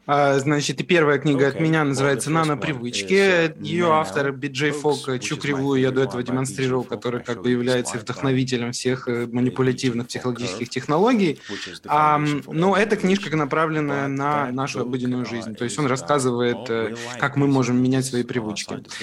А, 0.06 0.38
значит, 0.38 0.80
и 0.80 0.84
первая 0.84 1.18
книга 1.18 1.48
от 1.48 1.60
меня 1.60 1.84
называется 1.84 2.30
«Нано-привычки». 2.30 3.54
Ее 3.62 3.92
автор 3.92 4.32
Биджей 4.32 4.70
Фок, 4.70 5.20
чью 5.20 5.36
кривую 5.36 5.80
я 5.80 5.90
до 5.90 6.02
этого 6.02 6.22
демонстрировал, 6.22 6.84
который 6.84 7.22
как 7.22 7.42
бы 7.42 7.50
является 7.50 7.98
вдохновителем 7.98 8.72
всех 8.72 9.08
э, 9.08 9.26
манипулятивных 9.26 10.08
психологических 10.08 10.68
технологий. 10.68 11.40
А, 11.86 12.20
но 12.46 12.76
эта 12.76 12.96
книжка 12.96 13.34
направлена 13.36 14.08
на 14.08 14.50
нашу 14.52 14.80
обыденную 14.80 15.24
жизнь. 15.24 15.54
То 15.54 15.64
есть 15.64 15.78
он 15.78 15.86
рассказывает, 15.86 16.68
э, 16.68 16.94
как 17.18 17.36
мы 17.36 17.46
можем 17.46 17.82
менять 17.82 18.04
свои 18.04 18.22
привычки. 18.22 18.57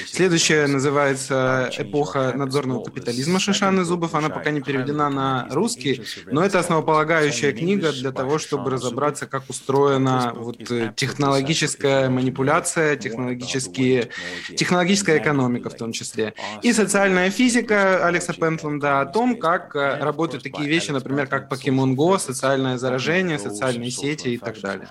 Следующая 0.08 0.68
называется 0.68 1.70
«Эпоха 1.78 2.34
надзорного 2.36 2.84
капитализма» 2.84 3.39
Шишаны 3.39 3.84
Зубов. 3.84 4.16
Она 4.16 4.30
пока 4.30 4.51
не 4.51 4.62
переведена 4.62 5.10
на 5.10 5.47
русский, 5.51 6.03
но 6.26 6.43
это 6.43 6.60
основополагающая 6.60 7.51
книга 7.51 7.91
для 7.91 8.12
того, 8.12 8.38
чтобы 8.39 8.72
разобраться, 8.72 9.26
как 9.28 9.43
устроена 9.49 10.34
вот 10.36 10.72
э, 10.72 10.93
технологическая 10.95 12.10
манипуляция, 12.10 12.95
технологические, 12.95 14.10
технологическая 14.56 15.18
экономика 15.18 15.70
в 15.70 15.76
том 15.76 15.91
числе. 15.91 16.34
И 16.62 16.74
социальная 16.74 17.30
физика 17.30 18.06
Алекса 18.06 18.34
Пентленда 18.34 19.01
о 19.01 19.06
том, 19.06 19.38
как 19.38 19.76
э, 19.76 19.97
работают 19.99 20.43
такие 20.43 20.68
вещи, 20.68 20.91
например, 20.91 21.28
как 21.28 21.51
Pokemon 21.51 21.95
Go, 21.95 22.20
социальное 22.20 22.78
заражение, 22.78 23.39
социальные 23.39 23.91
сети 23.91 24.30
и 24.30 24.38
так 24.38 24.60
далее. 24.60 24.88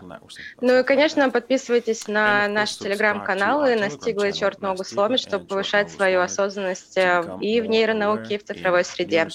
Ну 0.60 0.80
и, 0.80 0.82
конечно, 0.82 1.30
подписывайтесь 1.30 2.08
на 2.08 2.48
наши 2.48 2.78
телеграм-каналы 2.78 3.76
«Настигла 3.76 4.28
и 4.28 4.32
черт 4.54 4.62
ногу 4.62 4.84
сломит», 4.84 5.20
чтобы 5.20 5.46
повышать 5.46 5.90
свою 5.90 6.20
осознанность 6.20 6.96
э, 6.96 7.38
и 7.40 7.60
в 7.60 7.66
нейронауке, 7.66 8.34
и 8.34 8.38
в 8.38 8.44
цифровой 8.44 8.84
среде. 8.84 9.28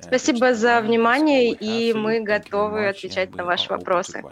Спасибо 0.00 0.54
за 0.54 0.80
внимание, 0.80 1.52
и 1.52 1.92
мы 1.92 2.20
готовы 2.20 2.88
отвечать 2.88 3.34
на 3.34 3.44
ваши 3.44 3.68
вопросы. 3.68 4.22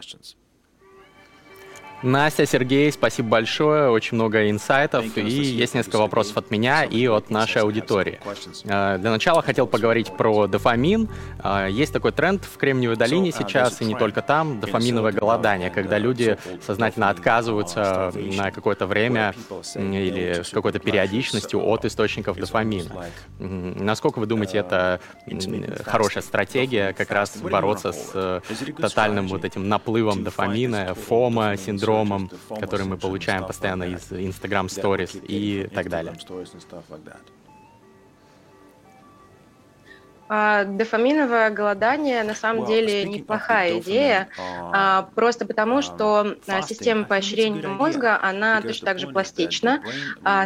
Настя, 2.02 2.44
Сергей, 2.44 2.92
спасибо 2.92 3.28
большое, 3.28 3.90
очень 3.90 4.16
много 4.16 4.50
инсайтов, 4.50 5.16
и 5.16 5.20
есть 5.22 5.74
несколько 5.74 5.96
вопросов 5.96 6.36
от 6.36 6.50
меня 6.50 6.84
и 6.84 7.06
от 7.06 7.30
нашей 7.30 7.62
аудитории. 7.62 8.20
Э, 8.64 8.98
для 8.98 9.10
начала 9.10 9.42
хотел 9.42 9.66
поговорить 9.66 10.14
про 10.14 10.46
дофамин. 10.46 11.08
Э, 11.42 11.68
есть 11.70 11.92
такой 11.94 12.12
тренд 12.12 12.44
в 12.44 12.58
Кремниевой 12.58 12.96
долине 12.96 13.30
uh, 13.30 13.38
сейчас, 13.38 13.80
и 13.80 13.86
не 13.86 13.94
только 13.94 14.20
там, 14.20 14.60
дофаминовое 14.60 15.12
голодание, 15.12 15.70
когда 15.70 15.96
люди 15.98 16.36
сознательно 16.64 17.08
отказываются 17.08 18.12
на 18.14 18.50
какое-то 18.50 18.86
время 18.86 19.34
или 19.74 20.42
с 20.42 20.50
какой-то 20.50 20.78
периодичностью 20.78 21.64
от 21.66 21.84
источников 21.86 22.36
дофамина. 22.36 23.06
Насколько 23.38 24.18
вы 24.18 24.26
думаете, 24.26 24.58
это 24.58 25.00
хорошая 25.84 26.22
стратегия 26.22 26.92
как 26.92 27.10
раз 27.10 27.36
бороться 27.38 27.92
с 27.92 28.10
э, 28.12 28.40
тотальным 28.78 29.28
вот 29.28 29.44
этим 29.44 29.68
наплывом 29.68 30.24
дофамина, 30.24 30.94
фома, 30.94 31.56
синдром 31.56 31.85
синдромом, 31.86 32.30
который 32.60 32.86
мы 32.86 32.96
получаем 32.96 33.44
постоянно 33.44 33.84
из 33.84 34.10
Instagram 34.12 34.66
Stories 34.66 35.24
и 35.26 35.68
так 35.74 35.88
далее. 35.88 36.14
А, 40.28 40.64
дофаминовое 40.64 41.50
голодание 41.50 42.24
на 42.24 42.34
самом 42.34 42.66
деле 42.66 43.04
неплохая 43.04 43.78
идея, 43.78 44.28
а, 44.36 45.08
просто 45.14 45.46
потому 45.46 45.82
что 45.82 46.36
а, 46.48 46.62
система 46.62 47.04
поощрения 47.04 47.68
мозга, 47.68 48.18
она 48.20 48.60
точно 48.60 48.86
так 48.86 48.98
же 48.98 49.06
пластична. 49.06 49.82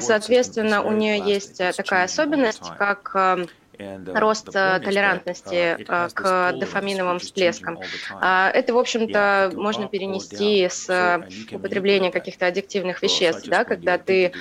Соответственно, 0.00 0.82
у 0.82 0.92
нее 0.92 1.18
есть 1.18 1.58
такая 1.76 2.04
особенность, 2.04 2.70
как 2.78 3.16
Uh, 3.20 3.50
рост 4.14 4.48
э, 4.54 4.80
толерантности 4.80 5.76
э, 5.78 6.08
к 6.12 6.52
дофаминовым 6.52 7.18
всплескам. 7.18 7.78
А, 8.12 8.50
это, 8.50 8.74
в 8.74 8.78
общем-то, 8.78 9.52
можно 9.54 9.88
перенести 9.88 10.68
с 10.68 10.88
э, 10.88 11.54
употребления 11.54 12.10
каких-то 12.10 12.46
аддиктивных 12.46 13.02
веществ, 13.02 13.48
да, 13.48 13.64
когда 13.64 13.98
ты, 13.98 14.32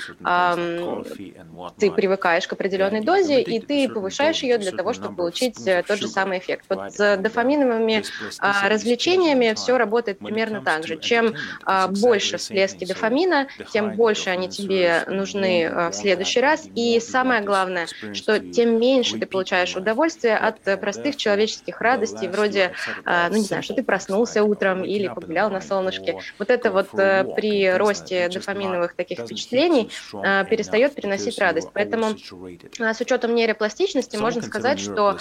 ты 1.78 1.92
привыкаешь 1.92 2.48
к 2.48 2.54
определенной 2.54 3.02
дозе, 3.02 3.42
и 3.42 3.60
ты 3.60 3.90
повышаешь 3.90 4.44
ее 4.44 4.58
для 4.58 4.72
того, 4.72 4.94
чтобы 4.94 5.16
получить 5.16 5.58
тот 5.88 6.00
же 6.00 6.08
самый 6.08 6.40
эффект. 6.40 6.66
Вот 6.70 6.94
с 6.94 7.18
дофаминовыми 7.18 8.04
а, 8.40 8.70
развлечениями 8.70 9.54
все 9.56 9.78
работает 9.78 10.20
примерно 10.20 10.62
так 10.62 10.86
же. 10.86 10.98
Чем 10.98 11.36
а, 11.64 11.88
больше 11.88 12.38
всплески 12.38 12.86
дофамина, 12.86 13.48
тем 13.72 13.94
больше 13.96 14.30
они 14.30 14.50
тебе 14.50 15.04
нужны 15.08 15.90
в 15.90 15.94
следующий 15.94 16.42
раз. 16.42 16.68
И 16.76 17.00
самое 17.00 17.42
главное, 17.42 17.88
что 18.14 18.40
тем 18.40 18.80
меньше 18.80 19.20
ты 19.20 19.26
получаешь 19.30 19.76
удовольствие 19.76 20.38
от 20.38 20.56
э, 20.68 20.78
простых 20.78 21.16
человеческих 21.16 21.82
радостей, 21.82 22.28
вроде, 22.28 22.74
а, 23.06 23.30
ну 23.30 23.38
не 23.38 23.44
знаю, 23.44 23.64
что 23.64 23.74
ты 23.74 23.84
проснулся 23.84 24.44
утром 24.44 24.84
или 24.84 25.08
погулял 25.08 25.50
на 25.50 25.62
солнышке. 25.62 26.20
Вот 26.38 26.50
это 26.50 26.72
вот 26.72 26.88
э, 26.94 27.24
при 27.36 27.72
росте 27.72 28.30
дофаминовых 28.30 28.96
таких 28.96 29.20
впечатлений 29.20 29.90
а, 30.14 30.44
перестает 30.44 30.96
приносить 30.96 31.38
радость. 31.40 31.70
Поэтому 31.74 32.16
а, 32.80 32.94
с 32.94 33.02
учетом 33.02 33.36
нейропластичности 33.36 34.18
можно 34.18 34.42
сказать, 34.42 34.80
что 34.80 35.18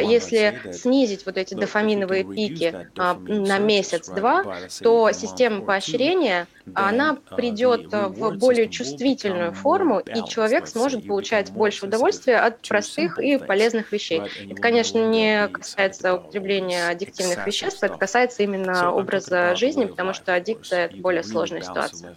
если 0.00 0.72
снизить 0.72 1.26
вот 1.26 1.36
эти 1.36 1.54
дофаминовые 1.54 2.24
пики 2.24 2.88
на 2.96 3.58
месяц-два, 3.58 4.44
то 4.80 5.10
система 5.12 5.62
поощрения, 5.62 6.46
она 6.74 7.16
придет 7.36 7.92
в 7.92 8.36
более 8.36 8.68
чувствительную 8.68 9.52
форму, 9.52 10.00
и 10.00 10.28
человек 10.28 10.66
сможет 10.66 11.06
получать 11.06 11.50
больше 11.50 11.86
удовольствия 11.86 12.36
от 12.36 12.60
простых 12.60 13.18
и 13.18 13.38
полезных 13.46 13.92
вещей. 13.92 14.22
Это, 14.50 14.60
конечно, 14.60 14.98
не 14.98 15.48
касается 15.48 16.14
употребления 16.14 16.88
аддиктивных 16.88 17.46
веществ, 17.46 17.82
это 17.82 17.96
касается 17.96 18.42
именно 18.42 18.92
образа 18.92 19.54
жизни, 19.56 19.84
потому 19.84 20.12
что 20.12 20.34
аддикция– 20.34 20.84
это 20.86 20.96
более 20.96 21.22
сложная 21.22 21.62
ситуация. 21.62 22.16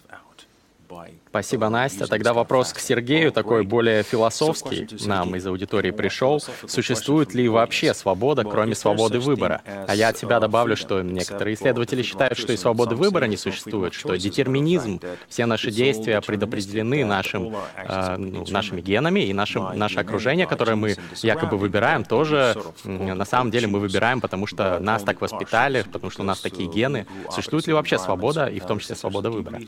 Спасибо, 1.30 1.70
Настя. 1.70 2.08
Тогда 2.08 2.34
вопрос 2.34 2.74
к 2.74 2.80
Сергею, 2.80 3.32
такой 3.32 3.64
более 3.64 4.02
философский, 4.02 4.88
нам 5.06 5.36
из 5.36 5.46
аудитории 5.46 5.92
пришел. 5.92 6.42
Существует 6.68 7.36
ли 7.36 7.48
вообще 7.48 7.94
свобода, 7.94 8.44
кроме 8.44 8.74
свободы 8.74 9.20
выбора? 9.20 9.62
А 9.88 9.94
я 9.94 10.10
от 10.10 10.18
себя 10.18 10.40
добавлю, 10.40 10.76
что 10.76 11.04
некоторые 11.04 11.54
исследователи 11.54 12.02
считают, 12.02 12.38
что 12.40 12.52
и 12.52 12.58
свободы 12.58 12.96
выбора 12.96 13.26
не 13.26 13.38
существует, 13.38 13.94
что 13.94 14.16
детерминизм, 14.16 15.02
все 15.28 15.46
наши 15.46 15.70
действия 15.70 16.20
предопределены 16.22 17.06
нашим, 17.06 17.56
э, 17.76 18.18
ну, 18.18 18.44
нашими 18.50 18.82
генами, 18.82 19.20
и 19.20 19.34
нашим, 19.34 19.78
наше 19.78 20.00
окружение, 20.00 20.48
которое 20.48 20.76
мы 20.76 20.96
якобы 21.22 21.58
выбираем, 21.58 22.06
тоже 22.06 22.56
на 22.84 23.26
самом 23.26 23.52
деле 23.52 23.68
мы 23.68 23.80
выбираем, 23.80 24.20
потому 24.20 24.48
что 24.48 24.80
нас 24.80 25.04
так 25.04 25.22
воспитали, 25.22 25.84
потому 25.84 26.10
что 26.10 26.24
у 26.24 26.26
нас 26.26 26.40
такие 26.42 26.68
гены. 26.68 27.06
Существует 27.30 27.68
ли 27.68 27.74
вообще 27.74 28.00
свобода, 28.00 28.48
и 28.48 28.60
в 28.60 28.66
том 28.66 28.80
числе 28.80 28.96
свобода 28.96 29.30
выбора? 29.30 29.60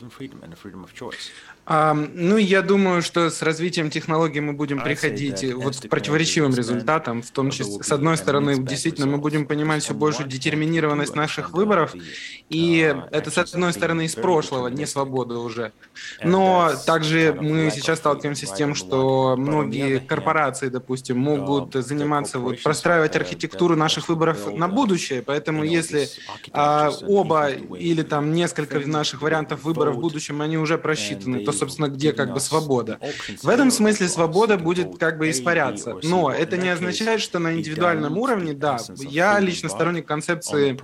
А, 1.64 1.94
ну, 1.94 2.36
я 2.36 2.60
думаю, 2.62 3.02
что 3.02 3.30
с 3.30 3.40
развитием 3.40 3.88
технологий 3.88 4.40
мы 4.40 4.52
будем 4.52 4.80
приходить 4.80 5.44
вот 5.54 5.76
к 5.76 5.88
противоречивым 5.88 6.54
результатам, 6.54 7.22
в 7.22 7.30
том 7.30 7.50
числе, 7.50 7.82
с 7.82 7.92
одной 7.92 8.16
стороны, 8.16 8.58
действительно, 8.58 9.06
мы 9.06 9.18
будем 9.18 9.46
понимать 9.46 9.84
все 9.84 9.94
большую 9.94 10.28
детерминированность 10.28 11.14
наших 11.14 11.52
выборов, 11.52 11.94
и 12.48 12.94
это, 13.12 13.30
с 13.30 13.38
одной 13.38 13.72
стороны, 13.72 14.06
из 14.06 14.14
прошлого, 14.14 14.68
не 14.68 14.86
свобода 14.86 15.38
уже. 15.38 15.72
Но 16.24 16.72
также 16.84 17.36
мы 17.40 17.70
сейчас 17.72 17.98
сталкиваемся 17.98 18.46
с 18.46 18.52
тем, 18.52 18.74
что 18.74 19.36
многие 19.36 20.00
корпорации, 20.00 20.68
допустим, 20.68 21.18
могут 21.18 21.74
заниматься, 21.74 22.40
вот, 22.40 22.60
простраивать 22.62 23.14
архитектуру 23.14 23.76
наших 23.76 24.08
выборов 24.08 24.52
на 24.52 24.66
будущее, 24.66 25.22
поэтому 25.22 25.62
если 25.62 26.08
а, 26.52 26.90
оба 27.06 27.50
или 27.50 28.02
там 28.02 28.32
несколько 28.32 28.80
наших 28.80 29.22
вариантов 29.22 29.62
выборов 29.62 29.96
в 29.96 30.00
будущем, 30.00 30.42
они 30.42 30.58
уже 30.58 30.76
просчитаны, 30.78 31.12
рассчитаны, 31.12 31.44
то, 31.52 31.58
собственно, 31.58 31.88
где 31.88 32.12
как 32.12 32.32
бы 32.32 32.40
свобода? 32.40 32.98
В 33.42 33.48
этом 33.48 33.70
смысле 33.70 34.08
свобода 34.08 34.58
будет 34.58 34.98
как 34.98 35.18
бы 35.18 35.30
испаряться. 35.30 35.96
Но 36.02 36.30
это 36.32 36.56
не 36.56 36.68
означает, 36.68 37.20
что 37.20 37.38
на 37.38 37.54
индивидуальном 37.54 38.18
уровне, 38.18 38.52
да, 38.52 38.78
я 38.98 39.38
лично 39.40 39.68
сторонник 39.68 40.06
концепции 40.06 40.76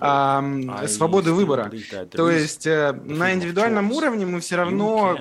э, 0.00 0.88
свободы 0.88 1.32
выбора. 1.32 1.70
То 2.10 2.30
есть 2.30 2.66
э, 2.66 2.92
на 2.92 3.32
индивидуальном 3.34 3.92
уровне 3.92 4.26
мы 4.26 4.40
все 4.40 4.56
равно 4.56 5.18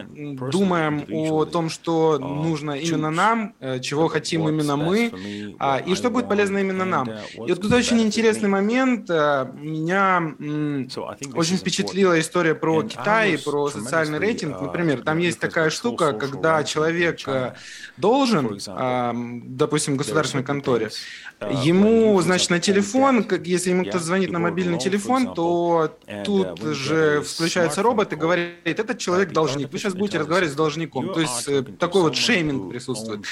думаем 0.51 1.05
о 1.11 1.45
том, 1.45 1.69
что 1.69 2.17
нужно 2.19 2.71
именно 2.71 3.11
нам, 3.11 3.55
э, 3.59 3.79
чего 3.79 4.07
хотим 4.07 4.47
именно 4.47 4.75
мы, 4.75 5.11
э, 5.59 5.83
и 5.85 5.95
что 5.95 6.09
будет 6.09 6.27
полезно 6.29 6.59
именно 6.59 6.85
нам. 6.85 7.09
И 7.33 7.51
вот 7.51 7.61
тут 7.61 7.71
очень 7.73 8.01
интересный 8.01 8.49
момент. 8.49 9.09
Э, 9.09 9.47
меня 9.55 10.35
очень 11.33 11.57
впечатлила 11.57 12.19
история 12.19 12.55
про 12.55 12.83
Китай, 12.83 13.37
про 13.37 13.69
социальный 13.69 14.19
рейтинг. 14.19 14.59
Например, 14.75 15.03
там 15.03 15.17
есть 15.19 15.39
такая 15.39 15.69
штука, 15.69 16.13
когда 16.13 16.63
человек 16.63 17.19
должен, 17.97 18.59
допустим, 19.57 19.97
государственной 19.97 20.43
конторе, 20.43 20.89
Ему, 21.41 22.19
значит, 22.21 22.49
на 22.49 22.59
телефон, 22.59 23.27
если 23.43 23.69
ему 23.69 23.83
кто-то 23.83 24.03
звонит 24.03 24.31
на 24.31 24.39
мобильный 24.39 24.79
телефон, 24.79 25.33
то 25.33 25.97
тут 26.23 26.61
же 26.61 27.21
включается 27.21 27.83
робот 27.83 28.13
и 28.13 28.15
говорит, 28.15 28.55
этот 28.63 28.97
человек 28.99 29.31
должник, 29.31 29.71
вы 29.71 29.77
сейчас 29.77 29.93
будете 29.93 30.19
разговаривать 30.19 30.53
с 30.53 30.55
должником. 30.55 31.13
То 31.13 31.19
есть 31.19 31.47
э, 31.47 31.63
такой 31.77 32.03
вот 32.03 32.15
шейминг 32.15 32.69
присутствует. 32.69 33.25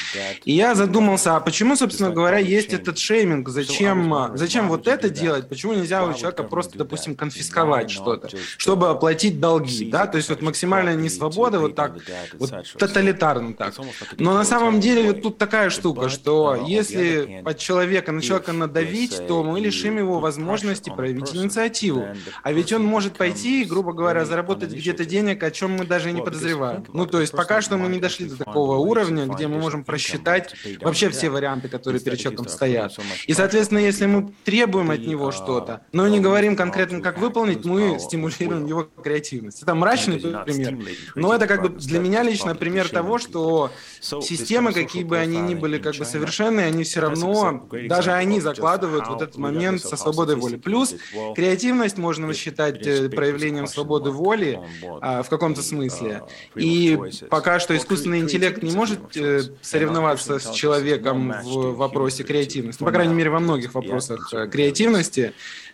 И 0.44 0.54
я 0.54 0.76
задумался, 0.76 1.38
а 1.38 1.40
почему, 1.40 1.76
собственно 1.76 2.12
говоря, 2.12 2.38
есть 2.38 2.74
этот 2.74 2.98
шейминг? 2.98 3.48
Зачем, 3.50 4.32
зачем 4.36 4.68
вот 4.68 4.88
это 4.88 5.10
делать? 5.10 5.48
Почему 5.48 5.74
нельзя 5.74 6.06
у 6.06 6.14
человека 6.14 6.44
просто, 6.44 6.78
допустим, 6.78 7.16
конфисковать 7.16 7.90
что-то, 7.90 8.30
чтобы 8.58 8.90
оплатить 8.90 9.40
долги, 9.40 9.90
да? 9.90 10.08
То 10.08 10.18
есть 10.18 10.30
вот 10.30 10.42
максимальная 10.42 10.96
несвобода, 10.96 11.33
вот 11.38 11.76
так, 11.76 11.96
вот 12.40 12.52
тоталитарно 12.78 13.54
так. 13.54 13.74
Но 14.18 14.34
на 14.34 14.46
самом 14.46 14.80
деле 14.80 15.04
вот 15.04 15.22
тут 15.22 15.38
такая 15.38 15.70
штука, 15.70 16.10
что 16.10 16.66
если 16.68 17.42
под 17.44 17.58
человека 17.58 17.84
человека, 17.84 18.12
на 18.12 18.22
человека 18.22 18.54
надавить, 18.54 19.28
то 19.28 19.44
мы 19.44 19.60
лишим 19.60 19.98
его 19.98 20.20
возможности 20.20 20.90
проявить 20.90 21.36
инициативу. 21.36 22.06
А 22.44 22.52
ведь 22.52 22.72
он 22.74 22.84
может 22.84 23.18
пойти, 23.18 23.66
грубо 23.66 23.94
говоря, 23.94 24.26
заработать 24.26 24.72
где-то 24.72 25.06
денег, 25.06 25.44
о 25.44 25.52
чем 25.52 25.72
мы 25.72 25.86
даже 25.86 26.12
не 26.12 26.22
подозреваем. 26.22 26.86
Ну, 26.94 27.06
то 27.06 27.22
есть 27.22 27.32
пока 27.34 27.62
что 27.62 27.78
мы 27.78 27.88
не 27.90 28.00
дошли 28.00 28.28
до 28.28 28.38
такого 28.38 28.78
уровня, 28.78 29.26
где 29.26 29.48
мы 29.48 29.60
можем 29.60 29.84
просчитать 29.84 30.54
вообще 30.82 31.10
все 31.10 31.30
варианты, 31.30 31.68
которые 31.70 32.02
перед 32.02 32.20
человеком 32.20 32.48
стоят. 32.48 32.98
И, 33.28 33.34
соответственно, 33.34 33.80
если 33.80 34.06
мы 34.06 34.34
требуем 34.44 34.92
от 34.92 35.00
него 35.00 35.32
что-то, 35.32 35.82
но 35.92 36.08
не 36.08 36.20
говорим 36.20 36.56
конкретно, 36.56 37.02
как 37.02 37.18
выполнить, 37.18 37.66
мы 37.66 38.00
стимулируем 38.00 38.66
его 38.66 38.88
креативность. 39.04 39.64
Это 39.64 39.76
мрачный 39.76 40.20
пример. 40.20 40.78
Но 41.24 41.34
это 41.34 41.48
как 41.48 41.62
бы 41.62 41.70
для 41.70 42.00
меня 42.00 42.22
лично 42.22 42.54
пример 42.54 42.90
того, 42.90 43.18
что 43.18 43.72
системы, 44.02 44.74
какие 44.74 45.04
бы 45.04 45.18
они 45.18 45.40
ни 45.40 45.56
были 45.56 45.78
как 45.78 45.96
бы 45.96 46.04
совершенные, 46.04 46.68
они 46.68 46.84
все 46.84 47.00
равно 47.00 47.66
даже 47.88 48.12
они 48.12 48.42
закладывают 48.42 49.08
вот 49.08 49.22
этот 49.22 49.38
момент 49.38 49.82
со 49.82 49.96
свободой 49.96 50.36
воли. 50.36 50.58
Плюс 50.58 50.96
креативность 51.36 51.98
можно 51.98 52.34
считать 52.34 52.86
э, 52.86 53.10
проявлением 53.10 53.68
свободы 53.68 54.12
воли 54.12 54.60
а, 55.02 55.24
в 55.24 55.30
каком-то 55.30 55.62
смысле. 55.62 56.24
И 56.56 57.00
пока 57.30 57.60
что 57.60 57.76
искусственный 57.78 58.20
интеллект 58.20 58.62
не 58.62 58.72
может 58.72 59.16
э, 59.16 59.42
соревноваться 59.62 60.40
с 60.40 60.52
человеком 60.52 61.34
в 61.44 61.76
вопросе 61.76 62.24
креативности, 62.24 62.82
ну, 62.82 62.88
по 62.88 62.92
крайней 62.92 63.14
мере, 63.14 63.30
во 63.30 63.40
многих 63.40 63.74
вопросах 63.74 64.34
э, 64.34 64.48
креативности, 64.48 65.34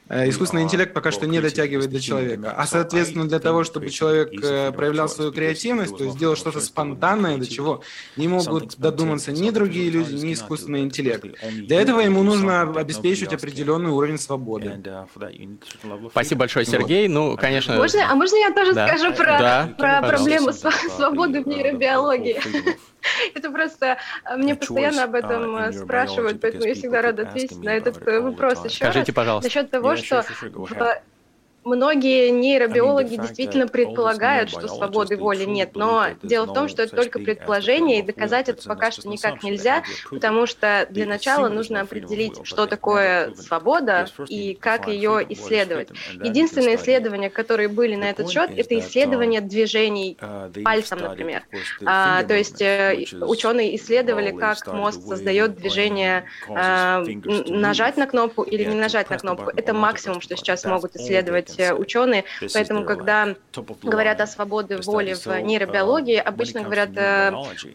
искусственный 0.10 0.64
интеллект 0.64 0.94
пока 0.94 1.12
что 1.12 1.28
не 1.28 1.40
дотягивает 1.40 1.90
до 1.90 2.00
человека. 2.00 2.54
А, 2.58 2.66
соответственно, 2.66 3.28
для 3.28 3.40
того, 3.40 3.64
чтобы 3.64 3.90
человек 3.90 4.32
э, 4.44 4.72
проявлял 4.72 5.08
свою 5.08 5.32
креативность, 5.32 5.96
то 5.98 6.04
есть 6.04 6.16
сделал 6.16 6.36
что-то 6.36 6.60
спонтанное, 6.60 7.38
до 7.38 7.46
чего 7.46 7.84
не 8.16 8.28
могут 8.28 8.78
додуматься 8.78 9.32
ни 9.32 9.50
другие 9.52 9.90
люди, 9.90 10.14
ни 10.14 10.34
искусственный 10.34 10.82
интеллект. 10.82 11.26
Для 11.52 11.82
этого 11.82 12.00
ему 12.00 12.24
нужно 12.24 12.62
обеспечить 12.62 13.34
определенный 13.34 13.92
уровень 13.92 14.18
свободы. 14.18 14.82
Спасибо 16.12 16.40
большое, 16.40 16.66
Сергей. 16.66 17.08
Ну, 17.08 17.38
конечно... 17.38 17.76
Можно, 17.76 18.12
а 18.12 18.16
можно 18.16 18.36
я 18.38 18.52
тоже 18.52 18.74
да. 18.74 18.88
скажу 18.88 19.14
про, 19.14 19.38
да, 19.38 19.74
про 19.78 20.02
проблему 20.02 20.52
свободы 20.52 21.44
в 21.44 21.48
нейробиологии? 21.48 22.40
Это 23.36 23.50
просто 23.50 23.98
а, 24.24 24.38
мне 24.38 24.56
постоянно 24.56 25.04
об 25.04 25.16
этом 25.16 25.56
а, 25.56 25.72
спрашивают, 25.72 26.42
поэтому 26.42 26.66
я 26.66 26.74
всегда 26.76 27.02
рада 27.02 27.24
ответить 27.24 27.62
на 27.64 27.70
этот 27.70 28.06
э, 28.06 28.20
вопрос 28.20 28.66
еще 28.66 28.76
Скажите, 28.76 29.12
раз. 29.12 29.16
пожалуйста. 29.16 29.48
Насчет 29.48 29.72
того, 29.72 29.96
что 30.04 30.22
в 30.22 31.04
Многие 31.70 32.32
нейробиологи 32.32 33.16
действительно 33.16 33.68
предполагают, 33.68 34.50
что 34.50 34.68
свободы 34.68 35.18
воли 35.18 35.46
нет, 35.46 35.76
но 35.76 36.08
дело 36.24 36.46
в 36.46 36.54
том, 36.54 36.68
что 36.68 36.82
это 36.82 36.96
только 36.96 37.20
предположение, 37.20 38.00
и 38.00 38.02
доказать 38.02 38.50
это 38.50 38.68
пока 38.68 38.90
что 38.90 39.08
никак 39.08 39.44
нельзя, 39.44 39.84
потому 40.10 40.48
что 40.48 40.88
для 40.90 41.06
начала 41.06 41.48
нужно 41.48 41.82
определить, 41.82 42.40
что 42.44 42.66
такое 42.66 43.36
свобода 43.36 44.08
и 44.28 44.56
как 44.56 44.88
ее 44.88 45.24
исследовать. 45.30 45.90
Единственные 46.14 46.78
исследования, 46.78 47.30
которые 47.30 47.68
были 47.68 47.96
на 47.96 48.10
этот 48.10 48.32
счет, 48.32 48.50
это 48.56 48.78
исследования 48.80 49.42
движений 49.42 50.18
пальцем, 50.64 51.00
например. 51.00 51.44
А, 51.86 52.24
то 52.24 52.34
есть 52.34 52.62
э, 52.62 53.06
ученые 53.22 53.76
исследовали, 53.76 54.32
как 54.32 54.66
мозг 54.68 55.02
создает 55.08 55.56
движение 55.56 56.26
а, 56.48 57.04
нажать 57.48 57.98
на 57.98 58.08
кнопку 58.08 58.44
или 58.44 58.64
не 58.64 58.76
нажать 58.76 59.10
на 59.10 59.20
кнопку. 59.20 59.52
Это 59.56 59.74
максимум, 59.74 60.22
что 60.22 60.36
сейчас 60.36 60.66
могут 60.66 60.96
исследовать 60.96 61.59
ученые. 61.60 62.26
Поэтому, 62.54 62.86
когда 62.86 63.36
говорят 63.84 64.22
о 64.22 64.28
свободе 64.28 64.78
воли 64.78 65.14
в 65.14 65.28
нейробиологии, 65.42 66.18
обычно 66.18 66.62
говорят 66.62 66.90
э, 66.96 67.32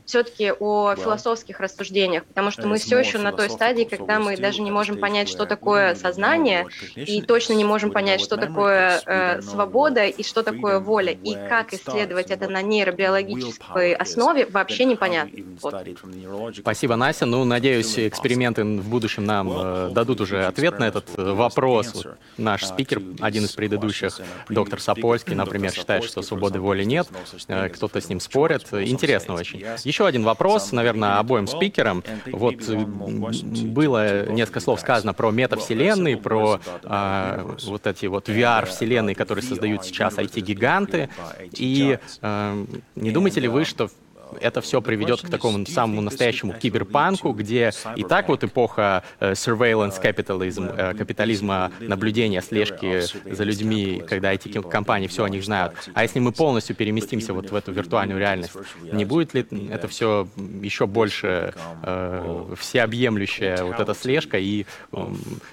все-таки 0.06 0.52
о 0.52 0.94
философских 0.96 1.60
рассуждениях, 1.60 2.24
потому 2.24 2.50
что 2.50 2.66
мы 2.66 2.78
все 2.78 2.98
еще 2.98 3.18
на 3.18 3.32
той 3.32 3.50
стадии, 3.50 3.84
когда 3.84 4.18
мы 4.18 4.36
даже 4.36 4.62
не 4.62 4.70
можем 4.70 4.98
понять, 4.98 5.28
что 5.28 5.46
такое 5.46 5.94
сознание, 5.94 6.66
и 6.94 7.22
точно 7.22 7.54
не 7.54 7.64
можем 7.64 7.90
понять, 7.90 8.20
что 8.20 8.36
такое 8.36 9.00
э, 9.06 9.42
свобода 9.42 10.04
и 10.04 10.22
что 10.22 10.42
такое 10.42 10.80
воля, 10.80 11.12
и 11.12 11.34
как 11.34 11.72
исследовать 11.72 12.30
это 12.30 12.48
на 12.48 12.62
нейробиологической 12.62 13.94
основе, 13.94 14.46
вообще 14.46 14.84
непонятно. 14.84 15.44
Вот. 15.60 16.56
Спасибо, 16.56 16.96
Настя. 16.96 17.26
Ну, 17.26 17.44
надеюсь, 17.44 17.98
эксперименты 17.98 18.64
в 18.64 18.88
будущем 18.88 19.24
нам 19.24 19.50
э, 19.52 19.90
дадут 19.92 20.20
уже 20.20 20.44
ответ 20.46 20.78
на 20.78 20.84
этот 20.84 21.06
э, 21.16 21.32
вопрос. 21.32 21.92
Вот 21.94 22.16
наш 22.36 22.62
uh, 22.62 22.66
спикер, 22.66 23.02
один 23.20 23.44
из 23.44 23.52
предыдущих, 23.64 24.20
доктор 24.48 24.80
Сапольский, 24.80 25.34
например, 25.34 25.72
считает, 25.72 26.04
что 26.04 26.22
свободы 26.22 26.60
воли 26.60 26.84
нет, 26.84 27.08
э, 27.48 27.68
кто-то 27.70 28.00
с 28.00 28.08
ним 28.08 28.20
спорит. 28.20 28.68
Интересно 28.72 29.34
очень. 29.34 29.64
Еще 29.84 30.06
один 30.06 30.24
вопрос, 30.24 30.72
наверное, 30.72 31.18
обоим 31.18 31.46
спикерам. 31.46 32.02
Вот 32.26 32.56
было 32.66 34.30
несколько 34.30 34.60
слов 34.60 34.80
сказано 34.80 35.14
про 35.14 35.30
метавселенные, 35.30 36.16
про 36.16 36.60
а, 36.84 37.56
вот 37.64 37.86
эти 37.86 38.06
вот 38.06 38.28
VR-вселенные, 38.28 39.14
которые 39.14 39.42
создают 39.42 39.84
сейчас 39.84 40.18
IT-гиганты. 40.18 41.08
И 41.52 41.98
а, 42.20 42.64
не 42.94 43.10
думаете 43.10 43.40
ли 43.40 43.48
вы, 43.48 43.64
что 43.64 43.88
это 44.40 44.60
все 44.60 44.80
приведет 44.80 45.22
к 45.22 45.28
такому 45.28 45.66
самому 45.66 46.00
настоящему 46.00 46.52
киберпанку, 46.52 47.32
где 47.32 47.72
и 47.96 48.04
так 48.04 48.28
вот 48.28 48.44
эпоха 48.44 49.02
э, 49.20 49.32
surveillance 49.32 50.00
capitalism, 50.02 50.74
э, 50.76 50.94
капитализма 50.94 51.72
наблюдения, 51.80 52.40
слежки 52.42 53.02
за 53.30 53.44
людьми, 53.44 54.02
когда 54.08 54.32
эти 54.32 54.48
компании 54.48 55.06
все 55.06 55.24
о 55.24 55.28
них 55.28 55.44
знают. 55.44 55.74
А 55.94 56.02
если 56.02 56.20
мы 56.20 56.32
полностью 56.32 56.76
переместимся 56.76 57.32
вот 57.32 57.50
в 57.50 57.54
эту 57.54 57.72
виртуальную 57.72 58.18
реальность, 58.18 58.52
не 58.92 59.04
будет 59.04 59.34
ли 59.34 59.46
это 59.70 59.88
все 59.88 60.26
еще 60.62 60.86
больше 60.86 61.54
э, 61.82 62.54
всеобъемлющая 62.58 63.64
вот 63.64 63.80
эта 63.80 63.94
слежка, 63.94 64.38
и 64.38 64.66
э, 64.92 65.06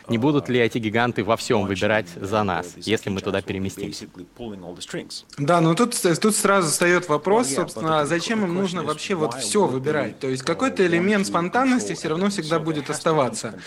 не 0.08 0.18
будут 0.18 0.50
ли 0.50 0.60
эти 0.60 0.78
гиганты 0.78 1.24
во 1.24 1.38
всем 1.38 1.66
выбирать 1.66 2.08
за 2.16 2.44
нас, 2.44 2.74
если 2.78 3.10
мы 3.10 3.22
туда 3.22 3.42
переместимся? 3.42 4.06
Да, 5.38 5.62
но 5.62 5.76
тут, 5.76 5.96
тут 6.22 6.36
сразу 6.36 6.70
встает 6.70 7.10
вопрос, 7.10 7.54
собственно, 7.54 8.06
зачем 8.06 8.44
им 8.46 8.54
нужно 8.54 8.71
нужно 8.74 8.84
вообще 8.84 9.16
вот 9.16 9.36
все 9.36 9.66
выбирать. 9.66 10.20
То 10.20 10.28
есть 10.28 10.44
какой-то 10.44 10.86
элемент 10.86 11.28
спонтанности 11.28 11.94
все 11.94 12.10
равно 12.10 12.30
всегда 12.30 12.60
будет 12.60 12.90
оставаться. 12.90 13.60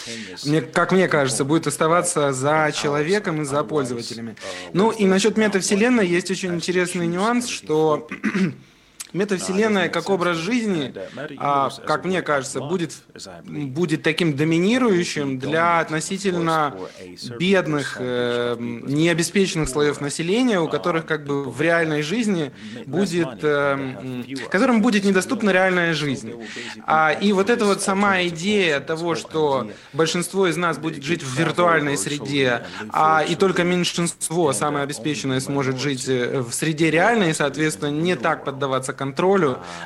Мне, 0.44 0.60
как 0.60 0.92
мне 0.92 1.08
кажется, 1.08 1.44
будет 1.44 1.66
оставаться 1.66 2.32
за 2.32 2.72
человеком 2.74 3.42
и 3.42 3.44
за 3.44 3.62
пользователями. 3.64 4.36
Ну 4.72 4.90
и 4.90 5.04
насчет 5.06 5.36
метавселенной 5.36 6.06
есть 6.06 6.30
очень 6.30 6.54
интересный 6.54 7.06
нюанс, 7.06 7.48
что 7.48 8.08
метавселенная 9.14 9.88
как 9.88 10.10
образ 10.10 10.36
жизни, 10.36 10.92
а, 11.38 11.70
как 11.86 12.04
мне 12.04 12.20
кажется, 12.20 12.60
будет, 12.60 12.92
будет 13.44 14.02
таким 14.02 14.36
доминирующим 14.36 15.38
для 15.38 15.78
относительно 15.78 16.74
бедных, 17.38 17.96
э, 18.00 18.56
необеспеченных 18.58 19.68
слоев 19.68 20.00
населения, 20.00 20.60
у 20.60 20.68
которых 20.68 21.06
как 21.06 21.24
бы 21.24 21.44
в 21.44 21.60
реальной 21.60 22.02
жизни 22.02 22.52
будет, 22.86 23.38
э, 23.42 24.24
которым 24.50 24.82
будет 24.82 25.04
недоступна 25.04 25.50
реальная 25.50 25.94
жизнь. 25.94 26.32
А, 26.84 27.12
и 27.12 27.32
вот 27.32 27.50
эта 27.50 27.64
вот 27.64 27.82
сама 27.82 28.22
идея 28.24 28.80
того, 28.80 29.14
что 29.14 29.70
большинство 29.92 30.48
из 30.48 30.56
нас 30.56 30.78
будет 30.78 31.04
жить 31.04 31.22
в 31.22 31.38
виртуальной 31.38 31.96
среде, 31.96 32.66
а 32.90 33.22
и 33.22 33.36
только 33.36 33.62
меньшинство, 33.62 34.52
самое 34.52 34.82
обеспеченное, 34.82 35.38
сможет 35.38 35.78
жить 35.78 36.08
э, 36.08 36.40
в 36.40 36.52
среде 36.52 36.90
реальной, 36.90 37.30
и, 37.30 37.34
соответственно, 37.34 37.90
не 37.90 38.16
так 38.16 38.44
поддаваться 38.44 38.92
контролю, 38.92 39.03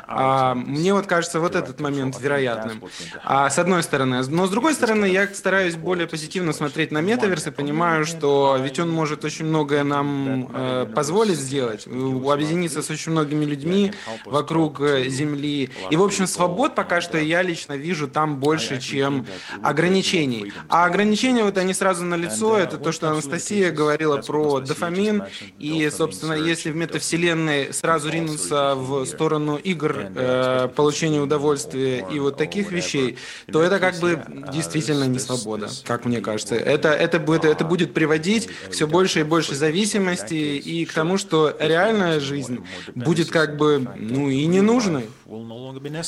а, 0.07 0.55
мне 0.55 0.95
вот 0.95 1.07
кажется 1.07 1.41
вот 1.41 1.55
этот 1.55 1.81
момент 1.81 2.21
вероятным. 2.21 2.83
А, 3.25 3.51
с 3.51 3.59
одной 3.59 3.83
стороны. 3.83 4.23
Но 4.29 4.47
с 4.47 4.51
другой 4.51 4.75
стороны, 4.75 5.07
я 5.07 5.27
стараюсь 5.29 5.77
более 5.77 6.07
позитивно 6.07 6.53
смотреть 6.53 6.93
на 6.93 7.01
метаверс 7.01 7.47
и 7.47 7.51
понимаю, 7.51 8.05
что 8.05 8.57
ведь 8.61 8.79
он 8.79 8.91
может 8.91 9.25
очень 9.25 9.47
многое 9.47 9.85
нам 9.85 10.49
э, 10.53 10.87
позволить 10.95 11.39
сделать, 11.39 11.87
объединиться 11.87 12.83
с 12.83 12.91
очень 12.91 13.13
многими 13.13 13.45
людьми 13.45 13.93
вокруг 14.25 14.81
э, 14.81 15.09
Земли. 15.09 15.71
И, 15.91 15.97
в 15.97 16.03
общем, 16.03 16.27
свобод 16.27 16.75
пока 16.75 17.01
что 17.01 17.19
я 17.19 17.43
лично 17.43 17.75
вижу 17.75 18.09
там 18.09 18.37
больше, 18.37 18.81
чем 18.81 19.27
ограничений. 19.63 20.53
А 20.69 20.85
ограничения 20.85 21.45
вот 21.45 21.59
они 21.59 21.75
сразу 21.75 22.05
на 22.05 22.15
лицо. 22.15 22.59
Это 22.59 22.79
то, 22.79 22.93
что 22.93 23.11
Анастасия 23.11 23.71
говорила 23.71 24.19
про 24.19 24.61
дофамин. 24.61 25.25
И, 25.59 25.91
собственно, 25.91 26.35
если 26.35 26.71
в 26.71 26.77
метавселенной 26.77 27.73
сразу 27.73 28.11
ринуться 28.11 28.75
в 28.75 29.07
сторону 29.09 29.57
игр, 29.57 30.07
э, 30.15 30.69
получения 30.75 31.21
удовольствия 31.21 32.07
и 32.13 32.19
вот 32.19 32.37
таких 32.37 32.71
вещей, 32.73 33.17
то 33.51 33.63
это 33.63 33.79
как 33.79 33.97
бы 33.97 34.23
действительно 34.53 35.05
не 35.05 35.19
свобода, 35.19 35.69
как 35.85 36.05
мне 36.05 36.21
кажется. 36.21 36.55
Это, 36.55 36.89
это, 36.91 37.19
будет, 37.19 37.45
это 37.45 37.65
будет 37.65 37.95
приводить 37.95 38.49
к 38.69 38.73
все 38.73 38.87
больше 38.87 39.21
и 39.21 39.23
больше 39.23 39.55
зависимости 39.55 40.35
и 40.35 40.85
к 40.85 40.93
тому, 40.93 41.19
что 41.19 41.57
реальная 41.59 42.21
жизнь 42.21 42.65
будет 42.95 43.31
как 43.31 43.57
бы, 43.57 43.87
ну, 43.97 44.29
и 44.29 44.47
не 44.47 44.61
нужной. 44.61 45.09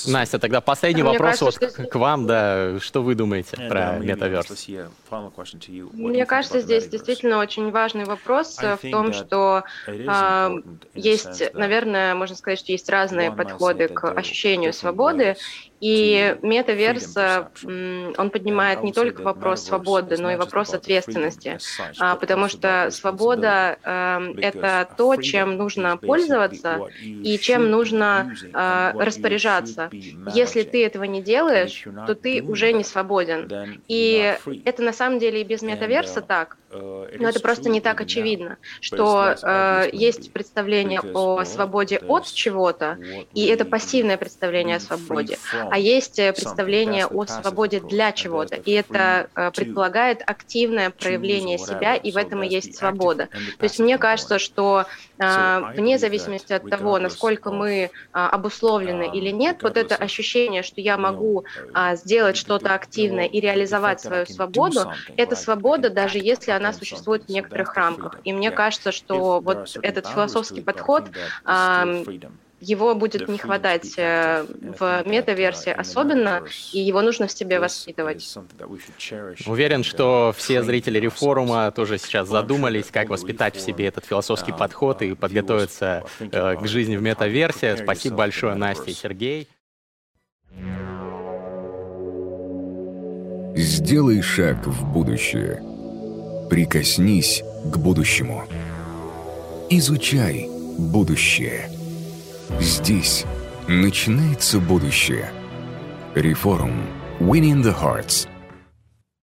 Настя, 0.07 0.39
тогда 0.39 0.61
последний 0.63 1.03
Мне 1.03 1.13
вопрос 1.13 1.41
кажется, 1.41 1.61
вот 1.67 1.73
что... 1.73 1.85
к 1.85 1.95
вам, 1.97 2.27
да, 2.27 2.81
что 2.81 3.03
вы 3.03 3.15
думаете 3.15 3.57
про 3.69 3.99
метаверс? 3.99 4.67
Мне 5.93 6.25
кажется, 6.25 6.61
здесь 6.61 6.89
действительно 6.89 7.39
очень 7.39 7.71
важный 7.71 8.05
вопрос 8.05 8.57
в 8.57 8.91
том, 8.91 9.13
что 9.13 9.65
э, 9.87 10.51
есть, 10.95 11.53
наверное, 11.53 12.15
можно 12.15 12.35
сказать, 12.35 12.59
что 12.59 12.73
есть 12.73 12.89
разные 12.89 13.31
подходы 13.31 13.89
к 13.89 14.11
ощущению 14.11 14.73
свободы, 14.73 15.37
и 15.81 16.37
метаверс, 16.43 17.17
он 17.67 18.31
поднимает 18.31 18.83
не 18.83 18.93
только 18.93 19.23
вопрос 19.23 19.65
свободы, 19.65 20.17
но 20.19 20.31
и 20.31 20.37
вопрос 20.37 20.75
ответственности, 20.75 21.59
а, 21.99 22.17
потому 22.17 22.49
что 22.49 22.89
свобода 22.91 23.79
эм,— 23.83 24.39
это 24.41 24.89
то, 24.97 25.17
чем 25.17 25.57
нужно 25.57 25.97
пользоваться 25.97 26.87
и 27.03 27.39
чем 27.39 27.71
нужно 27.71 28.35
а, 28.53 28.93
распоряжаться. 28.93 29.91
Если 30.35 30.63
ты 30.63 30.85
этого 30.85 31.05
не 31.05 31.23
делаешь, 31.23 31.85
то 32.07 32.15
ты 32.15 32.43
уже 32.43 32.73
не 32.73 32.85
свободен. 32.85 33.81
И 33.89 34.39
это 34.65 34.83
на 34.83 34.93
самом 34.93 35.19
деле 35.19 35.41
и 35.41 35.45
без 35.45 35.63
метаверса 35.63 36.21
так. 36.21 36.60
Но 36.73 37.29
это 37.29 37.41
просто 37.41 37.69
не 37.69 37.81
так 37.81 38.01
очевидно, 38.01 38.59
что 38.81 39.35
э, 39.43 39.89
есть 39.93 40.33
представление 40.33 41.01
о 41.01 41.45
свободе 41.45 41.99
от 41.99 42.27
чего-то, 42.27 42.97
и 43.35 43.47
это 43.47 43.65
пассивное 43.65 44.17
представление 44.17 44.77
о 44.77 44.81
свободе, 44.81 45.39
а 45.53 45.79
есть 45.79 46.21
э, 46.21 46.33
представление 46.33 47.07
о 47.07 47.27
свободе 47.27 47.81
для 47.81 48.13
чего-то, 48.13 48.55
и 48.55 48.71
это 48.71 49.29
э, 49.35 49.51
предполагает 49.51 50.23
активное 50.25 50.91
проявление 50.91 51.59
себя, 51.59 51.97
и 51.97 52.13
в 52.13 52.17
этом 52.17 52.45
и 52.45 52.49
есть 52.49 52.77
свобода. 52.77 53.29
То 53.59 53.65
есть 53.65 53.81
мне 53.81 53.99
кажется, 53.99 54.39
что 54.39 54.87
э, 55.19 55.61
вне 55.75 55.99
зависимости 55.99 56.53
от 56.53 56.71
того, 56.71 57.01
насколько 57.01 57.51
мы 57.51 57.73
э, 57.73 57.89
обусловлены 58.13 59.05
um, 59.05 59.13
или 59.13 59.31
нет, 59.31 59.63
вот 59.63 59.77
это 59.77 59.97
ощущение, 59.97 60.63
что 60.63 60.81
я 60.81 60.97
могу 60.97 61.45
э, 61.75 61.97
сделать 61.97 62.37
что-то 62.37 62.75
активное 62.75 63.27
и 63.27 63.41
реализовать 63.41 64.01
свою 64.01 64.27
свободу, 64.27 64.93
это 65.17 65.35
свобода, 65.35 65.91
даже 65.91 66.19
если 66.19 66.60
она 66.61 66.73
существует 66.73 67.25
в 67.25 67.29
некоторых 67.29 67.75
рамках. 67.75 68.19
И 68.25 68.33
мне 68.33 68.51
кажется, 68.51 68.93
что 68.93 69.41
вот 69.41 69.77
этот 69.83 70.07
философский 70.07 70.61
подход 70.61 71.05
его 72.61 72.95
будет 72.95 73.27
не 73.27 73.39
хватать 73.39 73.95
э, 73.97 74.45
в 74.79 75.03
метаверсии 75.07 75.71
особенно, 75.71 76.43
и 76.75 76.81
его 76.81 77.01
нужно 77.01 77.27
в 77.27 77.33
себе 77.33 77.59
воспитывать. 77.59 78.37
Уверен, 79.47 79.83
что 79.83 80.35
все 80.37 80.63
зрители 80.63 80.99
рефорума 80.99 81.71
тоже 81.71 81.97
сейчас 81.97 82.29
задумались, 82.29 82.91
как 82.93 83.09
воспитать 83.09 83.57
в 83.57 83.61
себе 83.61 83.87
этот 83.87 84.05
философский 84.05 84.53
подход 84.53 85.01
и 85.01 85.15
подготовиться 85.15 86.05
э, 86.19 86.57
к 86.57 86.67
жизни 86.67 86.97
в 86.97 87.03
метаверсии. 87.03 87.83
Спасибо 87.83 88.17
большое, 88.17 88.55
Настя 88.55 88.91
и 88.91 88.93
Сергей. 88.93 89.49
Сделай 93.57 94.21
шаг 94.21 94.67
в 94.67 94.93
будущее. 94.93 95.70
Прикоснись 96.51 97.45
к 97.65 97.77
будущему. 97.77 98.43
Изучай 99.71 100.49
будущее. 100.77 101.71
Здесь 102.59 103.25
начинается 103.69 104.59
будущее. 104.59 105.31
Реформ. 106.17 106.73
Winning 107.21 107.63
the 107.63 107.73
Hearts. 107.73 108.27